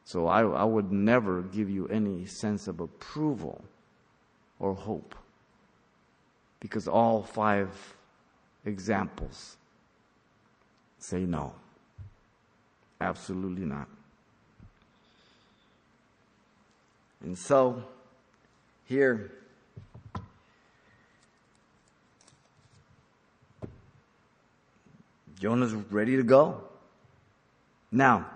So 0.04 0.26
I, 0.26 0.42
I 0.42 0.64
would 0.64 0.92
never 0.92 1.40
give 1.40 1.70
you 1.70 1.86
any 1.88 2.26
sense 2.26 2.68
of 2.68 2.80
approval 2.80 3.64
or 4.60 4.74
hope. 4.74 5.14
Because 6.60 6.86
all 6.86 7.22
five 7.22 7.70
examples 8.66 9.56
say 10.98 11.20
no. 11.20 11.54
Absolutely 13.00 13.64
not. 13.64 13.88
And 17.22 17.38
so, 17.38 17.82
here, 18.84 19.32
Jonah's 25.42 25.74
ready 25.74 26.14
to 26.18 26.22
go. 26.22 26.60
Now, 27.90 28.30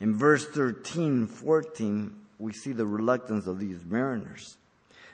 in 0.00 0.16
verse 0.16 0.44
13 0.46 1.28
14, 1.28 2.12
we 2.40 2.52
see 2.52 2.72
the 2.72 2.84
reluctance 2.84 3.46
of 3.46 3.60
these 3.60 3.84
mariners. 3.84 4.56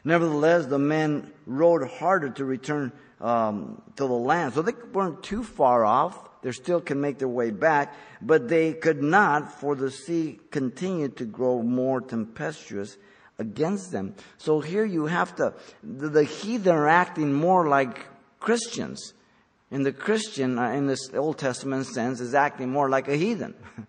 Nevertheless, 0.03 0.65
the 0.65 0.79
men 0.79 1.31
rowed 1.45 1.87
harder 1.87 2.31
to 2.31 2.45
return 2.47 2.91
um, 3.21 3.83
to 3.97 4.07
the 4.07 4.15
land. 4.15 4.55
So 4.55 4.63
they 4.63 4.73
weren't 4.95 5.23
too 5.23 5.45
far 5.45 5.85
off. 5.85 6.27
They 6.41 6.53
still 6.53 6.81
can 6.81 7.03
make 7.03 7.19
their 7.19 7.29
way 7.29 7.51
back, 7.51 7.95
but 8.23 8.49
they 8.49 8.73
could 8.73 9.03
not, 9.03 9.61
for 9.61 9.75
the 9.75 9.91
sea 9.91 10.41
continued 10.51 11.19
to 11.19 11.27
grow 11.27 11.63
more 11.63 12.01
tempestuous 12.01 12.97
against 13.39 13.93
them. 13.93 14.15
So 14.39 14.61
here 14.61 14.87
you 14.87 15.05
have 15.05 15.37
to, 15.37 15.53
the, 15.83 16.09
the 16.09 16.25
heathen 16.25 16.75
are 16.75 16.89
acting 16.89 17.35
more 17.35 17.69
like 17.69 18.07
Christians. 18.41 19.13
And 19.71 19.85
the 19.85 19.93
Christian, 19.93 20.59
uh, 20.59 20.71
in 20.71 20.87
this 20.87 21.13
Old 21.13 21.39
Testament 21.39 21.87
sense, 21.87 22.21
is 22.21 22.35
acting 22.35 22.71
more 22.71 22.89
like 22.89 23.09
a 23.09 23.17
heathen. 23.17 23.55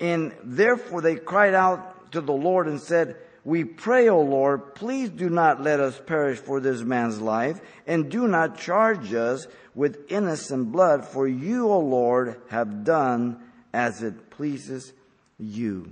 and 0.00 0.34
therefore 0.42 1.02
they 1.02 1.16
cried 1.16 1.54
out 1.54 2.12
to 2.12 2.20
the 2.20 2.32
Lord 2.32 2.68
and 2.68 2.80
said, 2.80 3.16
we 3.44 3.64
pray, 3.64 4.08
O 4.08 4.20
Lord, 4.20 4.74
please 4.74 5.10
do 5.10 5.28
not 5.28 5.62
let 5.62 5.80
us 5.80 6.00
perish 6.06 6.38
for 6.38 6.60
this 6.60 6.82
man's 6.82 7.20
life, 7.20 7.60
and 7.86 8.10
do 8.10 8.28
not 8.28 8.58
charge 8.58 9.12
us 9.14 9.48
with 9.74 10.10
innocent 10.10 10.70
blood, 10.70 11.04
for 11.04 11.26
you, 11.26 11.68
O 11.68 11.80
Lord, 11.80 12.40
have 12.50 12.84
done 12.84 13.40
as 13.72 14.02
it 14.02 14.30
pleases 14.30 14.92
you. 15.38 15.90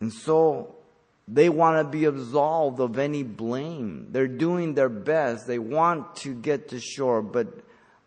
And 0.00 0.10
so 0.10 0.76
they 1.32 1.48
want 1.48 1.78
to 1.78 1.90
be 1.90 2.06
absolved 2.06 2.80
of 2.80 2.98
any 2.98 3.22
blame. 3.22 4.08
They're 4.10 4.26
doing 4.26 4.74
their 4.74 4.88
best. 4.88 5.46
They 5.46 5.60
want 5.60 6.16
to 6.16 6.34
get 6.34 6.70
to 6.70 6.80
shore, 6.80 7.22
but 7.22 7.46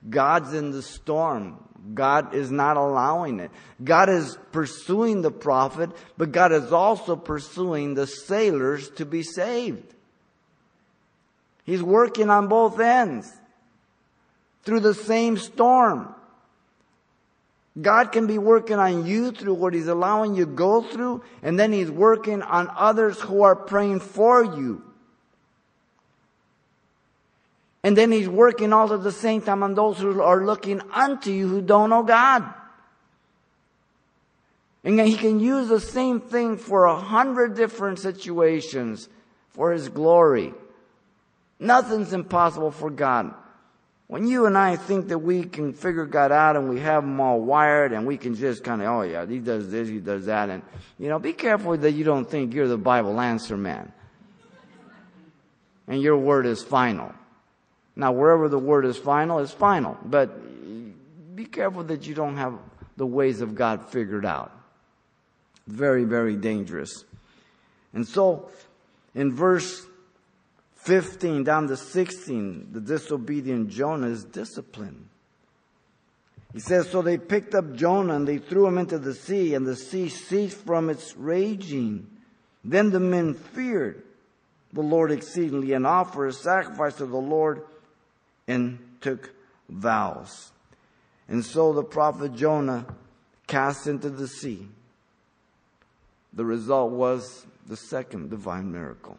God's 0.10 0.54
in 0.54 0.72
the 0.72 0.82
storm. 0.82 1.64
God 1.94 2.34
is 2.34 2.52
not 2.52 2.76
allowing 2.76 3.40
it. 3.40 3.52
God 3.82 4.10
is 4.10 4.38
pursuing 4.52 5.22
the 5.22 5.32
prophet, 5.32 5.90
but 6.18 6.34
God 6.34 6.52
is 6.52 6.74
also 6.74 7.16
pursuing 7.16 7.94
the 7.94 8.08
sailors 8.08 8.90
to 8.92 9.06
be 9.06 9.24
saved. 9.24 9.94
He's 11.66 11.84
working 11.84 12.30
on 12.30 12.48
both 12.48 12.80
ends 12.80 13.32
through 14.64 14.82
the 14.82 14.94
same 14.94 15.38
storm. 15.38 16.14
God 17.82 18.12
can 18.12 18.28
be 18.28 18.38
working 18.38 18.78
on 18.78 19.06
you 19.06 19.32
through 19.32 19.56
what 19.56 19.74
He's 19.74 19.88
allowing 19.88 20.36
you 20.36 20.46
to 20.46 20.52
go 20.52 20.82
through, 20.82 21.24
and 21.42 21.60
then 21.60 21.72
He's 21.74 21.90
working 21.90 22.42
on 22.42 22.70
others 22.76 23.20
who 23.20 23.42
are 23.42 23.56
praying 23.56 24.00
for 24.00 24.44
you. 24.44 24.84
And 27.84 27.98
then 27.98 28.12
he's 28.12 28.30
working 28.30 28.72
all 28.72 28.92
at 28.94 29.04
the 29.04 29.12
same 29.12 29.42
time 29.42 29.62
on 29.62 29.76
those 29.76 30.00
who 30.00 30.22
are 30.22 30.46
looking 30.46 30.82
unto 30.92 31.32
you 31.32 31.50
who 31.50 31.62
don't 31.62 31.90
know 31.90 32.04
God. 32.04 32.46
And 34.86 35.00
he 35.00 35.16
can 35.16 35.40
use 35.40 35.68
the 35.68 35.82
same 35.82 36.22
thing 36.22 36.58
for 36.58 36.86
a 36.86 36.96
hundred 36.96 37.56
different 37.56 38.00
situations 38.00 39.10
for 39.50 39.72
his 39.72 39.90
glory. 39.90 40.54
Nothing's 41.60 42.14
impossible 42.14 42.72
for 42.72 42.90
God. 42.90 43.34
When 44.14 44.28
you 44.28 44.46
and 44.46 44.56
I 44.56 44.76
think 44.76 45.08
that 45.08 45.18
we 45.18 45.44
can 45.44 45.74
figure 45.74 46.06
God 46.06 46.32
out 46.32 46.56
and 46.56 46.70
we 46.70 46.80
have 46.82 47.02
them 47.02 47.20
all 47.20 47.42
wired 47.42 47.94
and 47.94 48.06
we 48.06 48.16
can 48.16 48.36
just 48.36 48.64
kind 48.64 48.80
of, 48.84 48.88
oh 48.88 49.02
yeah, 49.02 49.26
he 49.26 49.40
does 49.40 49.72
this, 49.72 49.90
he 49.90 49.98
does 49.98 50.28
that. 50.28 50.52
And, 50.52 50.62
you 51.00 51.10
know, 51.10 51.18
be 51.18 51.34
careful 51.34 51.76
that 51.76 51.94
you 51.94 52.04
don't 52.04 52.30
think 52.30 52.54
you're 52.54 52.68
the 52.68 52.78
Bible 52.78 53.20
answer 53.20 53.58
man. 53.58 53.92
And 55.88 56.00
your 56.00 56.16
word 56.16 56.46
is 56.46 56.62
final. 56.62 57.12
Now, 57.96 58.12
wherever 58.12 58.50
the 58.50 58.60
word 58.60 58.86
is 58.86 58.98
final, 58.98 59.40
is 59.40 59.50
final. 59.50 59.98
But 60.06 61.36
be 61.36 61.46
careful 61.46 61.84
that 61.86 62.06
you 62.06 62.14
don't 62.14 62.38
have 62.38 62.54
the 62.96 63.08
ways 63.08 63.42
of 63.42 63.56
God 63.56 63.90
figured 63.90 64.28
out. 64.28 64.52
Very, 65.66 66.04
very 66.04 66.36
dangerous. 66.36 67.04
And 67.96 68.08
so, 68.08 68.52
in 69.16 69.34
verse 69.34 69.88
15 70.84 71.44
down 71.44 71.68
to 71.68 71.78
16, 71.78 72.70
the 72.72 72.82
disobedient 72.82 73.70
Jonah 73.70 74.08
is 74.08 74.24
disciplined. 74.26 75.08
He 76.54 76.60
says, 76.60 76.90
So 76.90 77.02
they 77.02 77.18
picked 77.18 77.56
up 77.56 77.74
Jonah 77.74 78.16
and 78.16 78.28
they 78.28 78.38
threw 78.38 78.68
him 78.68 78.78
into 78.78 79.00
the 79.00 79.14
sea, 79.14 79.56
and 79.56 79.66
the 79.66 79.76
sea 79.76 80.10
ceased 80.10 80.58
from 80.58 80.90
its 80.90 81.16
raging. 81.16 82.08
Then 82.64 82.92
the 82.92 83.00
men 83.00 83.34
feared 83.34 84.04
the 84.74 84.82
Lord 84.82 85.12
exceedingly 85.12 85.74
and 85.74 85.88
offered 85.88 86.28
a 86.28 86.34
sacrifice 86.34 86.96
to 86.96 87.06
the 87.06 87.18
Lord 87.18 87.64
and 88.48 88.80
took 89.02 89.32
vows. 89.70 90.52
And 91.28 91.46
so 91.46 91.74
the 91.74 91.84
prophet 91.84 92.36
Jonah 92.36 92.86
cast 93.48 93.88
into 93.88 94.10
the 94.10 94.28
sea. 94.28 94.68
The 96.34 96.46
result 96.46 96.92
was 96.92 97.46
the 97.68 97.78
second 97.78 98.30
divine 98.30 98.72
miracle. 98.72 99.18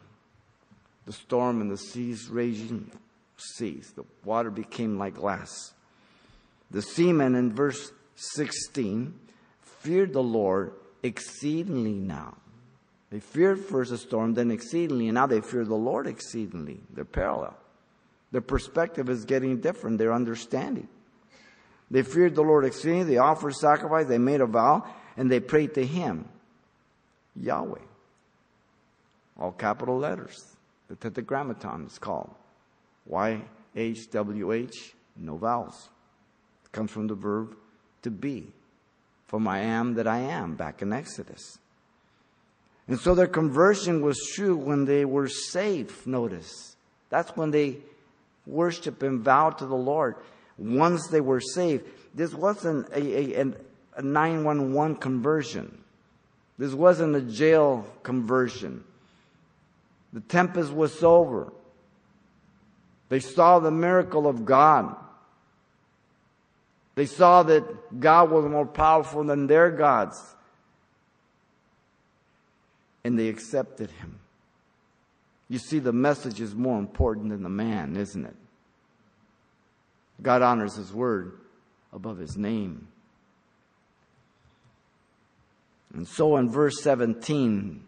The 1.06 1.12
storm 1.12 1.60
and 1.60 1.70
the 1.70 1.76
seas 1.76 2.28
raging 2.28 2.90
ceased. 3.36 3.96
The 3.96 4.04
water 4.24 4.50
became 4.50 4.98
like 4.98 5.14
glass. 5.14 5.72
The 6.70 6.82
seamen 6.82 7.34
in 7.34 7.52
verse 7.52 7.92
16 8.16 9.14
feared 9.60 10.12
the 10.12 10.22
Lord 10.22 10.72
exceedingly 11.02 11.92
now. 11.92 12.36
They 13.10 13.20
feared 13.20 13.60
first 13.60 13.90
the 13.90 13.98
storm, 13.98 14.34
then 14.34 14.50
exceedingly, 14.50 15.06
and 15.06 15.14
now 15.14 15.26
they 15.26 15.40
fear 15.40 15.64
the 15.64 15.74
Lord 15.74 16.06
exceedingly. 16.06 16.80
They're 16.92 17.04
parallel. 17.04 17.56
Their 18.32 18.40
perspective 18.40 19.08
is 19.08 19.24
getting 19.24 19.60
different, 19.60 19.98
their 19.98 20.12
understanding. 20.12 20.88
They 21.90 22.02
feared 22.02 22.34
the 22.34 22.42
Lord 22.42 22.64
exceedingly, 22.64 23.04
they 23.04 23.18
offered 23.18 23.54
sacrifice, 23.54 24.06
they 24.06 24.18
made 24.18 24.40
a 24.40 24.46
vow, 24.46 24.84
and 25.16 25.30
they 25.30 25.38
prayed 25.38 25.74
to 25.74 25.86
Him, 25.86 26.28
Yahweh. 27.36 27.78
All 29.38 29.52
capital 29.52 29.98
letters. 29.98 30.53
The 30.88 30.96
Tetragrammaton 30.96 31.86
is 31.86 31.98
called. 31.98 32.30
Y-H-W-H, 33.06 34.94
no 35.16 35.36
vowels. 35.36 35.88
It 36.64 36.72
comes 36.72 36.90
from 36.90 37.06
the 37.06 37.14
verb 37.14 37.56
to 38.02 38.10
be. 38.10 38.52
From 39.26 39.48
I 39.48 39.60
am 39.60 39.94
that 39.94 40.06
I 40.06 40.18
am, 40.18 40.54
back 40.54 40.82
in 40.82 40.92
Exodus. 40.92 41.58
And 42.86 43.00
so 43.00 43.14
their 43.14 43.26
conversion 43.26 44.02
was 44.02 44.18
true 44.34 44.56
when 44.56 44.84
they 44.84 45.04
were 45.04 45.28
saved, 45.28 46.06
notice. 46.06 46.76
That's 47.08 47.34
when 47.36 47.50
they 47.50 47.78
worship 48.46 49.02
and 49.02 49.22
vow 49.22 49.50
to 49.50 49.66
the 49.66 49.74
Lord 49.74 50.16
once 50.58 51.08
they 51.08 51.20
were 51.20 51.40
saved. 51.40 51.84
This 52.14 52.34
wasn't 52.34 52.88
a, 52.90 53.40
a, 53.40 53.52
a 53.96 54.02
911 54.02 54.96
conversion. 54.96 55.78
This 56.58 56.74
wasn't 56.74 57.16
a 57.16 57.22
jail 57.22 57.86
conversion. 58.02 58.84
The 60.14 60.20
tempest 60.20 60.72
was 60.72 61.02
over. 61.02 61.52
They 63.08 63.18
saw 63.18 63.58
the 63.58 63.72
miracle 63.72 64.28
of 64.28 64.44
God. 64.44 64.94
They 66.94 67.06
saw 67.06 67.42
that 67.42 68.00
God 68.00 68.30
was 68.30 68.44
more 68.44 68.64
powerful 68.64 69.24
than 69.24 69.48
their 69.48 69.72
gods. 69.72 70.36
And 73.02 73.18
they 73.18 73.28
accepted 73.28 73.90
Him. 73.90 74.20
You 75.48 75.58
see, 75.58 75.80
the 75.80 75.92
message 75.92 76.40
is 76.40 76.54
more 76.54 76.78
important 76.78 77.30
than 77.30 77.42
the 77.42 77.48
man, 77.48 77.96
isn't 77.96 78.24
it? 78.24 78.36
God 80.22 80.42
honors 80.42 80.76
His 80.76 80.92
word 80.92 81.32
above 81.92 82.18
His 82.18 82.36
name. 82.36 82.86
And 85.92 86.06
so 86.06 86.36
in 86.36 86.48
verse 86.48 86.80
17, 86.82 87.84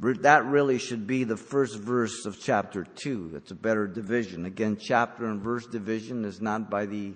that 0.00 0.46
really 0.46 0.78
should 0.78 1.06
be 1.06 1.24
the 1.24 1.36
first 1.36 1.78
verse 1.78 2.24
of 2.24 2.40
chapter 2.40 2.84
2. 2.84 3.30
That's 3.32 3.50
a 3.50 3.54
better 3.54 3.86
division. 3.86 4.46
Again, 4.46 4.78
chapter 4.80 5.26
and 5.26 5.42
verse 5.42 5.66
division 5.66 6.24
is 6.24 6.40
not 6.40 6.70
by 6.70 6.86
the 6.86 7.12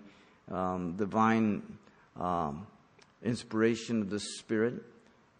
um, 0.51 0.97
divine 0.97 1.79
um, 2.18 2.66
inspiration 3.23 4.03
of 4.03 4.11
the 4.11 4.20
Spirit. 4.20 4.83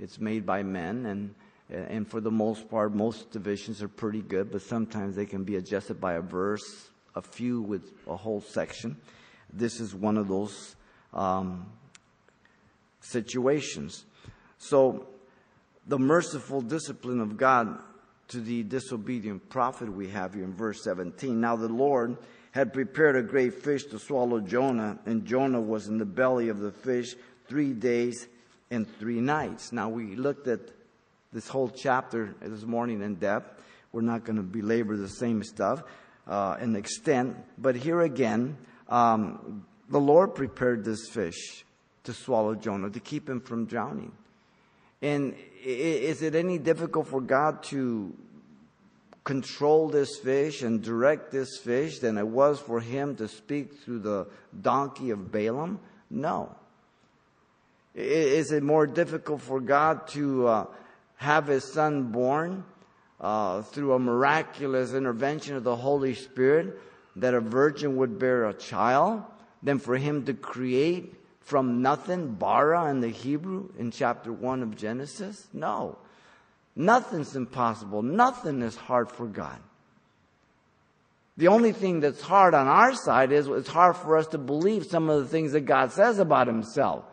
It's 0.01 0.19
made 0.19 0.47
by 0.47 0.63
men, 0.63 1.07
and 1.07 1.35
and 1.71 2.07
for 2.09 2.21
the 2.21 2.31
most 2.31 2.69
part, 2.69 2.95
most 2.95 3.31
divisions 3.31 3.83
are 3.83 3.89
pretty 3.89 4.21
good, 4.21 4.53
but 4.53 4.63
sometimes 4.63 5.17
they 5.17 5.25
can 5.27 5.45
be 5.45 5.57
adjusted 5.57 6.01
by 6.01 6.15
a 6.15 6.21
verse, 6.21 6.91
a 7.15 7.23
few 7.23 7.63
with 7.63 7.93
a 8.07 8.17
whole 8.17 8.41
section. 8.41 8.97
this 9.53 9.81
is 9.81 9.95
one 9.95 10.19
of 10.19 10.29
those 10.29 10.77
um, 11.13 11.67
situations. 13.01 14.05
So, 14.59 15.07
the 15.87 15.99
merciful 15.99 16.61
discipline 16.61 17.21
of 17.21 17.37
God 17.37 17.79
to 18.29 18.41
the 18.41 18.63
disobedient 18.63 19.49
prophet 19.49 19.93
we 19.93 20.09
have 20.09 20.35
here 20.35 20.45
in 20.45 20.55
verse 20.55 20.83
17. 20.83 21.41
Now 21.41 21.57
the 21.57 21.69
Lord 21.69 22.17
had 22.53 22.73
prepared 22.73 23.17
a 23.17 23.23
great 23.23 23.63
fish 23.63 23.85
to 23.85 23.99
swallow 23.99 24.41
Jonah, 24.41 24.99
and 25.07 25.27
Jonah 25.27 25.61
was 25.61 25.89
in 25.89 25.99
the 25.99 26.07
belly 26.07 26.49
of 26.49 26.61
the 26.61 26.71
fish 26.71 27.15
three 27.49 27.73
days 27.73 28.29
and 28.71 28.89
three 28.99 29.21
nights. 29.21 29.73
Now 29.73 29.89
we 29.89 30.17
looked 30.17 30.47
at 30.47 30.61
this 31.33 31.49
whole 31.49 31.69
chapter 31.69 32.35
this 32.41 32.63
morning 32.63 33.03
in 33.03 33.17
depth. 33.17 33.61
We're 33.93 34.03
not 34.03 34.25
going 34.25 34.37
to 34.37 34.43
belabor 34.43 34.97
the 34.97 35.09
same 35.09 35.43
stuff 35.43 35.83
uh, 36.27 36.57
in 36.61 36.77
extent, 36.77 37.37
but 37.59 37.77
here 37.77 38.01
again, 38.01 38.57
um, 38.89 39.67
the 39.89 40.01
Lord 40.01 40.35
prepared 40.35 40.85
this 40.85 41.09
fish 41.09 41.65
to 42.05 42.13
swallow 42.13 42.55
Jonah, 42.55 42.91
to 42.91 43.01
keep 43.01 43.29
him 43.29 43.41
from 43.41 43.67
drowning. 43.67 44.13
And 45.05 45.35
is 45.63 46.23
it 46.23 46.35
any 46.35 46.57
difficult 46.57 47.09
for 47.09 47.21
God 47.21 47.63
to 47.65 48.15
control 49.23 49.91
this 49.91 50.17
fish 50.17 50.63
and 50.63 50.83
direct 50.83 51.31
this 51.31 51.59
fish 51.59 51.99
than 51.99 52.17
it 52.17 52.27
was 52.27 52.59
for 52.59 52.81
him 52.81 53.15
to 53.17 53.29
speak 53.29 53.75
through 53.81 53.99
the 53.99 54.27
donkey 54.63 55.11
of 55.11 55.31
Balaam? 55.31 55.79
No. 56.09 56.57
Is 57.95 58.51
it 58.51 58.63
more 58.63 58.87
difficult 58.87 59.43
for 59.43 59.61
God 59.61 60.09
to 60.09 60.47
uh, 60.47 60.67
have 61.17 61.49
his 61.49 61.71
son 61.71 62.05
born 62.05 62.65
uh, 63.21 63.61
through 63.61 63.93
a 63.93 63.99
miraculous 63.99 64.95
intervention 64.95 65.55
of 65.55 65.65
the 65.65 65.77
Holy 65.77 66.15
Spirit 66.15 66.81
that 67.17 67.35
a 67.35 67.41
virgin 67.41 67.97
would 67.97 68.19
bear 68.19 68.47
a 68.47 68.55
child 68.55 69.23
than 69.63 69.79
for 69.79 69.99
him 69.99 70.25
to 70.25 70.33
create 70.33 71.15
from 71.45 71.83
nothing, 71.83 72.35
bara 72.35 72.91
in 72.91 73.01
the 73.01 73.09
Hebrew 73.09 73.69
in 73.79 73.91
chapter 73.91 74.33
1 74.33 74.63
of 74.63 74.77
Genesis? 74.77 75.47
No. 75.53 75.99
Nothing's 76.75 77.37
impossible. 77.37 78.03
Nothing 78.03 78.63
is 78.63 78.75
hard 78.75 79.11
for 79.11 79.27
God. 79.27 79.59
The 81.37 81.49
only 81.49 81.73
thing 81.73 82.01
that's 82.01 82.23
hard 82.23 82.55
on 82.55 82.67
our 82.67 82.95
side 82.95 83.31
is 83.31 83.47
it's 83.49 83.69
hard 83.69 83.97
for 83.97 84.17
us 84.17 84.27
to 84.29 84.39
believe 84.39 84.87
some 84.87 85.11
of 85.11 85.21
the 85.21 85.29
things 85.29 85.53
that 85.53 85.63
God 85.63 85.93
says 85.93 86.19
about 86.19 86.47
himself. 86.47 87.05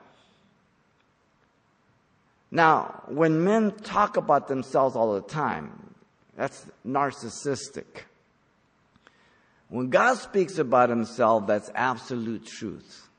Now, 2.51 3.03
when 3.07 3.43
men 3.43 3.71
talk 3.71 4.17
about 4.17 4.47
themselves 4.47 4.95
all 4.95 5.13
the 5.13 5.21
time, 5.21 5.95
that's 6.37 6.65
narcissistic. 6.85 8.03
When 9.69 9.89
God 9.89 10.17
speaks 10.17 10.57
about 10.57 10.89
himself, 10.89 11.47
that's 11.47 11.71
absolute 11.73 12.45
truth. 12.45 13.09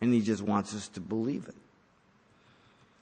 And 0.00 0.12
he 0.12 0.20
just 0.20 0.42
wants 0.42 0.74
us 0.74 0.88
to 0.88 1.00
believe 1.00 1.46
it. 1.48 1.54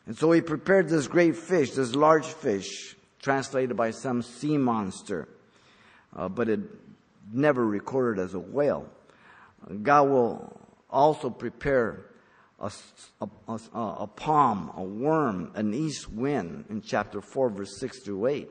And 0.07 0.17
so 0.17 0.33
he 0.33 0.41
prepared 0.41 0.89
this 0.89 1.07
great 1.07 1.37
fish, 1.37 1.73
this 1.73 1.95
large 1.95 2.27
fish, 2.27 2.97
translated 3.21 3.77
by 3.77 3.91
some 3.91 4.23
sea 4.23 4.57
monster, 4.57 5.29
uh, 6.17 6.29
but 6.29 6.49
it 6.49 6.61
never 7.33 7.65
recorded 7.65 8.23
as 8.23 8.35
a 8.35 8.39
whale. 8.39 8.89
God 9.83 10.09
will 10.09 10.61
also 10.91 11.31
prepare 11.31 12.07
a, 12.61 12.73
a, 13.21 13.29
a, 13.75 14.07
palm, 14.07 14.73
a 14.77 14.83
worm, 14.83 15.53
an 15.55 15.75
east 15.75 16.11
wind 16.11 16.65
in 16.71 16.81
chapter 16.81 17.21
4, 17.21 17.51
verse 17.51 17.79
6 17.79 18.01
through 18.01 18.27
8. 18.27 18.51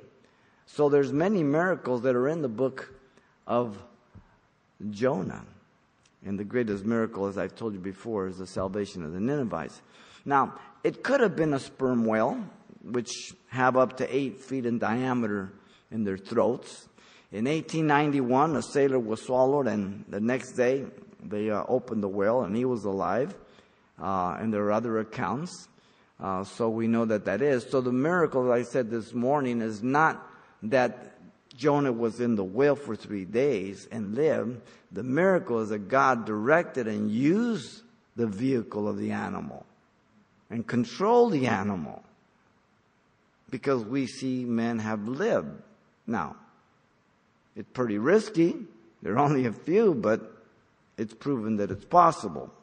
So 0.66 0.90
there's 0.90 1.12
many 1.12 1.44
miracles 1.44 2.04
that 2.04 2.16
are 2.16 2.28
in 2.28 2.42
the 2.42 2.50
book 2.50 2.94
of 3.46 3.82
Jonah. 4.90 5.46
And 6.28 6.38
the 6.38 6.44
greatest 6.44 6.84
miracle, 6.84 7.28
as 7.28 7.38
I've 7.38 7.56
told 7.56 7.74
you 7.74 7.80
before, 7.80 8.28
is 8.28 8.38
the 8.38 8.48
salvation 8.48 9.02
of 9.06 9.14
the 9.14 9.20
Ninevites. 9.22 9.82
Now, 10.26 10.60
it 10.84 11.02
could 11.02 11.22
have 11.22 11.38
been 11.38 11.54
a 11.54 11.60
sperm 11.60 12.06
whale, 12.06 12.44
which 12.84 13.32
have 13.48 13.78
up 13.78 13.96
to 13.98 14.16
eight 14.16 14.42
feet 14.42 14.66
in 14.66 14.78
diameter 14.78 15.54
in 15.90 16.04
their 16.04 16.18
throats. 16.18 16.90
In 17.32 17.46
1891, 17.46 18.58
a 18.58 18.62
sailor 18.62 19.00
was 19.00 19.22
swallowed, 19.22 19.68
and 19.68 20.04
the 20.10 20.20
next 20.20 20.52
day 20.52 20.86
they 21.24 21.50
uh, 21.50 21.64
opened 21.70 22.04
the 22.04 22.10
whale, 22.10 22.42
and 22.42 22.58
he 22.58 22.66
was 22.66 22.84
alive. 22.84 23.34
Uh, 23.98 24.36
and 24.38 24.54
there 24.54 24.64
are 24.64 24.74
other 24.74 25.00
accounts. 25.00 25.70
Uh, 26.20 26.44
so 26.44 26.68
we 26.68 26.88
know 26.88 27.06
that 27.06 27.24
that 27.24 27.42
is. 27.42 27.66
So 27.70 27.80
the 27.80 27.94
miracle 27.94 28.44
that 28.46 28.52
I 28.52 28.64
said 28.64 28.90
this 28.90 29.14
morning 29.14 29.62
is 29.62 29.82
not 29.82 30.30
that 30.64 31.17
Jonah 31.58 31.92
was 31.92 32.20
in 32.20 32.36
the 32.36 32.44
whale 32.44 32.76
for 32.76 32.96
three 32.96 33.26
days 33.26 33.88
and 33.92 34.16
lived. 34.16 34.62
The 34.92 35.04
miracle 35.04 35.60
is 35.60 35.70
that 35.70 35.90
God 35.90 36.26
directed 36.26 36.88
and 36.88 37.12
used 37.12 37.82
the 38.16 38.28
vehicle 38.28 38.88
of 38.88 38.98
the 38.98 39.12
animal 39.12 39.66
and 40.50 40.66
controlled 40.66 41.34
the 41.34 41.48
animal 41.48 42.04
because 43.50 43.84
we 43.84 44.08
see 44.08 44.46
men 44.46 44.80
have 44.80 45.08
lived. 45.08 45.62
Now, 46.06 46.36
it's 47.56 47.70
pretty 47.74 47.98
risky. 47.98 48.56
There 49.02 49.14
are 49.14 49.20
only 49.20 49.46
a 49.46 49.52
few, 49.52 49.94
but 49.94 50.22
it's 50.98 51.14
proven 51.14 51.58
that 51.58 51.72
it's 51.72 51.86
possible. 51.86 52.54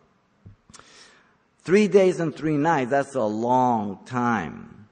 Three 1.61 1.89
days 1.89 2.21
and 2.21 2.35
three 2.35 2.57
nights, 2.57 2.91
that's 2.91 3.15
a 3.15 3.23
long 3.23 4.01
time. 4.05 4.87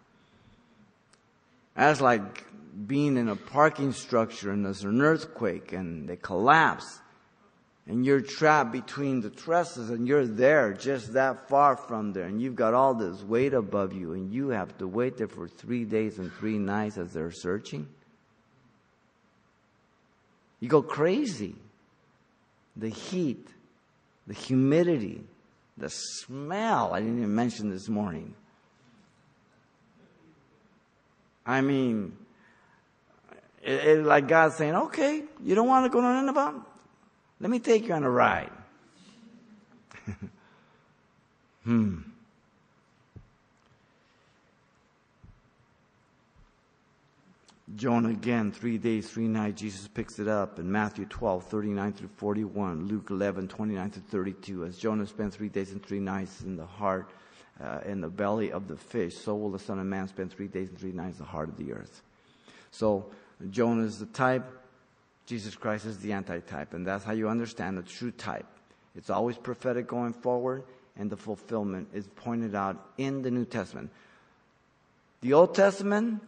That's 1.76 2.00
like 2.00 2.44
being 2.86 3.16
in 3.16 3.28
a 3.28 3.36
parking 3.36 3.92
structure 3.92 4.50
and 4.50 4.64
there's 4.64 4.84
an 4.84 5.00
earthquake 5.00 5.72
and 5.72 6.08
they 6.08 6.16
collapse 6.16 7.00
and 7.86 8.06
you're 8.06 8.20
trapped 8.20 8.72
between 8.72 9.20
the 9.20 9.30
trusses 9.30 9.90
and 9.90 10.06
you're 10.06 10.26
there 10.26 10.72
just 10.72 11.14
that 11.14 11.48
far 11.48 11.76
from 11.76 12.12
there 12.12 12.24
and 12.24 12.40
you've 12.40 12.54
got 12.54 12.74
all 12.74 12.94
this 12.94 13.22
weight 13.22 13.54
above 13.54 13.92
you 13.92 14.12
and 14.12 14.32
you 14.32 14.48
have 14.48 14.76
to 14.78 14.86
wait 14.86 15.16
there 15.16 15.28
for 15.28 15.48
three 15.48 15.84
days 15.84 16.18
and 16.18 16.32
three 16.34 16.58
nights 16.58 16.96
as 16.96 17.12
they're 17.12 17.32
searching. 17.32 17.88
You 20.60 20.68
go 20.68 20.80
crazy. 20.80 21.56
The 22.76 22.88
heat, 22.88 23.48
the 24.26 24.34
humidity, 24.34 25.24
the 25.76 25.90
smell. 25.90 26.94
I 26.94 27.00
didn't 27.00 27.18
even 27.18 27.34
mention 27.34 27.68
this 27.68 27.88
morning. 27.88 28.34
I 31.44 31.60
mean, 31.60 32.16
it, 33.62 33.84
it, 33.84 34.04
like 34.04 34.26
God 34.28 34.52
saying, 34.52 34.74
okay, 34.74 35.22
you 35.42 35.54
don't 35.54 35.68
want 35.68 35.84
to 35.86 35.90
go 35.90 36.00
to 36.00 36.06
Nineveh? 36.06 36.60
Let 37.40 37.50
me 37.50 37.58
take 37.58 37.86
you 37.86 37.94
on 37.94 38.02
a 38.04 38.10
ride. 38.10 38.50
hmm. 41.64 41.98
Jonah 47.76 48.10
again, 48.10 48.52
three 48.52 48.76
days, 48.76 49.08
three 49.08 49.28
nights. 49.28 49.60
Jesus 49.60 49.88
picks 49.88 50.18
it 50.18 50.28
up 50.28 50.58
in 50.58 50.70
Matthew 50.70 51.06
12, 51.06 51.44
39 51.44 51.92
through 51.94 52.10
41, 52.16 52.86
Luke 52.86 53.08
11, 53.10 53.48
29 53.48 53.90
through 53.90 54.02
32. 54.10 54.64
As 54.64 54.76
Jonah 54.76 55.06
spent 55.06 55.32
three 55.32 55.48
days 55.48 55.72
and 55.72 55.82
three 55.84 56.00
nights 56.00 56.42
in 56.42 56.56
the 56.56 56.66
heart, 56.66 57.08
uh, 57.62 57.78
in 57.86 58.00
the 58.00 58.08
belly 58.08 58.52
of 58.52 58.68
the 58.68 58.76
fish, 58.76 59.16
so 59.16 59.34
will 59.36 59.50
the 59.50 59.58
Son 59.58 59.78
of 59.78 59.86
Man 59.86 60.08
spend 60.08 60.32
three 60.32 60.48
days 60.48 60.68
and 60.68 60.78
three 60.78 60.92
nights 60.92 61.18
in 61.18 61.24
the 61.24 61.30
heart 61.30 61.48
of 61.48 61.56
the 61.56 61.72
earth. 61.72 62.02
So 62.70 63.06
Jonah 63.50 63.84
is 63.84 63.98
the 63.98 64.06
type, 64.06 64.44
Jesus 65.26 65.54
Christ 65.54 65.86
is 65.86 65.98
the 65.98 66.12
antitype, 66.12 66.74
and 66.74 66.86
that's 66.86 67.04
how 67.04 67.12
you 67.12 67.28
understand 67.28 67.78
the 67.78 67.82
true 67.82 68.10
type. 68.10 68.46
It's 68.96 69.10
always 69.10 69.36
prophetic 69.36 69.86
going 69.86 70.12
forward, 70.12 70.64
and 70.96 71.10
the 71.10 71.16
fulfillment 71.16 71.88
is 71.94 72.06
pointed 72.16 72.54
out 72.54 72.76
in 72.98 73.22
the 73.22 73.30
New 73.30 73.44
Testament. 73.44 73.90
The 75.22 75.32
Old 75.32 75.54
Testament 75.54 76.22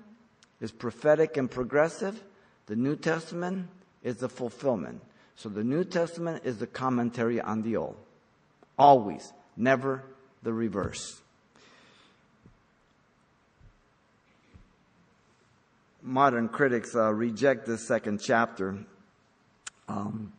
is 0.61 0.71
prophetic 0.71 1.37
and 1.37 1.51
progressive. 1.51 2.23
The 2.67 2.77
New 2.77 2.97
Testament 2.97 3.69
is 4.03 4.17
the 4.17 4.29
fulfillment. 4.29 5.03
So 5.37 5.49
the 5.49 5.65
New 5.65 5.85
Testament 5.85 6.43
is 6.45 6.59
the 6.59 6.67
commentary 6.67 7.41
on 7.41 7.63
the 7.63 7.77
Old. 7.77 7.97
Always, 8.79 9.33
never 9.57 10.03
the 10.43 10.53
reverse. 10.53 11.21
Modern 16.05 16.49
critics 16.49 16.95
uh, 16.95 17.13
reject 17.13 17.67
this 17.67 17.89
second 17.89 18.21
chapter. 18.23 18.79
Um, 19.89 20.33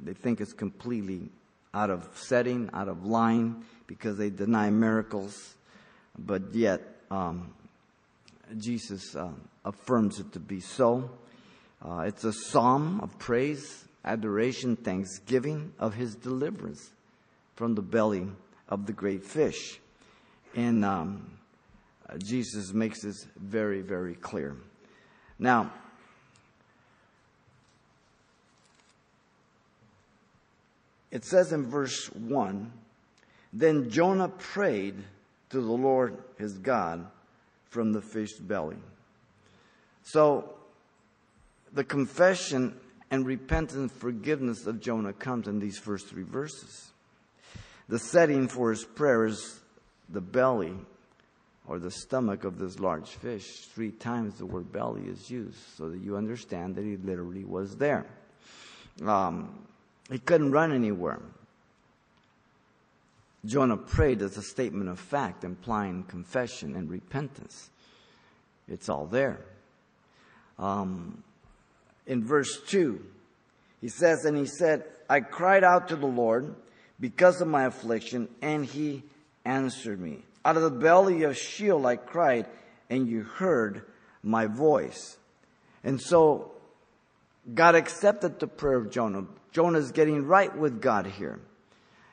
they 0.00 0.12
think 0.12 0.40
it's 0.40 0.52
completely 0.52 1.30
out 1.72 1.90
of 1.90 2.08
setting, 2.14 2.70
out 2.72 2.88
of 2.88 3.04
line, 3.04 3.64
because 3.86 4.18
they 4.18 4.30
deny 4.30 4.70
miracles. 4.70 5.54
But 6.18 6.54
yet, 6.54 6.82
um, 7.10 7.54
Jesus 8.58 9.16
uh, 9.16 9.30
affirms 9.64 10.20
it 10.20 10.32
to 10.32 10.40
be 10.40 10.60
so. 10.60 11.10
Uh, 11.84 12.00
it's 12.00 12.24
a 12.24 12.32
psalm 12.32 13.00
of 13.00 13.18
praise, 13.18 13.84
adoration, 14.04 14.76
thanksgiving 14.76 15.72
of 15.78 15.94
his 15.94 16.14
deliverance 16.14 16.90
from 17.54 17.74
the 17.74 17.82
belly 17.82 18.26
of 18.68 18.86
the 18.86 18.92
great 18.92 19.24
fish. 19.24 19.80
And 20.54 20.84
um, 20.84 21.38
Jesus 22.18 22.72
makes 22.72 23.02
this 23.02 23.26
very, 23.36 23.80
very 23.80 24.14
clear. 24.14 24.56
Now, 25.38 25.72
it 31.10 31.24
says 31.24 31.52
in 31.52 31.68
verse 31.68 32.06
1 32.12 32.72
Then 33.52 33.90
Jonah 33.90 34.28
prayed 34.28 34.96
to 35.50 35.60
the 35.60 35.72
Lord 35.72 36.16
his 36.38 36.58
God 36.58 37.06
from 37.68 37.92
the 37.92 38.00
fish's 38.00 38.38
belly. 38.38 38.76
So, 40.04 40.54
the 41.72 41.84
confession 41.84 42.78
and 43.10 43.26
repentance 43.26 43.92
forgiveness 43.92 44.66
of 44.66 44.80
Jonah 44.80 45.12
comes 45.12 45.48
in 45.48 45.58
these 45.58 45.78
first 45.78 46.06
three 46.06 46.22
verses. 46.22 46.90
The 47.88 47.98
setting 47.98 48.48
for 48.48 48.70
his 48.70 48.84
prayer 48.84 49.26
is 49.26 49.60
the 50.08 50.20
belly 50.20 50.74
or 51.66 51.78
the 51.78 51.90
stomach 51.90 52.44
of 52.44 52.58
this 52.58 52.78
large 52.78 53.08
fish. 53.08 53.66
Three 53.74 53.90
times 53.90 54.36
the 54.38 54.46
word 54.46 54.72
belly 54.72 55.02
is 55.02 55.30
used 55.30 55.58
so 55.76 55.88
that 55.88 56.00
you 56.00 56.16
understand 56.16 56.76
that 56.76 56.84
he 56.84 56.96
literally 56.96 57.44
was 57.44 57.76
there. 57.76 58.06
Um, 59.04 59.66
he 60.10 60.18
couldn't 60.18 60.52
run 60.52 60.72
anywhere. 60.72 61.20
Jonah 63.44 63.76
prayed 63.76 64.22
as 64.22 64.36
a 64.36 64.42
statement 64.42 64.88
of 64.88 64.98
fact, 64.98 65.44
implying 65.44 66.02
confession 66.04 66.74
and 66.74 66.90
repentance. 66.90 67.70
It's 68.68 68.88
all 68.88 69.06
there. 69.06 69.40
Um, 70.58 71.22
in 72.06 72.24
verse 72.24 72.60
2, 72.68 73.00
he 73.80 73.88
says, 73.88 74.24
And 74.24 74.36
he 74.36 74.46
said, 74.46 74.84
I 75.08 75.20
cried 75.20 75.62
out 75.62 75.88
to 75.88 75.96
the 75.96 76.06
Lord 76.06 76.54
because 76.98 77.40
of 77.40 77.48
my 77.48 77.66
affliction, 77.66 78.28
and 78.42 78.64
he 78.64 79.02
answered 79.44 80.00
me. 80.00 80.22
Out 80.46 80.56
of 80.56 80.62
the 80.62 80.70
belly 80.70 81.24
of 81.24 81.36
Sheol 81.36 81.84
I 81.84 81.96
cried, 81.96 82.46
and 82.88 83.08
you 83.08 83.24
heard 83.24 83.82
my 84.22 84.46
voice. 84.46 85.18
And 85.82 86.00
so 86.00 86.52
God 87.52 87.74
accepted 87.74 88.38
the 88.38 88.46
prayer 88.46 88.76
of 88.76 88.92
Jonah. 88.92 89.24
Jonah 89.50 89.80
is 89.80 89.90
getting 89.90 90.24
right 90.24 90.56
with 90.56 90.80
God 90.80 91.06
here. 91.06 91.40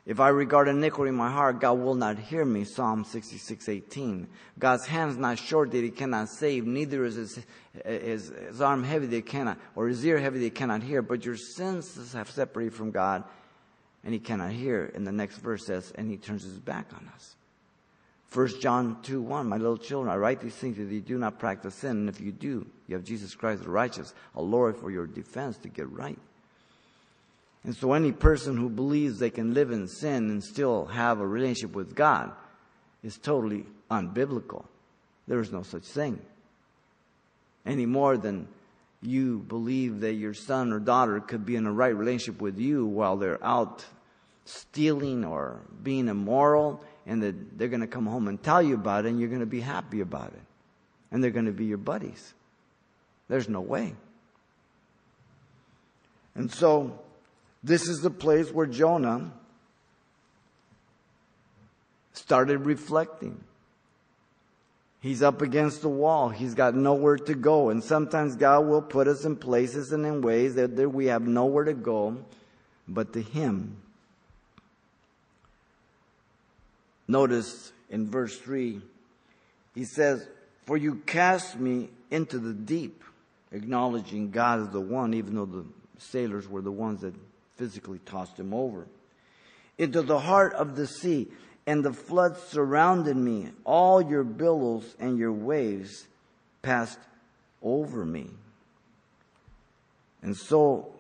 If 0.08 0.20
I 0.20 0.30
regard 0.30 0.68
iniquity 0.68 1.10
in 1.10 1.16
my 1.16 1.30
heart, 1.30 1.62
God 1.62 1.74
will 1.74 1.94
not 1.94 2.18
hear 2.18 2.44
me. 2.44 2.64
Psalm 2.64 3.06
66, 3.06 3.70
18. 3.70 4.28
God's 4.58 4.88
hand's 4.88 5.16
not 5.16 5.38
short 5.38 5.70
that 5.70 5.84
he 5.84 5.92
cannot 5.92 6.28
save, 6.28 6.66
neither 6.66 7.06
is 7.06 7.14
his, 7.14 7.40
his, 7.86 8.30
his 8.48 8.62
arm 8.62 8.84
heavy 8.84 9.06
that 9.06 9.16
he 9.16 9.22
cannot, 9.22 9.60
or 9.76 9.88
his 9.88 10.04
ear 10.04 10.18
heavy 10.18 10.40
that 10.40 10.46
he 10.46 10.50
cannot 10.50 10.82
hear. 10.82 11.04
But 11.04 11.24
your 11.24 11.38
sins 11.38 12.14
have 12.14 12.32
separated 12.32 12.74
from 12.74 12.90
God, 12.90 13.26
and 14.04 14.12
he 14.12 14.20
cannot 14.20 14.54
hear. 14.54 14.92
And 14.96 15.06
the 15.06 15.12
next 15.12 15.38
verse 15.38 15.68
says, 15.68 15.94
and 15.94 16.10
he 16.10 16.18
turns 16.18 16.42
his 16.42 16.58
back 16.58 16.88
on 16.96 17.08
us. 17.14 17.36
1 18.34 18.60
John 18.60 18.98
2, 19.04 19.22
1, 19.22 19.48
my 19.48 19.58
little 19.58 19.78
children, 19.78 20.12
I 20.12 20.18
write 20.18 20.42
these 20.42 20.56
things 20.56 20.78
that 20.78 20.86
you 20.86 21.02
do 21.02 21.20
not 21.20 21.38
practice 21.38 21.76
sin. 21.76 21.92
And 21.92 22.10
if 22.10 22.20
you 22.20 22.32
do, 22.32 22.66
you 22.88 22.96
have 22.96 23.04
Jesus 23.04 23.36
Christ 23.36 23.64
the 23.64 23.70
righteous, 23.70 24.14
a 24.36 24.42
Lord 24.42 24.76
for 24.76 24.90
your 24.90 25.06
defense 25.06 25.58
to 25.58 25.70
get 25.70 25.90
right. 25.92 26.18
And 27.64 27.76
so 27.76 27.94
any 27.94 28.12
person 28.12 28.58
who 28.58 28.70
believes 28.70 29.20
they 29.20 29.30
can 29.30 29.54
live 29.54 29.72
in 29.72 29.88
sin 29.88 30.30
and 30.32 30.44
still 30.44 30.86
have 30.86 31.20
a 31.20 31.28
relationship 31.28 31.76
with 31.76 31.96
God 31.96 32.32
is 33.04 33.18
totally 33.18 33.66
unbiblical. 33.92 34.66
There 35.28 35.40
is 35.40 35.52
no 35.52 35.64
such 35.64 35.84
thing. 35.84 36.20
Any 37.66 37.86
more 37.86 38.18
than 38.18 38.48
you 39.02 39.40
believe 39.40 40.02
that 40.02 40.14
your 40.14 40.34
son 40.34 40.74
or 40.74 40.80
daughter 40.80 41.20
could 41.20 41.46
be 41.46 41.56
in 41.56 41.66
a 41.66 41.72
right 41.72 41.96
relationship 41.96 42.42
with 42.42 42.58
you 42.58 42.86
while 42.86 43.16
they're 43.16 43.44
out 43.44 43.86
stealing 44.46 45.24
or 45.24 45.62
being 45.84 46.08
immoral 46.08 46.84
and 47.06 47.22
that 47.24 47.58
they're 47.58 47.68
going 47.68 47.82
to 47.82 47.88
come 47.88 48.06
home 48.06 48.28
and 48.28 48.42
tell 48.42 48.62
you 48.62 48.76
about 48.76 49.06
it 49.06 49.10
and 49.10 49.20
you're 49.20 49.30
going 49.30 49.42
to 49.42 49.46
be 49.46 49.62
happy 49.62 50.02
about 50.02 50.30
it. 50.34 50.42
And 51.12 51.24
they're 51.24 51.32
going 51.32 51.46
to 51.46 51.52
be 51.52 51.66
your 51.66 51.78
buddies. 51.78 52.34
There's 53.28 53.48
no 53.48 53.62
way. 53.62 53.96
And 56.36 56.52
so 56.52 57.00
this 57.64 57.88
is 57.88 58.02
the 58.02 58.10
place 58.10 58.52
where 58.52 58.66
Jonah 58.66 59.32
started 62.14 62.60
reflecting. 62.60 63.44
He's 65.02 65.22
up 65.22 65.42
against 65.42 65.82
the 65.82 65.90
wall. 65.90 66.30
He's 66.30 66.54
got 66.54 66.76
nowhere 66.76 67.18
to 67.18 67.34
go. 67.36 67.70
And 67.70 67.84
sometimes 67.84 68.36
God 68.38 68.62
will 68.62 68.82
put 68.82 69.08
us 69.08 69.26
in 69.26 69.36
places 69.36 69.92
and 69.92 70.06
in 70.06 70.22
ways 70.22 70.56
that, 70.56 70.78
that 70.78 70.90
we 70.90 71.08
have 71.08 71.24
nowhere 71.24 71.66
to 71.66 71.74
go 71.74 72.24
but 72.88 73.14
to 73.14 73.22
Him. 73.22 73.78
Notice 77.08 77.72
in 77.90 78.10
verse 78.10 78.38
3, 78.38 78.82
he 79.76 79.86
says, 79.86 80.28
For 80.66 80.78
you 80.78 80.96
cast 81.06 81.60
me 81.60 81.90
into 82.12 82.40
the 82.40 82.54
deep, 82.54 83.04
acknowledging 83.52 84.32
God 84.32 84.62
as 84.62 84.70
the 84.70 84.82
one, 84.82 85.14
even 85.14 85.36
though 85.36 85.46
the 85.46 85.66
sailors 85.98 86.48
were 86.48 86.62
the 86.62 86.72
ones 86.72 87.02
that 87.02 87.14
physically 87.56 88.00
tossed 88.06 88.40
him 88.40 88.54
over. 88.54 88.88
Into 89.78 90.02
the 90.02 90.20
heart 90.20 90.54
of 90.54 90.76
the 90.76 90.88
sea, 90.88 91.28
and 91.66 91.84
the 91.84 91.94
floods 91.94 92.42
surrounded 92.44 93.16
me. 93.16 93.50
All 93.64 94.02
your 94.02 94.24
billows 94.24 94.96
and 95.00 95.18
your 95.18 95.32
waves 95.32 96.08
passed 96.62 97.00
over 97.62 98.06
me. 98.06 98.30
And 100.22 100.36
so 100.36 100.94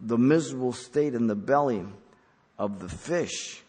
the 0.00 0.18
miserable 0.18 0.72
state 0.72 1.14
in 1.14 1.26
the 1.26 1.34
belly 1.34 1.84
of 2.58 2.80
the 2.80 2.88
fish 2.88 3.62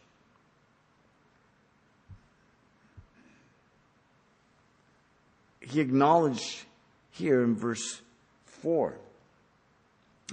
he 5.68 5.80
acknowledged 5.80 6.66
here 7.12 7.44
in 7.44 7.56
verse 7.56 8.02
4. 8.46 8.98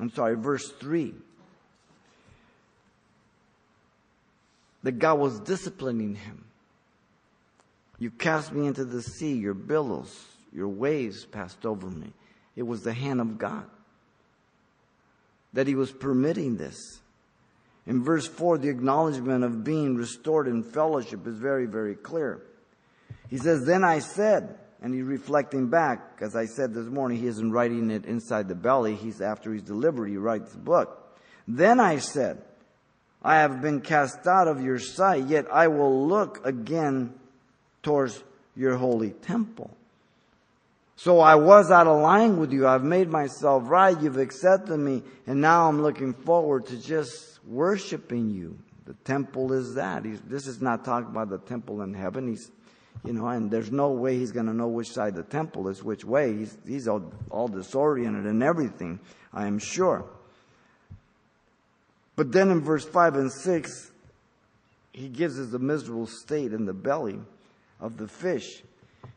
I'm 0.01 0.11
sorry, 0.11 0.37
verse 0.37 0.71
3. 0.81 1.15
that 4.85 4.99
God 4.99 5.19
was 5.19 5.41
disciplining 5.41 6.15
him. 6.15 6.45
You 7.99 8.11
cast 8.11 8.53
me 8.53 8.67
into 8.67 8.85
the 8.85 9.03
sea, 9.03 9.33
your 9.33 9.55
billows, 9.55 10.15
your 10.53 10.69
waves 10.69 11.25
passed 11.25 11.67
over 11.67 11.89
me. 11.89 12.13
It 12.55 12.63
was 12.63 12.83
the 12.83 12.93
hand 12.93 13.21
of 13.21 13.39
God 13.39 13.65
that 15.55 15.67
he 15.67 15.75
was 15.75 15.91
permitting 15.91 16.57
this. 16.57 16.77
In 17.87 18.03
verse 18.05 18.27
4, 18.27 18.59
the 18.59 18.69
acknowledgement 18.69 19.45
of 19.45 19.65
being 19.65 19.97
restored 19.97 20.49
in 20.49 20.63
fellowship 20.63 21.27
is 21.27 21.37
very, 21.37 21.67
very 21.67 21.95
clear. 21.95 22.43
He 23.31 23.39
says, 23.39 23.65
Then 23.65 23.85
I 23.85 24.01
said, 24.01 24.59
and 24.85 24.93
he's 24.93 25.03
reflecting 25.03 25.69
back, 25.69 26.19
as 26.21 26.37
I 26.37 26.45
said 26.45 26.75
this 26.75 26.87
morning, 26.89 27.19
he 27.19 27.27
isn't 27.27 27.51
writing 27.51 27.91
it 27.91 28.05
inside 28.05 28.49
the 28.49 28.55
belly. 28.55 28.95
He's 28.95 29.23
after 29.23 29.51
he's 29.51 29.63
delivered, 29.63 30.09
he 30.09 30.19
writes 30.19 30.53
the 30.53 30.59
book. 30.59 31.19
Then 31.49 31.81
I 31.81 31.97
said, 31.97 32.43
I 33.23 33.37
have 33.37 33.63
been 33.63 33.81
cast 33.81 34.27
out 34.27 34.47
of 34.47 34.63
your 34.63 34.79
sight, 34.79 35.25
yet 35.25 35.47
I 35.51 35.69
will 35.69 36.07
look 36.07 36.47
again 36.47 37.15
towards 37.83 38.23
your 38.55 38.77
holy 38.77 39.13
temple. 39.13 39.75
So 40.97 41.19
I 41.19 41.37
was 41.37 41.71
out 41.71 41.87
of 41.87 42.03
line 42.03 42.37
with 42.37 42.53
you. 42.53 42.69
I've 42.69 42.85
made 42.85 43.09
myself 43.09 43.63
right. 43.67 43.99
You've 43.99 44.19
accepted 44.19 44.77
me. 44.77 45.03
And 45.27 45.41
now 45.41 45.67
I'm 45.67 45.81
looking 45.81 46.13
forward 46.13 46.67
to 46.67 46.77
just 46.77 47.43
worshiping 47.47 48.29
you. 48.29 48.59
The 48.85 48.95
temple 49.05 49.55
is 49.55 49.77
that. 49.77 50.05
He's, 50.05 50.21
this 50.21 50.47
is 50.47 50.61
not 50.61 50.85
talking 50.85 51.09
about 51.09 51.31
the 51.31 51.39
temple 51.39 51.81
in 51.81 51.95
heaven. 51.95 52.29
He's, 52.29 52.51
you 53.05 53.13
know, 53.13 53.27
and 53.29 53.51
there's 53.51 53.71
no 53.71 53.91
way 53.91 54.19
he's 54.19 54.33
going 54.33 54.47
to 54.47 54.55
know 54.55 54.69
which 54.69 54.91
side 54.91 55.15
the 55.15 55.23
temple 55.23 55.69
is, 55.69 55.85
which 55.85 56.05
way. 56.05 56.37
He's, 56.37 56.57
he's 56.67 56.89
all, 56.89 57.13
all 57.31 57.49
disoriented 57.49 58.25
and 58.25 58.43
everything, 58.43 58.99
I 59.33 59.47
am 59.47 59.59
sure. 59.59 60.07
But 62.17 62.33
then 62.33 62.51
in 62.51 62.63
verse 62.63 62.85
5 62.85 63.17
and 63.17 63.33
6, 63.33 63.91
he 64.93 65.09
gives 65.09 65.39
us 65.39 65.49
the 65.49 65.59
miserable 65.59 66.07
state 66.07 66.53
in 66.53 66.65
the 66.65 66.73
belly 66.73 67.19
of 67.81 67.97
the 67.99 68.09
fish. 68.09 68.63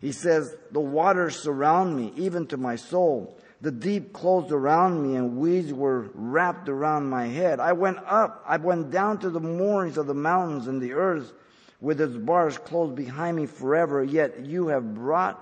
He 0.02 0.12
says, 0.12 0.56
The 0.72 0.80
waters 0.80 1.42
surround 1.42 1.96
me, 1.96 2.12
even 2.18 2.48
to 2.48 2.58
my 2.58 2.76
soul. 2.76 3.38
The 3.62 3.72
deep 3.72 4.14
closed 4.14 4.52
around 4.52 5.02
me, 5.02 5.16
and 5.16 5.38
weeds 5.38 5.72
were 5.72 6.10
wrapped 6.14 6.68
around 6.70 7.10
my 7.10 7.28
head. 7.28 7.60
I 7.60 7.74
went 7.74 7.98
up, 8.06 8.44
I 8.46 8.58
went 8.58 8.92
down 8.92 9.20
to 9.20 9.30
the 9.30 9.40
moorings 9.40 9.98
of 9.98 10.08
the 10.08 10.14
mountains, 10.14 10.68
and 10.68 10.82
the 10.82 10.94
earth 10.94 11.32
with 11.80 12.02
its 12.02 12.16
bars 12.16 12.58
closed 12.58 12.96
behind 12.96 13.38
me 13.38 13.46
forever. 13.46 14.04
Yet 14.04 14.46
you 14.46 14.68
have 14.68 14.96
brought 14.96 15.42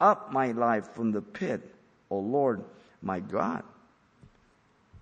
up 0.00 0.32
my 0.32 0.52
life 0.52 0.94
from 0.94 1.12
the 1.12 1.22
pit, 1.22 1.74
O 2.10 2.18
Lord, 2.18 2.64
my 3.02 3.20
God. 3.20 3.62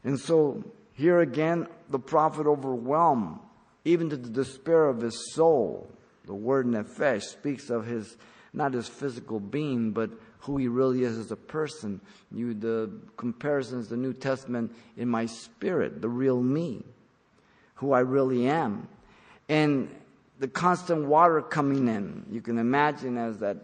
And 0.04 0.18
so 0.18 0.64
here 0.94 1.20
again, 1.20 1.66
the 1.90 1.98
prophet 1.98 2.46
overwhelmed, 2.46 3.38
even 3.84 4.08
to 4.10 4.16
the 4.16 4.30
despair 4.30 4.86
of 4.86 5.00
his 5.00 5.34
soul. 5.34 5.90
The 6.26 6.34
word 6.34 6.66
nefesh 6.66 7.22
speaks 7.22 7.70
of 7.70 7.86
his, 7.86 8.16
not 8.52 8.72
his 8.72 8.88
physical 8.88 9.38
being, 9.40 9.92
but 9.92 10.10
who 10.40 10.56
he 10.56 10.68
really 10.68 11.02
is 11.02 11.18
as 11.18 11.30
a 11.32 11.36
person. 11.36 12.00
You, 12.32 12.54
the 12.54 12.90
comparisons, 13.16 13.88
the 13.88 13.96
New 13.96 14.12
Testament 14.12 14.74
in 14.96 15.08
my 15.08 15.26
spirit, 15.26 16.00
the 16.00 16.08
real 16.08 16.40
me, 16.40 16.84
who 17.76 17.92
I 17.92 18.00
really 18.00 18.48
am. 18.48 18.88
And 19.48 19.88
the 20.38 20.48
constant 20.48 21.06
water 21.06 21.40
coming 21.40 21.88
in, 21.88 22.24
you 22.30 22.40
can 22.40 22.58
imagine 22.58 23.16
as 23.16 23.38
that 23.38 23.56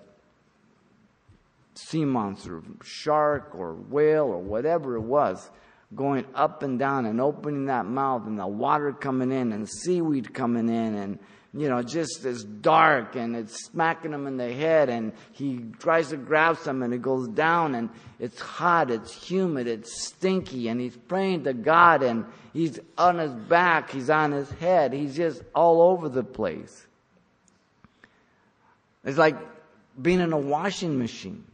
sea 1.75 2.05
monster, 2.05 2.63
shark 2.83 3.53
or 3.55 3.75
whale 3.75 4.25
or 4.25 4.39
whatever 4.39 4.97
it 4.97 5.03
was, 5.03 5.51
going 5.95 6.25
up 6.35 6.63
and 6.63 6.79
down 6.79 7.07
and 7.07 7.21
opening 7.21 7.67
that 7.67 7.85
mouth 7.85 8.27
and 8.27 8.39
the 8.39 8.47
water 8.47 8.93
coming 8.93 9.31
in 9.31 9.53
and 9.53 9.69
seaweed 9.69 10.33
coming 10.33 10.69
in 10.69 10.95
and 10.95 11.19
you 11.55 11.69
know, 11.69 11.83
just 11.83 12.25
as 12.25 12.45
dark 12.45 13.15
and 13.15 13.37
it's 13.37 13.65
smacking 13.65 14.13
him 14.13 14.27
in 14.27 14.39
the 14.39 14.51
head 14.51 14.89
and 14.89 15.13
he 15.33 15.61
tries 15.79 16.09
to 16.09 16.17
grab 16.17 16.57
some 16.57 16.83
and 16.83 16.95
it 16.95 17.03
goes 17.03 17.29
down 17.29 17.75
and 17.75 17.91
it's 18.19 18.41
hot, 18.41 18.91
it's 18.91 19.13
humid, 19.13 19.67
it's 19.67 20.07
stinky 20.07 20.69
and 20.69 20.81
he's 20.81 20.97
praying 20.97 21.45
to 21.45 21.53
God 21.53 22.03
and 22.03 22.25
he's 22.55 22.81
on 22.97 23.19
his 23.19 23.33
back, 23.33 23.91
he's 23.91 24.09
on 24.09 24.33
his 24.33 24.51
head, 24.53 24.95
he's 24.95 25.15
just 25.15 25.43
all 25.55 25.83
over 25.83 26.09
the 26.09 26.25
place. 26.25 26.87
It's 29.05 29.19
like 29.19 29.37
being 30.01 30.21
in 30.21 30.33
a 30.33 30.39
washing 30.39 30.99
machine. 30.99 31.45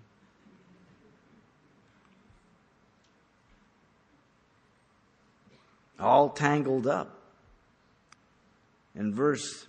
All 5.99 6.29
tangled 6.29 6.87
up. 6.87 7.17
In 8.95 9.13
verse 9.13 9.67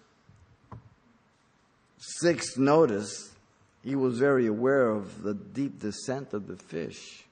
6, 2.22 2.58
notice 2.58 3.32
he 3.84 3.96
was 3.96 4.18
very 4.18 4.48
aware 4.48 4.90
of 4.90 5.24
the 5.24 5.34
deep 5.34 5.80
descent 5.80 6.34
of 6.34 6.48
the 6.48 6.56
fish. 6.56 7.24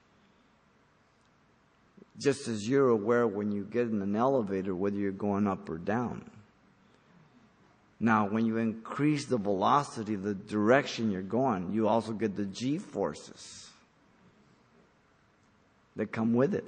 Just 2.18 2.48
as 2.48 2.68
you're 2.68 2.88
aware 2.88 3.26
when 3.26 3.52
you 3.52 3.64
get 3.64 3.88
in 3.88 4.02
an 4.02 4.16
elevator 4.16 4.74
whether 4.74 4.96
you're 4.96 5.12
going 5.12 5.46
up 5.46 5.68
or 5.68 5.78
down. 5.78 6.28
Now, 8.00 8.28
when 8.28 8.46
you 8.46 8.58
increase 8.58 9.26
the 9.26 9.38
velocity, 9.38 10.14
the 10.14 10.34
direction 10.34 11.10
you're 11.10 11.22
going, 11.22 11.72
you 11.72 11.88
also 11.88 12.12
get 12.12 12.36
the 12.36 12.44
g 12.44 12.78
forces 12.78 13.68
that 15.96 16.12
come 16.12 16.32
with 16.32 16.54
it. 16.54 16.64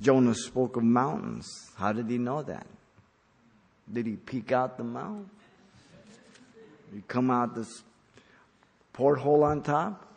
Jonah 0.00 0.34
spoke 0.34 0.76
of 0.76 0.82
mountains. 0.82 1.70
How 1.76 1.92
did 1.92 2.08
he 2.08 2.18
know 2.18 2.42
that? 2.42 2.66
Did 3.92 4.06
he 4.06 4.16
peek 4.16 4.52
out 4.52 4.78
the 4.78 4.84
mouth? 4.84 5.26
Did 6.90 6.96
he 6.96 7.02
come 7.06 7.30
out 7.30 7.54
this 7.54 7.82
porthole 8.92 9.44
on 9.44 9.62
top? 9.62 10.08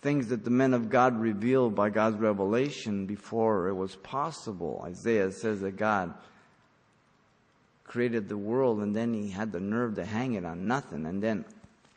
Things 0.00 0.28
that 0.28 0.44
the 0.44 0.50
men 0.50 0.74
of 0.74 0.90
God 0.90 1.18
revealed 1.18 1.74
by 1.74 1.88
God's 1.88 2.18
revelation 2.18 3.06
before 3.06 3.68
it 3.68 3.74
was 3.74 3.96
possible. 3.96 4.82
Isaiah 4.86 5.32
says 5.32 5.60
that 5.60 5.76
God 5.76 6.12
created 7.84 8.28
the 8.28 8.36
world 8.36 8.80
and 8.80 8.94
then 8.94 9.14
he 9.14 9.30
had 9.30 9.52
the 9.52 9.60
nerve 9.60 9.94
to 9.94 10.04
hang 10.04 10.34
it 10.34 10.44
on 10.44 10.66
nothing 10.66 11.06
and 11.06 11.22
then 11.22 11.44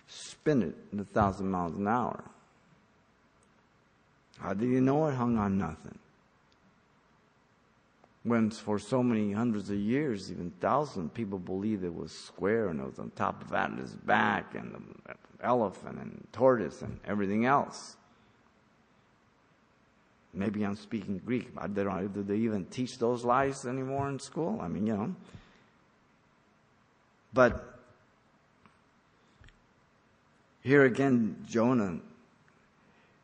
spin 0.07 0.61
it 0.61 0.75
a 0.97 1.03
thousand 1.03 1.49
miles 1.49 1.75
an 1.75 1.87
hour. 1.87 2.23
How 4.39 4.53
did 4.53 4.69
he 4.69 4.79
know 4.79 5.07
it 5.07 5.15
hung 5.15 5.37
on 5.37 5.57
nothing? 5.57 5.97
When 8.27 8.51
for 8.51 8.77
so 8.77 9.01
many 9.01 9.31
hundreds 9.31 9.69
of 9.69 9.77
years, 9.77 10.29
even 10.31 10.51
thousands, 10.59 11.11
people 11.13 11.39
believed 11.39 11.83
it 11.83 11.93
was 11.93 12.11
square 12.11 12.67
and 12.67 12.79
it 12.81 12.85
was 12.85 12.99
on 12.99 13.09
top 13.11 13.41
of 13.41 13.53
Atlas' 13.53 13.91
back 13.91 14.53
and 14.53 14.73
the 14.73 15.15
elephant 15.41 15.97
and 15.97 16.27
tortoise 16.33 16.81
and 16.81 16.99
everything 17.05 17.45
else. 17.45 17.95
Maybe 20.33 20.63
I'm 20.63 20.75
speaking 20.75 21.21
Greek. 21.25 21.49
I 21.57 21.67
don't 21.67 22.13
do 22.13 22.21
they 22.21 22.35
even 22.35 22.65
teach 22.65 22.99
those 22.99 23.23
lies 23.23 23.65
anymore 23.65 24.09
in 24.09 24.19
school? 24.19 24.59
I 24.61 24.67
mean, 24.67 24.85
you 24.85 24.95
know. 24.95 25.15
But 27.33 27.79
here 30.61 30.83
again, 30.83 31.45
Jonah 31.47 31.99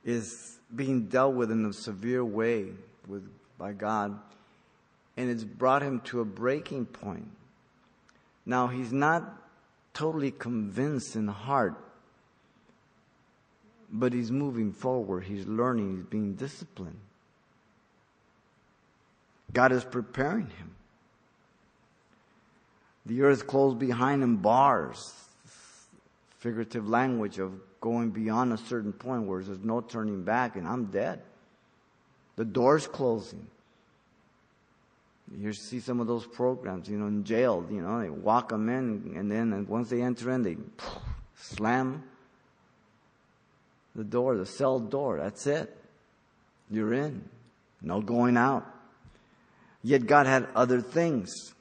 is 0.06 0.58
being 0.74 1.08
dealt 1.08 1.36
with 1.36 1.52
in 1.52 1.66
a 1.66 1.74
severe 1.74 2.24
way 2.24 2.68
with, 3.08 3.30
by 3.58 3.74
God 3.74 4.18
and 5.16 5.30
it's 5.30 5.44
brought 5.44 5.82
him 5.82 6.00
to 6.02 6.22
a 6.22 6.26
breaking 6.26 6.86
point. 6.86 7.30
Now, 8.46 8.68
he's 8.68 8.92
not 8.92 9.42
totally 9.94 10.32
convinced 10.32 11.16
in 11.16 11.28
heart, 11.28 11.76
but 13.92 14.12
he's 14.12 14.32
moving 14.32 14.74
forward. 14.74 15.24
He's 15.24 15.46
learning, 15.46 15.98
he's 15.98 16.06
being 16.06 16.34
disciplined. 16.34 17.00
God 19.54 19.72
is 19.72 19.84
preparing 19.84 20.48
him. 20.48 20.76
The 23.06 23.22
earth 23.22 23.46
closed 23.46 23.78
behind 23.78 24.24
him 24.24 24.38
bars, 24.38 25.14
figurative 26.40 26.90
language 26.90 27.38
of 27.38 27.54
going 27.80 28.10
beyond 28.10 28.54
a 28.54 28.58
certain 28.58 28.94
point 28.94 29.24
where 29.24 29.44
there's 29.44 29.60
no 29.60 29.82
turning 29.82 30.24
back 30.24 30.56
and 30.56 30.68
I'm 30.68 30.86
dead. 30.86 31.22
The 32.36 32.46
door's 32.46 32.88
closing. 32.88 33.46
You 35.36 35.54
see 35.54 35.80
some 35.80 36.00
of 36.00 36.08
those 36.08 36.26
programs, 36.26 36.88
you 36.88 36.98
know, 36.98 37.08
in 37.08 37.24
jail, 37.24 37.66
you 37.70 37.82
know, 37.82 38.02
they 38.02 38.10
walk 38.10 38.50
them 38.50 38.70
in, 38.70 39.14
and 39.16 39.32
then 39.32 39.66
once 39.68 39.90
they 39.90 40.02
enter 40.02 40.32
in, 40.32 40.44
they 40.44 40.58
slam 41.36 42.04
the 43.96 44.04
door, 44.04 44.38
the 44.38 44.46
cell 44.46 44.80
door. 44.80 45.18
That's 45.18 45.48
it. 45.48 45.76
You're 46.70 46.94
in. 46.94 47.28
No 47.82 48.02
going 48.02 48.38
out. 48.38 48.66
Yet 49.84 50.06
God 50.06 50.26
had 50.26 50.48
other 50.56 50.82
things. 50.82 51.54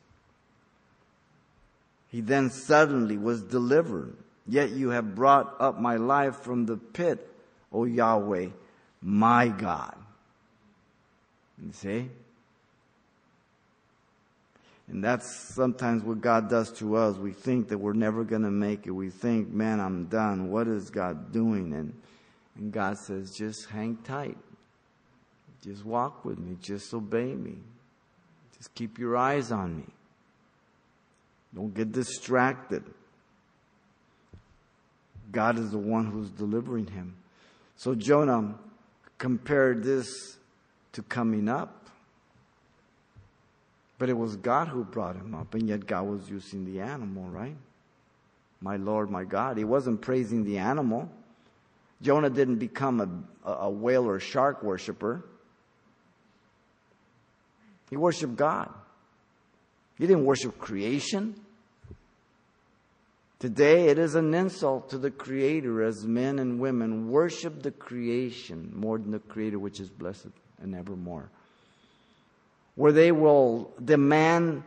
He 2.08 2.20
then 2.20 2.50
suddenly 2.50 3.16
was 3.16 3.42
delivered. 3.42 4.16
Yet 4.46 4.70
you 4.70 4.90
have 4.90 5.14
brought 5.14 5.56
up 5.60 5.80
my 5.80 5.96
life 5.96 6.36
from 6.36 6.66
the 6.66 6.76
pit, 6.76 7.26
O 7.72 7.84
Yahweh, 7.84 8.48
my 9.00 9.48
God. 9.48 9.96
You 11.64 11.72
see? 11.72 12.08
And 14.92 15.02
that's 15.02 15.54
sometimes 15.54 16.04
what 16.04 16.20
God 16.20 16.50
does 16.50 16.70
to 16.72 16.96
us. 16.96 17.16
We 17.16 17.32
think 17.32 17.68
that 17.68 17.78
we're 17.78 17.94
never 17.94 18.24
going 18.24 18.42
to 18.42 18.50
make 18.50 18.86
it. 18.86 18.90
We 18.90 19.08
think, 19.08 19.48
man, 19.48 19.80
I'm 19.80 20.04
done. 20.04 20.50
What 20.50 20.68
is 20.68 20.90
God 20.90 21.32
doing? 21.32 21.72
And, 21.72 21.94
and 22.56 22.70
God 22.70 22.98
says, 22.98 23.34
just 23.34 23.70
hang 23.70 23.96
tight. 24.04 24.36
Just 25.64 25.86
walk 25.86 26.26
with 26.26 26.38
me. 26.38 26.58
Just 26.60 26.92
obey 26.92 27.32
me. 27.32 27.56
Just 28.58 28.74
keep 28.74 28.98
your 28.98 29.16
eyes 29.16 29.50
on 29.50 29.78
me. 29.78 29.86
Don't 31.54 31.74
get 31.74 31.90
distracted. 31.92 32.84
God 35.30 35.58
is 35.58 35.70
the 35.70 35.78
one 35.78 36.04
who's 36.04 36.28
delivering 36.28 36.86
him. 36.88 37.16
So 37.76 37.94
Jonah 37.94 38.56
compared 39.16 39.82
this 39.84 40.36
to 40.92 41.02
coming 41.02 41.48
up. 41.48 41.81
But 44.02 44.10
it 44.10 44.18
was 44.18 44.34
God 44.34 44.66
who 44.66 44.82
brought 44.82 45.14
him 45.14 45.32
up, 45.32 45.54
and 45.54 45.68
yet 45.68 45.86
God 45.86 46.08
was 46.08 46.28
using 46.28 46.64
the 46.64 46.80
animal, 46.80 47.22
right? 47.22 47.54
My 48.60 48.76
Lord, 48.76 49.10
my 49.12 49.22
God. 49.22 49.56
He 49.56 49.62
wasn't 49.62 50.00
praising 50.00 50.42
the 50.42 50.58
animal. 50.58 51.08
Jonah 52.02 52.28
didn't 52.28 52.56
become 52.56 53.24
a, 53.44 53.48
a 53.48 53.70
whale 53.70 54.08
or 54.08 54.18
shark 54.18 54.64
worshiper. 54.64 55.24
He 57.90 57.96
worshiped 57.96 58.34
God. 58.34 58.70
He 60.00 60.08
didn't 60.08 60.24
worship 60.24 60.58
creation. 60.58 61.36
Today, 63.38 63.86
it 63.86 64.00
is 64.00 64.16
an 64.16 64.34
insult 64.34 64.90
to 64.90 64.98
the 64.98 65.12
Creator 65.12 65.80
as 65.80 66.04
men 66.04 66.40
and 66.40 66.58
women 66.58 67.08
worship 67.08 67.62
the 67.62 67.70
creation 67.70 68.72
more 68.74 68.98
than 68.98 69.12
the 69.12 69.20
Creator, 69.20 69.60
which 69.60 69.78
is 69.78 69.88
blessed 69.90 70.26
and 70.60 70.74
evermore 70.74 71.30
where 72.82 72.90
they 72.90 73.12
will 73.12 73.70
demand 73.84 74.64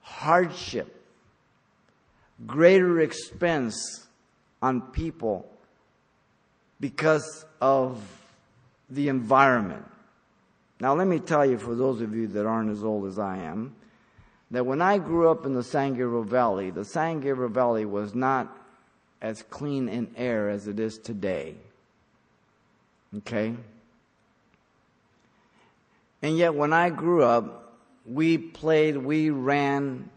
hardship, 0.00 1.04
greater 2.48 3.00
expense 3.00 4.08
on 4.60 4.80
people 4.80 5.48
because 6.80 7.44
of 7.60 8.02
the 8.90 9.06
environment. 9.08 9.84
Now, 10.80 10.96
let 10.96 11.06
me 11.06 11.20
tell 11.20 11.46
you, 11.46 11.58
for 11.58 11.76
those 11.76 12.00
of 12.00 12.12
you 12.12 12.26
that 12.26 12.44
aren't 12.44 12.70
as 12.70 12.82
old 12.82 13.06
as 13.06 13.20
I 13.20 13.36
am, 13.36 13.76
that 14.50 14.66
when 14.66 14.82
I 14.82 14.98
grew 14.98 15.30
up 15.30 15.46
in 15.46 15.54
the 15.54 15.62
San 15.62 15.92
Gabriel 15.92 16.24
Valley, 16.24 16.70
the 16.70 16.84
San 16.84 17.20
Gabriel 17.20 17.52
Valley 17.52 17.84
was 17.84 18.16
not 18.16 18.52
as 19.22 19.42
clean 19.42 19.88
in 19.88 20.10
air 20.16 20.50
as 20.50 20.66
it 20.66 20.80
is 20.80 20.98
today. 20.98 21.54
Okay? 23.18 23.54
And 26.22 26.36
yet, 26.36 26.54
when 26.54 26.72
I 26.72 26.90
grew 26.90 27.22
up, 27.22 27.78
we 28.04 28.38
played, 28.38 28.96
we 28.96 29.30
ran, 29.30 30.10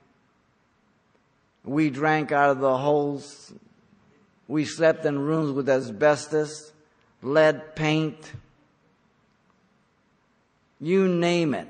we 1.64 1.90
drank 1.90 2.32
out 2.32 2.50
of 2.50 2.60
the 2.60 2.78
holes, 2.78 3.54
we 4.48 4.66
slept 4.66 5.06
in 5.06 5.20
rooms 5.20 5.52
with 5.52 5.70
asbestos, 5.70 6.72
lead 7.22 7.76
paint, 7.76 8.34
you 10.80 11.08
name 11.08 11.54
it. 11.54 11.68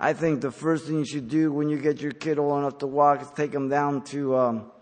I 0.00 0.14
think 0.14 0.40
the 0.40 0.50
first 0.50 0.86
thing 0.86 0.98
you 0.98 1.04
should 1.04 1.28
do 1.28 1.52
when 1.52 1.68
you 1.68 1.78
get 1.78 2.00
your 2.00 2.10
kid 2.10 2.40
old 2.40 2.58
enough 2.58 2.78
to 2.78 2.88
walk 2.88 3.22
is 3.22 3.30
take 3.30 3.52
them 3.52 3.68
down 3.68 4.02
to 4.06 4.36
um, 4.36 4.72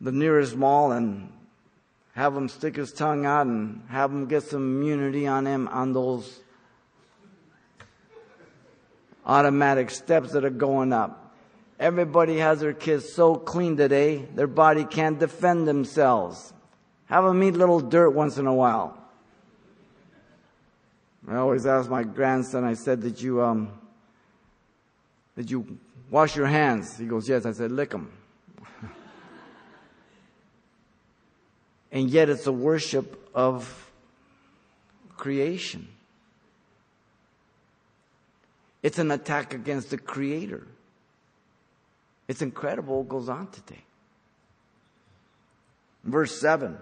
the 0.00 0.10
nearest 0.10 0.56
mall 0.56 0.92
and 0.92 1.30
have 2.14 2.36
him 2.36 2.48
stick 2.48 2.76
his 2.76 2.92
tongue 2.92 3.26
out 3.26 3.46
and 3.46 3.82
have 3.88 4.10
him 4.10 4.26
get 4.26 4.44
some 4.44 4.62
immunity 4.62 5.26
on 5.26 5.46
him 5.46 5.68
on 5.68 5.92
those 5.92 6.40
automatic 9.26 9.90
steps 9.90 10.32
that 10.32 10.44
are 10.44 10.50
going 10.50 10.92
up. 10.92 11.34
Everybody 11.78 12.38
has 12.38 12.60
their 12.60 12.72
kids 12.72 13.12
so 13.12 13.34
clean 13.34 13.76
today, 13.76 14.28
their 14.34 14.46
body 14.46 14.84
can't 14.84 15.18
defend 15.18 15.66
themselves. 15.66 16.52
Have 17.06 17.24
them 17.24 17.42
eat 17.42 17.54
little 17.54 17.80
dirt 17.80 18.10
once 18.10 18.38
in 18.38 18.46
a 18.46 18.54
while. 18.54 18.96
I 21.26 21.36
always 21.36 21.66
ask 21.66 21.90
my 21.90 22.04
grandson, 22.04 22.64
I 22.64 22.74
said, 22.74 23.00
did 23.00 23.20
you, 23.20 23.42
um, 23.42 23.70
did 25.36 25.50
you 25.50 25.78
wash 26.10 26.36
your 26.36 26.46
hands? 26.46 26.96
He 26.98 27.06
goes, 27.06 27.28
yes. 27.28 27.46
I 27.46 27.52
said, 27.52 27.72
lick 27.72 27.90
them. 27.90 28.12
And 31.94 32.10
yet 32.10 32.28
it's 32.28 32.46
a 32.48 32.52
worship 32.52 33.30
of 33.34 33.90
creation. 35.16 35.86
It's 38.82 38.98
an 38.98 39.12
attack 39.12 39.54
against 39.54 39.90
the 39.90 39.96
Creator. 39.96 40.66
It's 42.26 42.42
incredible 42.42 42.98
what 42.98 43.08
goes 43.08 43.28
on 43.28 43.46
today. 43.46 43.82
Verse 46.02 46.38
7, 46.38 46.76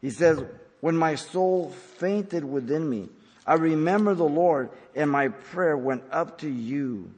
he 0.00 0.10
says, 0.10 0.42
When 0.80 0.96
my 0.96 1.16
soul 1.16 1.70
fainted 1.98 2.44
within 2.44 2.88
me, 2.88 3.10
I 3.46 3.54
remember 3.54 4.14
the 4.14 4.24
Lord, 4.24 4.70
and 4.96 5.10
my 5.10 5.28
prayer 5.28 5.76
went 5.76 6.02
up 6.10 6.38
to 6.38 6.48
you 6.48 7.10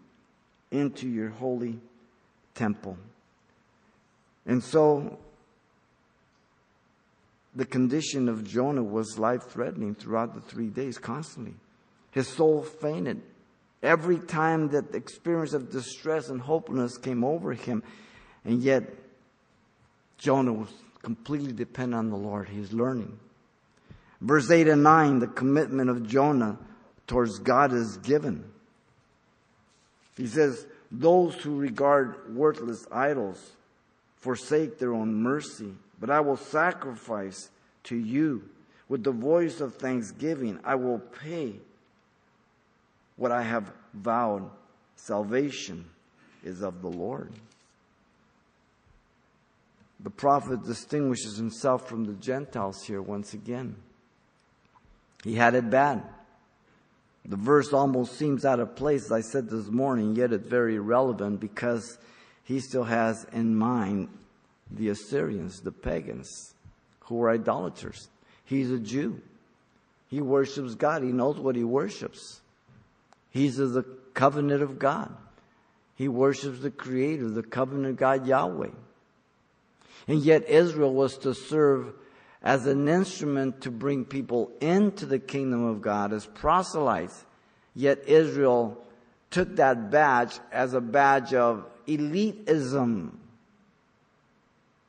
into 0.73 1.09
your 1.09 1.31
holy 1.31 1.79
temple. 2.55 2.99
And 4.45 4.63
so 4.63 5.19
the 7.57 7.65
condition 7.65 8.29
of 8.29 8.45
Jonah 8.45 8.83
was 8.83 9.19
life 9.19 9.43
threatening 9.45 9.95
throughout 9.95 10.35
the 10.35 10.43
three 10.43 10.69
days, 10.69 10.99
constantly. 10.99 11.55
His 12.11 12.29
soul 12.29 12.63
fainted. 12.63 13.23
Every 13.83 14.19
time 14.19 14.69
that 14.69 14.93
the 14.93 14.99
experience 14.99 15.55
of 15.55 15.71
distress 15.71 16.29
and 16.29 16.41
hopelessness 16.41 16.99
came 16.99 17.25
over 17.25 17.55
him, 17.55 17.83
and 18.45 18.63
yet 18.63 18.85
Jonah 20.19 20.53
was 20.53 20.69
completely 21.03 21.53
dependent 21.53 21.99
on 21.99 22.11
the 22.11 22.17
Lord. 22.17 22.49
He's 22.49 22.73
learning. 22.73 23.19
Verse 24.21 24.51
8 24.51 24.69
and 24.69 24.83
9, 24.83 25.19
the 25.21 25.27
commitment 25.27 25.89
of 25.89 26.07
Jonah 26.07 26.59
towards 27.07 27.39
God 27.39 27.73
is 27.73 27.97
given. 27.99 28.45
He 30.17 30.27
says, 30.27 30.67
Those 30.91 31.37
who 31.37 31.57
regard 31.57 32.35
worthless 32.35 32.87
idols 32.91 33.53
forsake 34.17 34.79
their 34.79 34.93
own 34.93 35.15
mercy, 35.15 35.73
but 36.01 36.11
I 36.11 36.21
will 36.21 36.37
sacrifice 36.37 37.51
to 37.85 37.97
you 37.97 38.49
with 38.89 39.05
the 39.05 39.13
voice 39.13 39.61
of 39.61 39.77
thanksgiving. 39.77 40.59
I 40.65 40.75
will 40.75 40.99
pay 40.99 41.55
what 43.17 43.33
I 43.33 43.43
have 43.43 43.71
vowed. 43.95 44.51
Salvation 44.97 45.85
is 46.45 46.63
of 46.63 46.83
the 46.83 46.89
Lord. 46.89 47.33
The 50.01 50.11
prophet 50.11 50.65
distinguishes 50.65 51.37
himself 51.37 51.89
from 51.89 52.05
the 52.05 52.13
Gentiles 52.15 52.85
here 52.85 53.03
once 53.03 53.35
again. 53.35 53.77
He 55.25 55.35
had 55.35 55.55
it 55.55 55.71
bad. 55.71 56.03
The 57.25 57.37
verse 57.37 57.73
almost 57.73 58.17
seems 58.17 58.45
out 58.45 58.61
of 58.61 58.77
place, 58.77 59.07
as 59.07 59.13
I 59.13 59.21
said 59.21 59.51
this 59.51 59.67
morning, 59.67 60.15
yet 60.15 60.33
it's 60.33 60.47
very 60.47 60.79
relevant 60.79 61.41
because 61.41 61.99
he 62.45 62.61
still 62.61 62.85
has 62.85 63.27
in 63.33 63.57
mind 63.57 64.09
the 64.71 64.89
Assyrians, 64.89 65.61
the 65.61 65.73
pagans, 65.73 66.55
who 67.01 67.17
were 67.17 67.31
idolaters. 67.31 68.09
He's 68.45 68.71
a 68.71 68.79
Jew. 68.79 69.21
He 70.09 70.21
worships 70.21 70.75
God. 70.75 71.03
He 71.03 71.13
knows 71.13 71.39
what 71.39 71.57
he 71.57 71.65
worships. 71.65 72.41
He's 73.31 73.59
of 73.59 73.73
the 73.73 73.83
covenant 74.15 74.63
of 74.63 74.79
God. 74.79 75.15
He 75.95 76.09
worships 76.09 76.61
the 76.61 76.71
Creator, 76.71 77.31
the 77.31 77.43
covenant 77.43 77.99
God 77.99 78.27
Yahweh. 78.27 78.71
And 80.09 80.21
yet 80.21 80.49
Israel 80.49 80.93
was 80.93 81.19
to 81.19 81.35
serve 81.35 81.93
as 82.43 82.67
an 82.67 82.87
instrument 82.87 83.63
to 83.63 83.71
bring 83.71 84.05
people 84.05 84.53
into 84.61 85.07
the 85.07 85.19
kingdom 85.19 85.65
of 85.65 85.81
God 85.81 86.13
as 86.13 86.27
proselytes. 86.27 87.25
Yet 87.75 88.07
Israel 88.07 88.79
took 89.31 89.57
that 89.57 89.91
badge 89.91 90.39
as 90.53 90.75
a 90.75 90.81
badge 90.81 91.35
of 91.35 91.67
elitism 91.89 93.11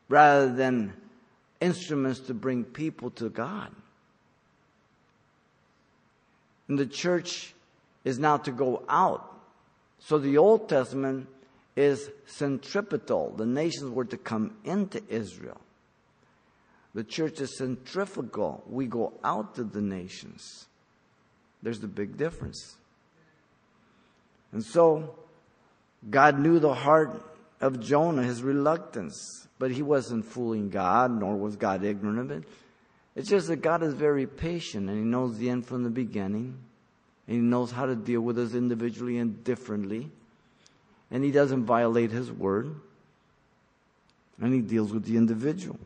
rather 0.09 0.53
than 0.53 0.93
instruments 1.59 2.19
to 2.21 2.33
bring 2.33 2.63
people 2.63 3.09
to 3.11 3.29
God. 3.29 3.71
And 6.67 6.77
the 6.77 6.85
church 6.85 7.53
is 8.03 8.19
now 8.19 8.37
to 8.37 8.51
go 8.51 8.83
out. 8.87 9.33
So 9.99 10.17
the 10.17 10.37
Old 10.37 10.69
Testament 10.69 11.27
is 11.75 12.09
centripetal. 12.25 13.31
The 13.35 13.45
nations 13.45 13.91
were 13.91 14.05
to 14.05 14.17
come 14.17 14.55
into 14.63 15.01
Israel. 15.09 15.61
The 16.93 17.03
church 17.03 17.39
is 17.39 17.57
centrifugal. 17.57 18.63
We 18.67 18.87
go 18.87 19.13
out 19.23 19.55
to 19.55 19.63
the 19.63 19.81
nations. 19.81 20.65
There's 21.61 21.79
the 21.79 21.87
big 21.87 22.17
difference. 22.17 22.75
And 24.51 24.63
so, 24.63 25.15
God 26.09 26.39
knew 26.39 26.59
the 26.59 26.73
heart 26.73 27.21
of 27.59 27.79
Jonah, 27.79 28.23
his 28.23 28.43
reluctance, 28.43 29.47
but 29.59 29.71
he 29.71 29.81
wasn't 29.81 30.25
fooling 30.25 30.69
God, 30.69 31.11
nor 31.11 31.35
was 31.35 31.55
God 31.55 31.83
ignorant 31.83 32.19
of 32.19 32.31
it. 32.31 32.43
It's 33.15 33.29
just 33.29 33.47
that 33.47 33.57
God 33.57 33.81
is 33.81 33.93
very 33.93 34.27
patient 34.27 34.89
and 34.89 34.97
he 34.97 35.03
knows 35.03 35.37
the 35.37 35.49
end 35.49 35.65
from 35.65 35.83
the 35.83 35.89
beginning. 35.89 36.57
And 37.27 37.35
he 37.35 37.41
knows 37.41 37.71
how 37.71 37.87
to 37.87 37.95
deal 37.95 38.21
with 38.21 38.37
us 38.37 38.53
individually 38.53 39.17
and 39.17 39.43
differently. 39.43 40.11
And 41.09 41.23
he 41.23 41.31
doesn't 41.31 41.65
violate 41.65 42.11
his 42.11 42.31
word. 42.31 42.75
And 44.39 44.53
he 44.53 44.61
deals 44.61 44.93
with 44.93 45.05
the 45.05 45.17
individual. 45.17 45.79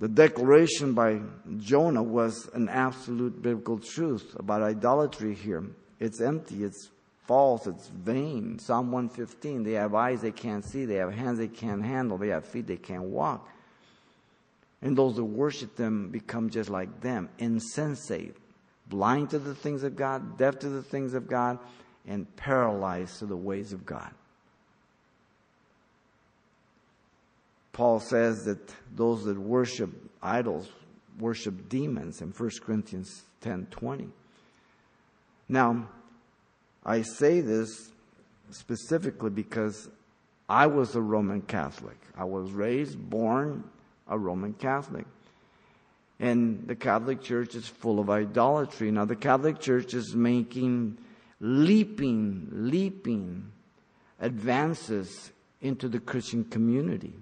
The 0.00 0.08
declaration 0.08 0.92
by 0.92 1.20
Jonah 1.58 2.02
was 2.02 2.50
an 2.52 2.68
absolute 2.68 3.40
biblical 3.40 3.78
truth 3.78 4.34
about 4.38 4.62
idolatry 4.62 5.34
here. 5.34 5.64
It's 6.00 6.20
empty, 6.20 6.64
it's 6.64 6.90
false, 7.26 7.66
it's 7.66 7.88
vain. 7.88 8.58
Psalm 8.58 8.92
115 8.92 9.62
they 9.62 9.72
have 9.72 9.94
eyes 9.94 10.20
they 10.20 10.32
can't 10.32 10.64
see, 10.64 10.84
they 10.84 10.96
have 10.96 11.12
hands 11.12 11.38
they 11.38 11.48
can't 11.48 11.84
handle, 11.84 12.18
they 12.18 12.28
have 12.28 12.44
feet 12.44 12.66
they 12.66 12.76
can't 12.76 13.04
walk. 13.04 13.48
And 14.82 14.96
those 14.96 15.16
that 15.16 15.24
worship 15.24 15.76
them 15.76 16.10
become 16.10 16.50
just 16.50 16.70
like 16.70 17.00
them, 17.00 17.28
insensate, 17.38 18.36
blind 18.88 19.30
to 19.30 19.38
the 19.38 19.54
things 19.54 19.82
of 19.82 19.96
God, 19.96 20.38
deaf 20.38 20.58
to 20.60 20.68
the 20.68 20.82
things 20.82 21.14
of 21.14 21.28
God, 21.28 21.58
and 22.06 22.34
paralyzed 22.36 23.18
to 23.18 23.26
the 23.26 23.36
ways 23.36 23.72
of 23.72 23.84
God. 23.84 24.10
Paul 27.72 28.00
says 28.00 28.44
that 28.44 28.74
those 28.94 29.24
that 29.24 29.38
worship 29.38 29.90
idols 30.22 30.68
worship 31.18 31.68
demons 31.68 32.22
in 32.22 32.32
1 32.32 32.50
Corinthians 32.62 33.24
10:20. 33.42 34.10
Now, 35.48 35.88
I 36.86 37.02
say 37.02 37.40
this 37.40 37.90
specifically 38.50 39.30
because 39.30 39.88
I 40.48 40.68
was 40.68 40.94
a 40.94 41.02
Roman 41.02 41.42
Catholic. 41.42 41.98
I 42.16 42.24
was 42.24 42.52
raised, 42.52 42.98
born 43.10 43.64
a 44.08 44.16
Roman 44.16 44.52
Catholic. 44.54 45.04
And 46.20 46.66
the 46.66 46.76
Catholic 46.76 47.20
Church 47.20 47.56
is 47.56 47.66
full 47.66 47.98
of 47.98 48.08
idolatry. 48.08 48.90
Now, 48.92 49.04
the 49.04 49.16
Catholic 49.16 49.58
Church 49.58 49.92
is 49.94 50.14
making 50.14 50.96
leaping, 51.40 52.48
leaping 52.52 53.50
advances 54.20 55.32
into 55.60 55.88
the 55.88 55.98
Christian 55.98 56.44
community 56.44 57.14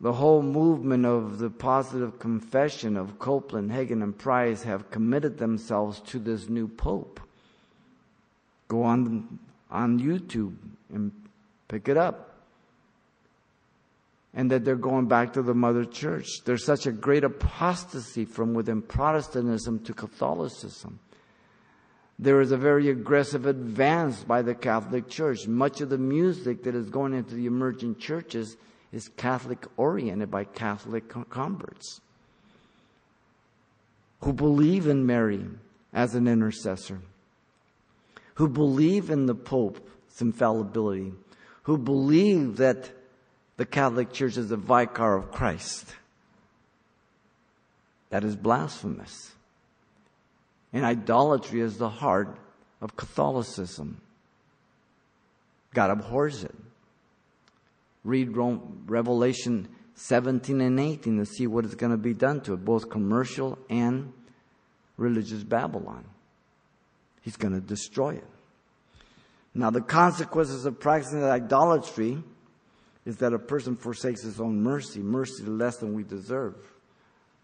the 0.00 0.12
whole 0.14 0.42
movement 0.42 1.04
of 1.04 1.38
the 1.38 1.50
positive 1.50 2.18
confession 2.18 2.96
of 2.96 3.18
Copeland, 3.18 3.70
Hagin, 3.70 4.02
and 4.02 4.16
Price 4.16 4.62
have 4.62 4.90
committed 4.90 5.36
themselves 5.36 6.00
to 6.00 6.18
this 6.18 6.48
new 6.48 6.66
pope. 6.66 7.20
Go 8.70 8.84
on 8.84 9.40
on 9.68 9.98
YouTube 9.98 10.54
and 10.94 11.10
pick 11.66 11.88
it 11.88 11.96
up. 11.96 12.36
And 14.32 14.48
that 14.52 14.64
they're 14.64 14.76
going 14.76 15.06
back 15.06 15.32
to 15.32 15.42
the 15.42 15.54
mother 15.54 15.84
church. 15.84 16.28
There's 16.44 16.64
such 16.64 16.86
a 16.86 16.92
great 16.92 17.24
apostasy 17.24 18.24
from 18.24 18.54
within 18.54 18.80
Protestantism 18.80 19.80
to 19.80 19.92
Catholicism. 19.92 21.00
There 22.16 22.40
is 22.40 22.52
a 22.52 22.56
very 22.56 22.90
aggressive 22.90 23.46
advance 23.46 24.22
by 24.22 24.42
the 24.42 24.54
Catholic 24.54 25.08
Church. 25.08 25.48
Much 25.48 25.80
of 25.80 25.88
the 25.88 25.98
music 25.98 26.62
that 26.62 26.76
is 26.76 26.90
going 26.90 27.12
into 27.12 27.34
the 27.34 27.46
emerging 27.46 27.96
churches 27.96 28.56
is 28.92 29.08
Catholic 29.08 29.66
oriented 29.76 30.30
by 30.30 30.44
Catholic 30.44 31.12
converts 31.28 32.00
who 34.20 34.32
believe 34.32 34.86
in 34.86 35.06
Mary 35.06 35.44
as 35.92 36.14
an 36.14 36.28
intercessor, 36.28 37.00
who 38.40 38.48
believe 38.48 39.10
in 39.10 39.26
the 39.26 39.34
Pope's 39.34 40.22
infallibility, 40.22 41.12
who 41.64 41.76
believe 41.76 42.56
that 42.56 42.90
the 43.58 43.66
Catholic 43.66 44.14
Church 44.14 44.38
is 44.38 44.48
the 44.48 44.56
vicar 44.56 45.14
of 45.14 45.30
Christ. 45.30 45.84
That 48.08 48.24
is 48.24 48.36
blasphemous. 48.36 49.32
And 50.72 50.86
idolatry 50.86 51.60
is 51.60 51.76
the 51.76 51.90
heart 51.90 52.38
of 52.80 52.96
Catholicism. 52.96 54.00
God 55.74 55.90
abhors 55.90 56.42
it. 56.42 56.54
Read 58.04 58.34
Rome, 58.34 58.84
Revelation 58.86 59.68
17 59.96 60.62
and 60.62 60.80
18 60.80 61.18
to 61.18 61.26
see 61.26 61.46
what 61.46 61.66
is 61.66 61.74
going 61.74 61.92
to 61.92 61.98
be 61.98 62.14
done 62.14 62.40
to 62.40 62.54
it, 62.54 62.64
both 62.64 62.88
commercial 62.88 63.58
and 63.68 64.14
religious 64.96 65.42
Babylon. 65.42 66.06
He's 67.20 67.36
going 67.36 67.52
to 67.52 67.60
destroy 67.60 68.14
it. 68.14 68.29
Now, 69.54 69.70
the 69.70 69.80
consequences 69.80 70.64
of 70.64 70.78
practicing 70.78 71.24
idolatry 71.24 72.22
is 73.04 73.16
that 73.18 73.32
a 73.32 73.38
person 73.38 73.76
forsakes 73.76 74.22
his 74.22 74.40
own 74.40 74.62
mercy. 74.62 75.00
Mercy 75.00 75.42
is 75.42 75.48
less 75.48 75.78
than 75.78 75.94
we 75.94 76.04
deserve. 76.04 76.54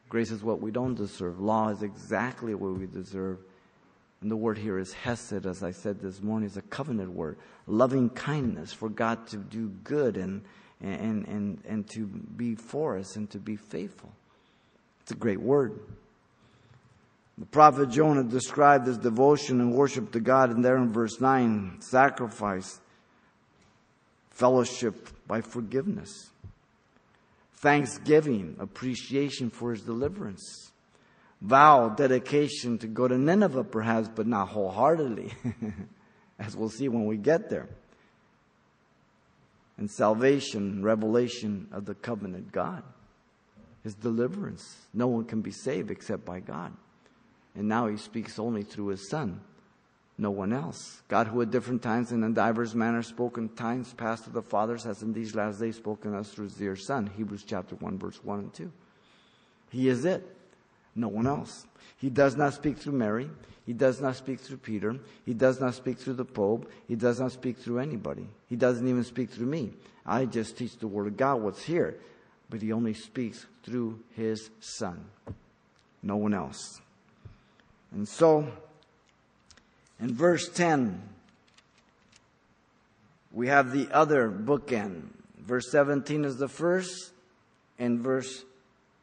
Grace 0.09 0.31
is 0.31 0.43
what 0.43 0.61
we 0.61 0.71
don't 0.71 0.95
deserve. 0.95 1.41
Law 1.41 1.69
is 1.71 1.83
exactly 1.83 2.55
what 2.55 2.79
we 2.79 2.87
deserve. 2.87 3.39
And 4.21 4.31
the 4.31 4.37
word 4.37 4.57
here 4.57 4.79
is 4.79 4.93
hesed, 4.93 5.47
as 5.47 5.63
I 5.63 5.73
said 5.73 6.01
this 6.01 6.23
morning, 6.23 6.47
is 6.47 6.57
a 6.57 6.63
covenant 6.63 7.11
word. 7.11 7.39
Loving 7.67 8.09
kindness 8.11 8.73
for 8.73 8.89
God 8.89 9.27
to 9.29 9.39
do 9.39 9.69
good 9.83 10.17
and, 10.17 10.43
and, 10.81 11.27
and, 11.27 11.59
and 11.67 11.89
to 11.91 12.07
be 12.07 12.55
for 12.55 12.99
us 12.99 13.17
and 13.17 13.29
to 13.31 13.39
be 13.39 13.57
faithful. 13.57 14.13
It's 15.03 15.13
a 15.13 15.17
great 15.17 15.41
word. 15.41 15.81
The 17.39 17.47
prophet 17.47 17.91
Jonah 17.91 18.25
described 18.25 18.87
his 18.87 18.97
devotion 18.97 19.61
and 19.61 19.75
worship 19.75 20.13
to 20.13 20.21
God, 20.21 20.51
and 20.51 20.65
there 20.65 20.79
in 20.79 20.91
verse 20.93 21.21
9, 21.21 21.81
sacrifice, 21.81 22.81
fellowship 24.31 25.09
by 25.27 25.43
forgiveness, 25.43 26.31
thanksgiving, 27.57 28.57
appreciation 28.59 29.51
for 29.51 29.73
his 29.73 29.83
deliverance, 29.83 30.73
vow, 31.43 31.91
dedication 31.91 32.79
to 32.79 32.87
go 32.87 33.07
to 33.07 33.19
Nineveh 33.19 33.65
perhaps, 33.65 34.09
but 34.09 34.27
not 34.27 34.49
wholeheartedly, 34.49 35.35
as 36.39 36.57
we'll 36.57 36.71
see 36.71 36.89
when 36.89 37.05
we 37.05 37.19
get 37.19 37.51
there, 37.51 37.69
and 39.77 39.91
salvation, 39.91 40.83
revelation 40.83 41.69
of 41.71 41.85
the 41.85 41.95
covenant 41.95 42.51
God, 42.51 42.83
his 43.83 43.95
deliverance. 43.95 44.87
No 44.95 45.07
one 45.07 45.27
can 45.27 45.43
be 45.43 45.51
saved 45.51 45.91
except 45.91 46.25
by 46.25 46.41
God. 46.41 46.73
And 47.57 47.69
now 47.69 47.87
he 47.87 47.97
speaks 47.97 48.39
only 48.39 48.63
through 48.63 48.89
his 48.89 49.09
son, 49.09 49.41
no 50.19 50.31
one 50.31 50.53
else. 50.53 51.03
God, 51.09 51.27
who 51.27 51.41
at 51.41 51.51
different 51.51 51.83
times 51.83 52.13
and 52.13 52.23
in 52.23 52.35
divers 52.35 52.75
manners 52.75 53.13
in 53.37 53.49
times 53.51 53.95
past 53.95 54.25
to 54.25 54.31
the 54.31 54.43
fathers, 54.43 54.85
has 54.85 55.03
in 55.03 55.13
these 55.13 55.35
last 55.35 55.59
days 55.59 55.77
spoken 55.77 56.15
us 56.15 56.31
through 56.31 56.45
his 56.45 56.55
dear 56.55 56.77
son. 56.77 57.11
Hebrews 57.17 57.45
chapter 57.47 57.75
1, 57.77 57.99
verse 57.99 58.21
1 58.23 58.39
and 58.39 58.53
2. 58.53 58.71
He 59.71 59.89
is 59.89 60.05
it, 60.05 60.23
no 60.95 61.09
one 61.09 61.27
else. 61.27 61.67
He 61.99 62.11
does 62.11 62.37
not 62.37 62.55
speak 62.55 62.79
through 62.79 62.93
Mary. 62.93 63.31
He 63.65 63.73
does 63.73 64.01
not 64.01 64.17
speak 64.17 64.41
through 64.41 64.59
Peter. 64.59 64.97
He 65.25 65.35
does 65.35 65.61
not 65.61 65.75
speak 65.75 65.99
through 65.99 66.15
the 66.15 66.25
Pope. 66.25 66.71
He 66.87 66.95
does 66.95 67.19
not 67.19 67.33
speak 67.33 67.59
through 67.59 67.81
anybody. 67.81 68.27
He 68.49 68.57
doesn't 68.57 68.87
even 68.87 69.03
speak 69.03 69.31
through 69.31 69.47
me. 69.47 69.73
I 70.05 70.25
just 70.27 70.57
teach 70.57 70.79
the 70.79 70.87
Word 70.87 71.09
of 71.09 71.17
God, 71.17 71.43
what's 71.43 71.63
here. 71.63 71.97
But 72.49 72.63
he 72.63 72.73
only 72.73 72.95
speaks 72.95 73.45
through 73.65 73.99
his 74.15 74.51
Son. 74.61 75.05
No 76.03 76.17
one 76.17 76.33
else. 76.33 76.81
And 77.97 78.07
so, 78.07 78.47
in 79.99 80.13
verse 80.13 80.51
10, 80.51 81.01
we 83.33 83.49
have 83.49 83.73
the 83.73 83.89
other 83.91 84.31
bookend. 84.31 85.05
Verse 85.39 85.71
17 85.71 86.27
is 86.27 86.37
the 86.37 86.47
first, 86.47 87.13
and 87.79 87.99
verse 87.99 88.45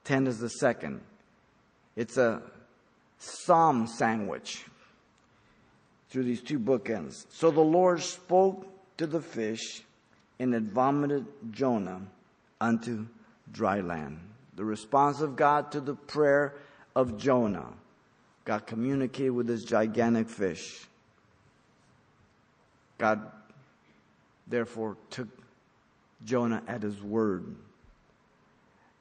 10 0.03 0.27
is 0.27 0.37
the 0.37 0.47
second. 0.47 1.01
It's 1.95 2.17
a 2.17 2.43
psalm 3.17 3.87
sandwich 3.87 4.63
through 6.11 6.25
these 6.25 6.43
two 6.43 6.59
bookends. 6.59 7.25
So 7.31 7.49
the 7.49 7.61
Lord 7.61 7.99
spoke 7.99 8.67
to 8.97 9.07
the 9.07 9.21
fish, 9.21 9.81
and 10.37 10.53
it 10.53 10.65
vomited 10.65 11.25
Jonah 11.49 12.01
unto 12.61 13.07
dry 13.51 13.79
land. 13.79 14.19
The 14.55 14.65
response 14.65 15.19
of 15.19 15.35
God 15.35 15.71
to 15.71 15.81
the 15.81 15.95
prayer 15.95 16.53
of 16.95 17.17
Jonah. 17.17 17.73
God 18.45 18.67
communicated 18.67 19.31
with 19.31 19.47
this 19.47 19.63
gigantic 19.63 20.27
fish. 20.27 20.85
God 22.97 23.31
therefore 24.47 24.97
took 25.09 25.27
Jonah 26.25 26.61
at 26.67 26.83
his 26.83 27.01
word. 27.01 27.55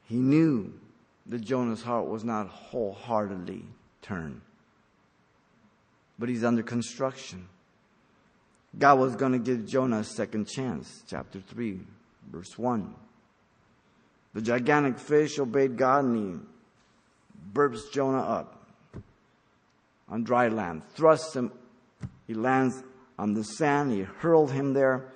He 0.09 0.17
knew 0.17 0.73
that 1.27 1.41
Jonah's 1.41 1.83
heart 1.83 2.07
was 2.07 2.25
not 2.25 2.49
wholeheartedly 2.49 3.65
turned, 4.01 4.41
but 6.19 6.29
he's 6.29 6.45
under 6.45 6.63
construction. 6.63 7.49
God 8.79 8.99
was 8.99 9.17
going 9.17 9.33
to 9.33 9.39
give 9.39 9.67
Jonah 9.67 9.99
a 9.99 10.05
second 10.05 10.47
chance. 10.47 11.03
Chapter 11.07 11.41
3, 11.41 11.81
verse 12.31 12.59
1. 12.59 12.95
The 14.35 14.41
gigantic 14.41 14.99
fish 14.99 15.39
obeyed 15.39 15.77
God 15.77 16.05
and 16.05 16.17
he 16.17 16.41
burps 17.53 17.93
Jonah 17.93 18.23
up 18.23 18.62
on 20.13 20.25
dry 20.25 20.49
land, 20.49 20.83
thrust 20.95 21.35
him, 21.35 21.51
he 22.27 22.35
lands 22.35 22.85
on 23.19 23.33
the 23.33 23.43
sand, 23.43 23.91
he 23.91 24.03
hurled 24.03 24.53
him 24.53 24.75
there, 24.75 25.11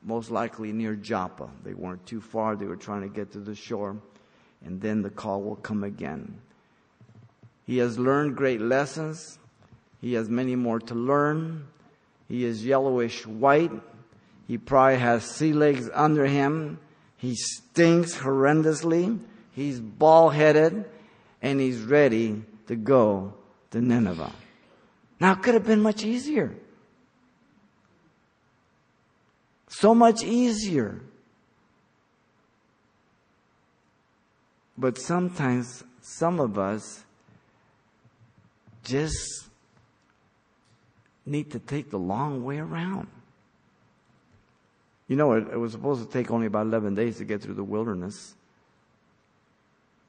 most 0.00 0.30
likely 0.30 0.72
near 0.72 0.94
Joppa. 0.94 1.50
They 1.64 1.74
weren't 1.74 2.06
too 2.06 2.20
far, 2.20 2.54
they 2.54 2.66
were 2.66 2.76
trying 2.76 3.02
to 3.02 3.08
get 3.08 3.32
to 3.32 3.40
the 3.40 3.56
shore, 3.56 3.96
and 4.64 4.80
then 4.80 5.02
the 5.02 5.10
call 5.10 5.42
will 5.42 5.56
come 5.56 5.82
again. 5.82 6.40
He 7.66 7.78
has 7.78 7.98
learned 7.98 8.36
great 8.36 8.60
lessons, 8.60 9.40
he 10.00 10.14
has 10.14 10.28
many 10.28 10.54
more 10.54 10.78
to 10.78 10.94
learn. 10.94 11.66
He 12.28 12.44
is 12.44 12.64
yellowish 12.64 13.26
white. 13.26 13.72
He 14.46 14.56
probably 14.56 14.98
has 14.98 15.24
sea 15.24 15.52
legs 15.52 15.90
under 15.92 16.24
him. 16.26 16.78
He 17.16 17.34
stinks 17.34 18.16
horrendously. 18.16 19.18
He's 19.52 19.78
bald 19.78 20.32
headed 20.32 20.86
and 21.42 21.60
he's 21.60 21.82
ready 21.82 22.42
to 22.68 22.76
go 22.76 23.34
to 23.70 23.80
Nineveh. 23.80 24.32
Now, 25.20 25.32
it 25.32 25.42
could 25.42 25.54
have 25.54 25.66
been 25.66 25.82
much 25.82 26.04
easier. 26.04 26.54
So 29.68 29.94
much 29.94 30.22
easier. 30.24 31.00
But 34.76 34.98
sometimes 34.98 35.84
some 36.00 36.40
of 36.40 36.58
us 36.58 37.04
just 38.82 39.46
need 41.26 41.50
to 41.52 41.58
take 41.58 41.90
the 41.90 41.98
long 41.98 42.42
way 42.44 42.58
around. 42.58 43.06
You 45.06 45.16
know, 45.16 45.32
it, 45.32 45.48
it, 45.52 45.56
was 45.56 45.72
supposed 45.72 46.04
to 46.04 46.10
take 46.10 46.30
only 46.30 46.46
about 46.46 46.66
11 46.66 46.94
days 46.94 47.18
to 47.18 47.24
get 47.24 47.42
through 47.42 47.54
the 47.54 47.64
wilderness. 47.64 48.34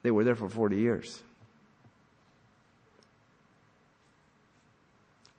They 0.02 0.10
were 0.10 0.24
there 0.24 0.36
for 0.36 0.48
40 0.48 0.76
years. 0.76 1.22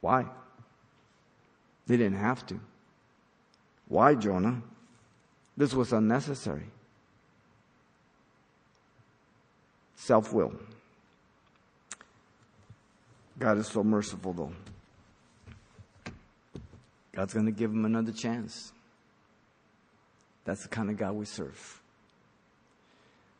Why? 0.04 0.26
They 1.88 1.96
didn't 1.96 2.18
have 2.18 2.46
to. 2.48 2.60
Why, 3.88 4.16
Jonah? 4.16 4.62
This 5.56 5.74
was 5.74 5.94
unnecessary. 5.94 6.66
Self 9.96 10.34
will. 10.34 10.52
God 13.40 13.58
is 13.60 13.68
so 13.68 13.82
merciful, 13.82 14.34
though. 14.34 14.52
God's 17.14 17.34
going 17.34 17.46
to 17.46 17.54
give 17.54 17.72
him 17.72 17.86
another 17.86 18.12
chance. 18.12 18.74
That's 20.44 20.64
the 20.64 20.68
kind 20.68 20.90
of 20.90 20.98
God 20.98 21.14
we 21.14 21.24
serve. 21.24 21.82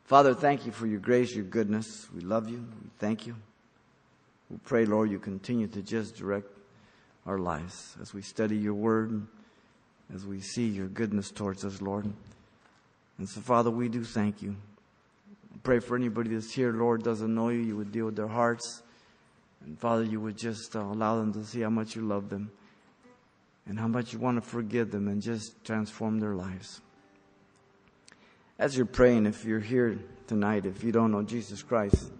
Father, 0.06 0.32
thank 0.32 0.64
you 0.64 0.72
for 0.72 0.86
your 0.86 1.00
grace, 1.00 1.34
your 1.34 1.44
goodness. 1.44 2.08
We 2.14 2.22
love 2.22 2.48
you. 2.48 2.66
We 2.82 2.88
thank 2.98 3.26
you. 3.26 3.36
We 4.48 4.56
pray, 4.64 4.86
Lord, 4.86 5.10
you 5.10 5.18
continue 5.18 5.66
to 5.66 5.82
just 5.82 6.16
direct 6.16 6.53
our 7.26 7.38
lives 7.38 7.96
as 8.00 8.12
we 8.12 8.22
study 8.22 8.56
your 8.56 8.74
word, 8.74 9.26
as 10.14 10.26
we 10.26 10.40
see 10.40 10.66
your 10.66 10.88
goodness 10.88 11.30
towards 11.30 11.64
us, 11.64 11.80
Lord. 11.80 12.12
And 13.18 13.28
so, 13.28 13.40
Father, 13.40 13.70
we 13.70 13.88
do 13.88 14.04
thank 14.04 14.42
you. 14.42 14.56
Pray 15.62 15.78
for 15.78 15.96
anybody 15.96 16.30
that's 16.30 16.52
here, 16.52 16.72
Lord, 16.72 17.02
doesn't 17.02 17.34
know 17.34 17.48
you, 17.48 17.60
you 17.60 17.76
would 17.76 17.92
deal 17.92 18.06
with 18.06 18.16
their 18.16 18.28
hearts. 18.28 18.82
And 19.64 19.78
Father, 19.78 20.04
you 20.04 20.20
would 20.20 20.36
just 20.36 20.76
uh, 20.76 20.80
allow 20.80 21.16
them 21.16 21.32
to 21.32 21.44
see 21.44 21.60
how 21.60 21.70
much 21.70 21.96
you 21.96 22.02
love 22.02 22.28
them 22.28 22.50
and 23.66 23.78
how 23.78 23.88
much 23.88 24.12
you 24.12 24.18
want 24.18 24.42
to 24.42 24.46
forgive 24.46 24.90
them 24.90 25.08
and 25.08 25.22
just 25.22 25.64
transform 25.64 26.20
their 26.20 26.34
lives. 26.34 26.82
As 28.58 28.76
you're 28.76 28.86
praying, 28.86 29.26
if 29.26 29.44
you're 29.44 29.60
here 29.60 29.98
tonight, 30.26 30.66
if 30.66 30.84
you 30.84 30.92
don't 30.92 31.10
know 31.10 31.22
Jesus 31.22 31.62
Christ 31.62 32.12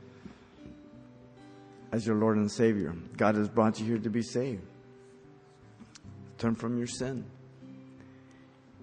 as 1.93 2.07
your 2.07 2.17
Lord 2.17 2.39
and 2.39 2.51
Savior, 2.51 2.95
God 3.17 3.35
has 3.35 3.49
brought 3.49 3.79
you 3.79 3.87
here 3.87 3.99
to 3.99 4.11
be 4.11 4.23
saved. 4.23 4.63
Turn 6.39 6.55
from 6.55 6.79
your 6.79 6.87
sin. 6.87 7.25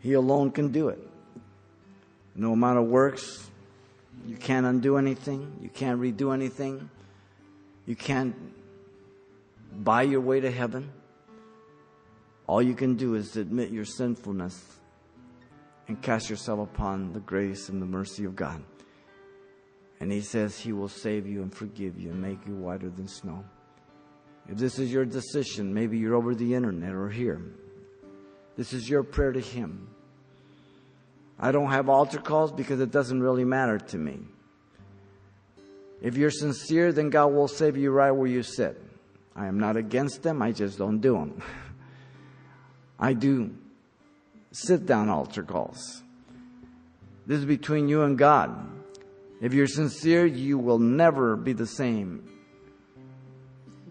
He 0.02 0.14
alone 0.14 0.52
can 0.52 0.72
do 0.72 0.90
it. 0.90 1.00
No 2.36 2.54
amount 2.54 2.80
of 2.80 2.86
works. 2.86 3.50
You 4.26 4.36
can't 4.36 4.66
undo 4.66 4.98
anything. 4.98 5.60
You 5.62 5.70
can't 5.70 6.00
redo 6.00 6.34
anything. 6.34 6.90
You 7.86 7.96
can't 7.96 8.36
buy 9.72 10.04
your 10.04 10.22
way 10.22 10.40
to 10.40 10.52
heaven. 10.52 10.92
All 12.48 12.62
you 12.62 12.74
can 12.74 12.96
do 12.96 13.16
is 13.16 13.38
admit 13.38 13.72
your 13.72 13.86
sinfulness 13.86 14.62
and 15.88 16.02
cast 16.02 16.30
yourself 16.30 16.60
upon 16.60 17.14
the 17.14 17.20
grace 17.20 17.70
and 17.70 17.82
the 17.82 17.86
mercy 17.86 18.26
of 18.26 18.36
God. 18.36 18.64
And 20.00 20.12
He 20.12 20.22
says 20.22 20.60
He 20.60 20.74
will 20.74 20.90
save 20.90 21.28
you 21.28 21.42
and 21.42 21.54
forgive 21.54 22.00
you 22.00 22.10
and 22.10 22.22
make 22.22 22.46
you 22.48 22.56
whiter 22.56 22.90
than 22.90 23.08
snow. 23.08 23.44
If 24.52 24.58
this 24.58 24.80
is 24.80 24.92
your 24.92 25.06
decision, 25.06 25.74
maybe 25.74 25.98
you're 25.98 26.14
over 26.14 26.36
the 26.36 26.54
internet 26.54 26.94
or 26.94 27.08
here. 27.08 27.42
This 28.58 28.74
is 28.74 28.90
your 28.90 29.02
prayer 29.02 29.32
to 29.32 29.40
Him. 29.40 29.88
I 31.40 31.54
don't 31.54 31.72
have 31.72 31.88
altar 31.88 32.20
calls 32.20 32.52
because 32.52 32.82
it 32.82 32.92
doesn't 32.92 33.22
really 33.22 33.46
matter 33.46 33.80
to 33.80 33.98
me. 33.98 34.20
If 36.02 36.18
you're 36.18 36.32
sincere, 36.32 36.92
then 36.92 37.10
God 37.10 37.28
will 37.28 37.48
save 37.48 37.78
you 37.78 37.92
right 37.92 38.12
where 38.12 38.28
you 38.28 38.44
sit. 38.44 38.80
I 39.38 39.48
am 39.48 39.58
not 39.58 39.78
against 39.78 40.22
them, 40.22 40.42
I 40.42 40.52
just 40.52 40.78
don't 40.78 41.00
do 41.00 41.14
them. 41.14 41.42
I 43.00 43.14
do 43.14 43.56
sit 44.52 44.86
down 44.86 45.08
altar 45.08 45.44
calls. 45.44 46.04
This 47.26 47.40
is 47.40 47.46
between 47.46 47.88
you 47.88 48.02
and 48.02 48.18
God. 48.18 48.70
If 49.40 49.54
you're 49.54 49.68
sincere, 49.68 50.26
you 50.26 50.58
will 50.58 50.80
never 50.80 51.38
be 51.38 51.54
the 51.54 51.66
same. 51.66 52.28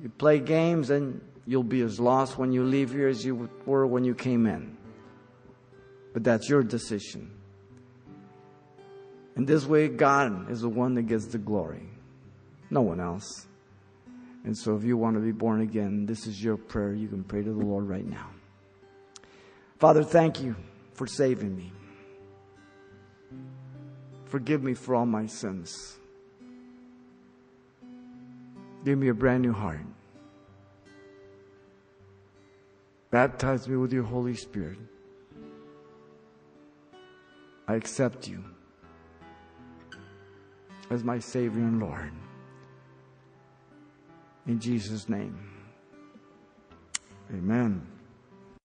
You 0.03 0.09
play 0.09 0.39
games 0.39 0.91
and 0.91 1.21
you'll 1.47 1.63
be 1.63 1.83
as 1.83 2.01
lost 2.01 2.39
when 2.39 2.53
you 2.53 2.65
leave 2.65 2.93
here 2.93 3.09
as 3.09 3.25
you 3.25 3.51
were 3.67 3.87
when 3.87 4.05
you 4.05 4.15
came 4.15 4.47
in. 4.47 4.77
But 6.13 6.25
that's 6.25 6.49
your 6.49 6.63
decision. 6.63 7.31
And 9.37 9.47
this 9.47 9.67
way, 9.67 9.89
God 9.89 10.51
is 10.51 10.63
the 10.63 10.69
one 10.69 10.95
that 10.95 11.03
gets 11.03 11.27
the 11.27 11.39
glory, 11.39 11.89
no 12.71 12.81
one 12.81 13.01
else. 13.01 13.47
And 14.45 14.57
so, 14.57 14.75
if 14.75 14.85
you 14.85 14.97
want 14.97 15.17
to 15.17 15.21
be 15.21 15.33
born 15.33 15.61
again, 15.61 16.07
this 16.07 16.27
is 16.27 16.43
your 16.43 16.57
prayer. 16.57 16.95
You 16.95 17.09
can 17.09 17.23
pray 17.23 17.43
to 17.43 17.53
the 17.53 17.65
Lord 17.65 17.87
right 17.87 18.07
now. 18.07 18.31
Father, 19.79 20.03
thank 20.03 20.43
you 20.43 20.57
for 20.95 21.07
saving 21.07 21.55
me. 21.55 21.73
Forgive 24.25 24.63
me 24.63 24.75
for 24.75 24.95
all 24.95 25.07
my 25.07 25.27
sins. 25.27 26.00
Give 28.85 28.99
me 28.99 29.09
a 29.09 29.15
brand 29.15 29.43
new 29.43 29.53
heart. 29.53 29.85
Baptize 33.11 33.69
me 33.69 33.77
with 33.77 33.93
your 33.93 34.05
Holy 34.05 34.35
Spirit. 34.35 34.79
I 37.67 37.75
accept 37.75 38.27
you 38.27 38.43
as 40.91 41.05
my 41.05 41.19
Savior 41.19 41.61
and 41.61 41.81
Lord. 41.81 42.13
In 44.47 44.59
Jesus' 44.59 45.09
name, 45.09 45.39
amen. 47.33 47.87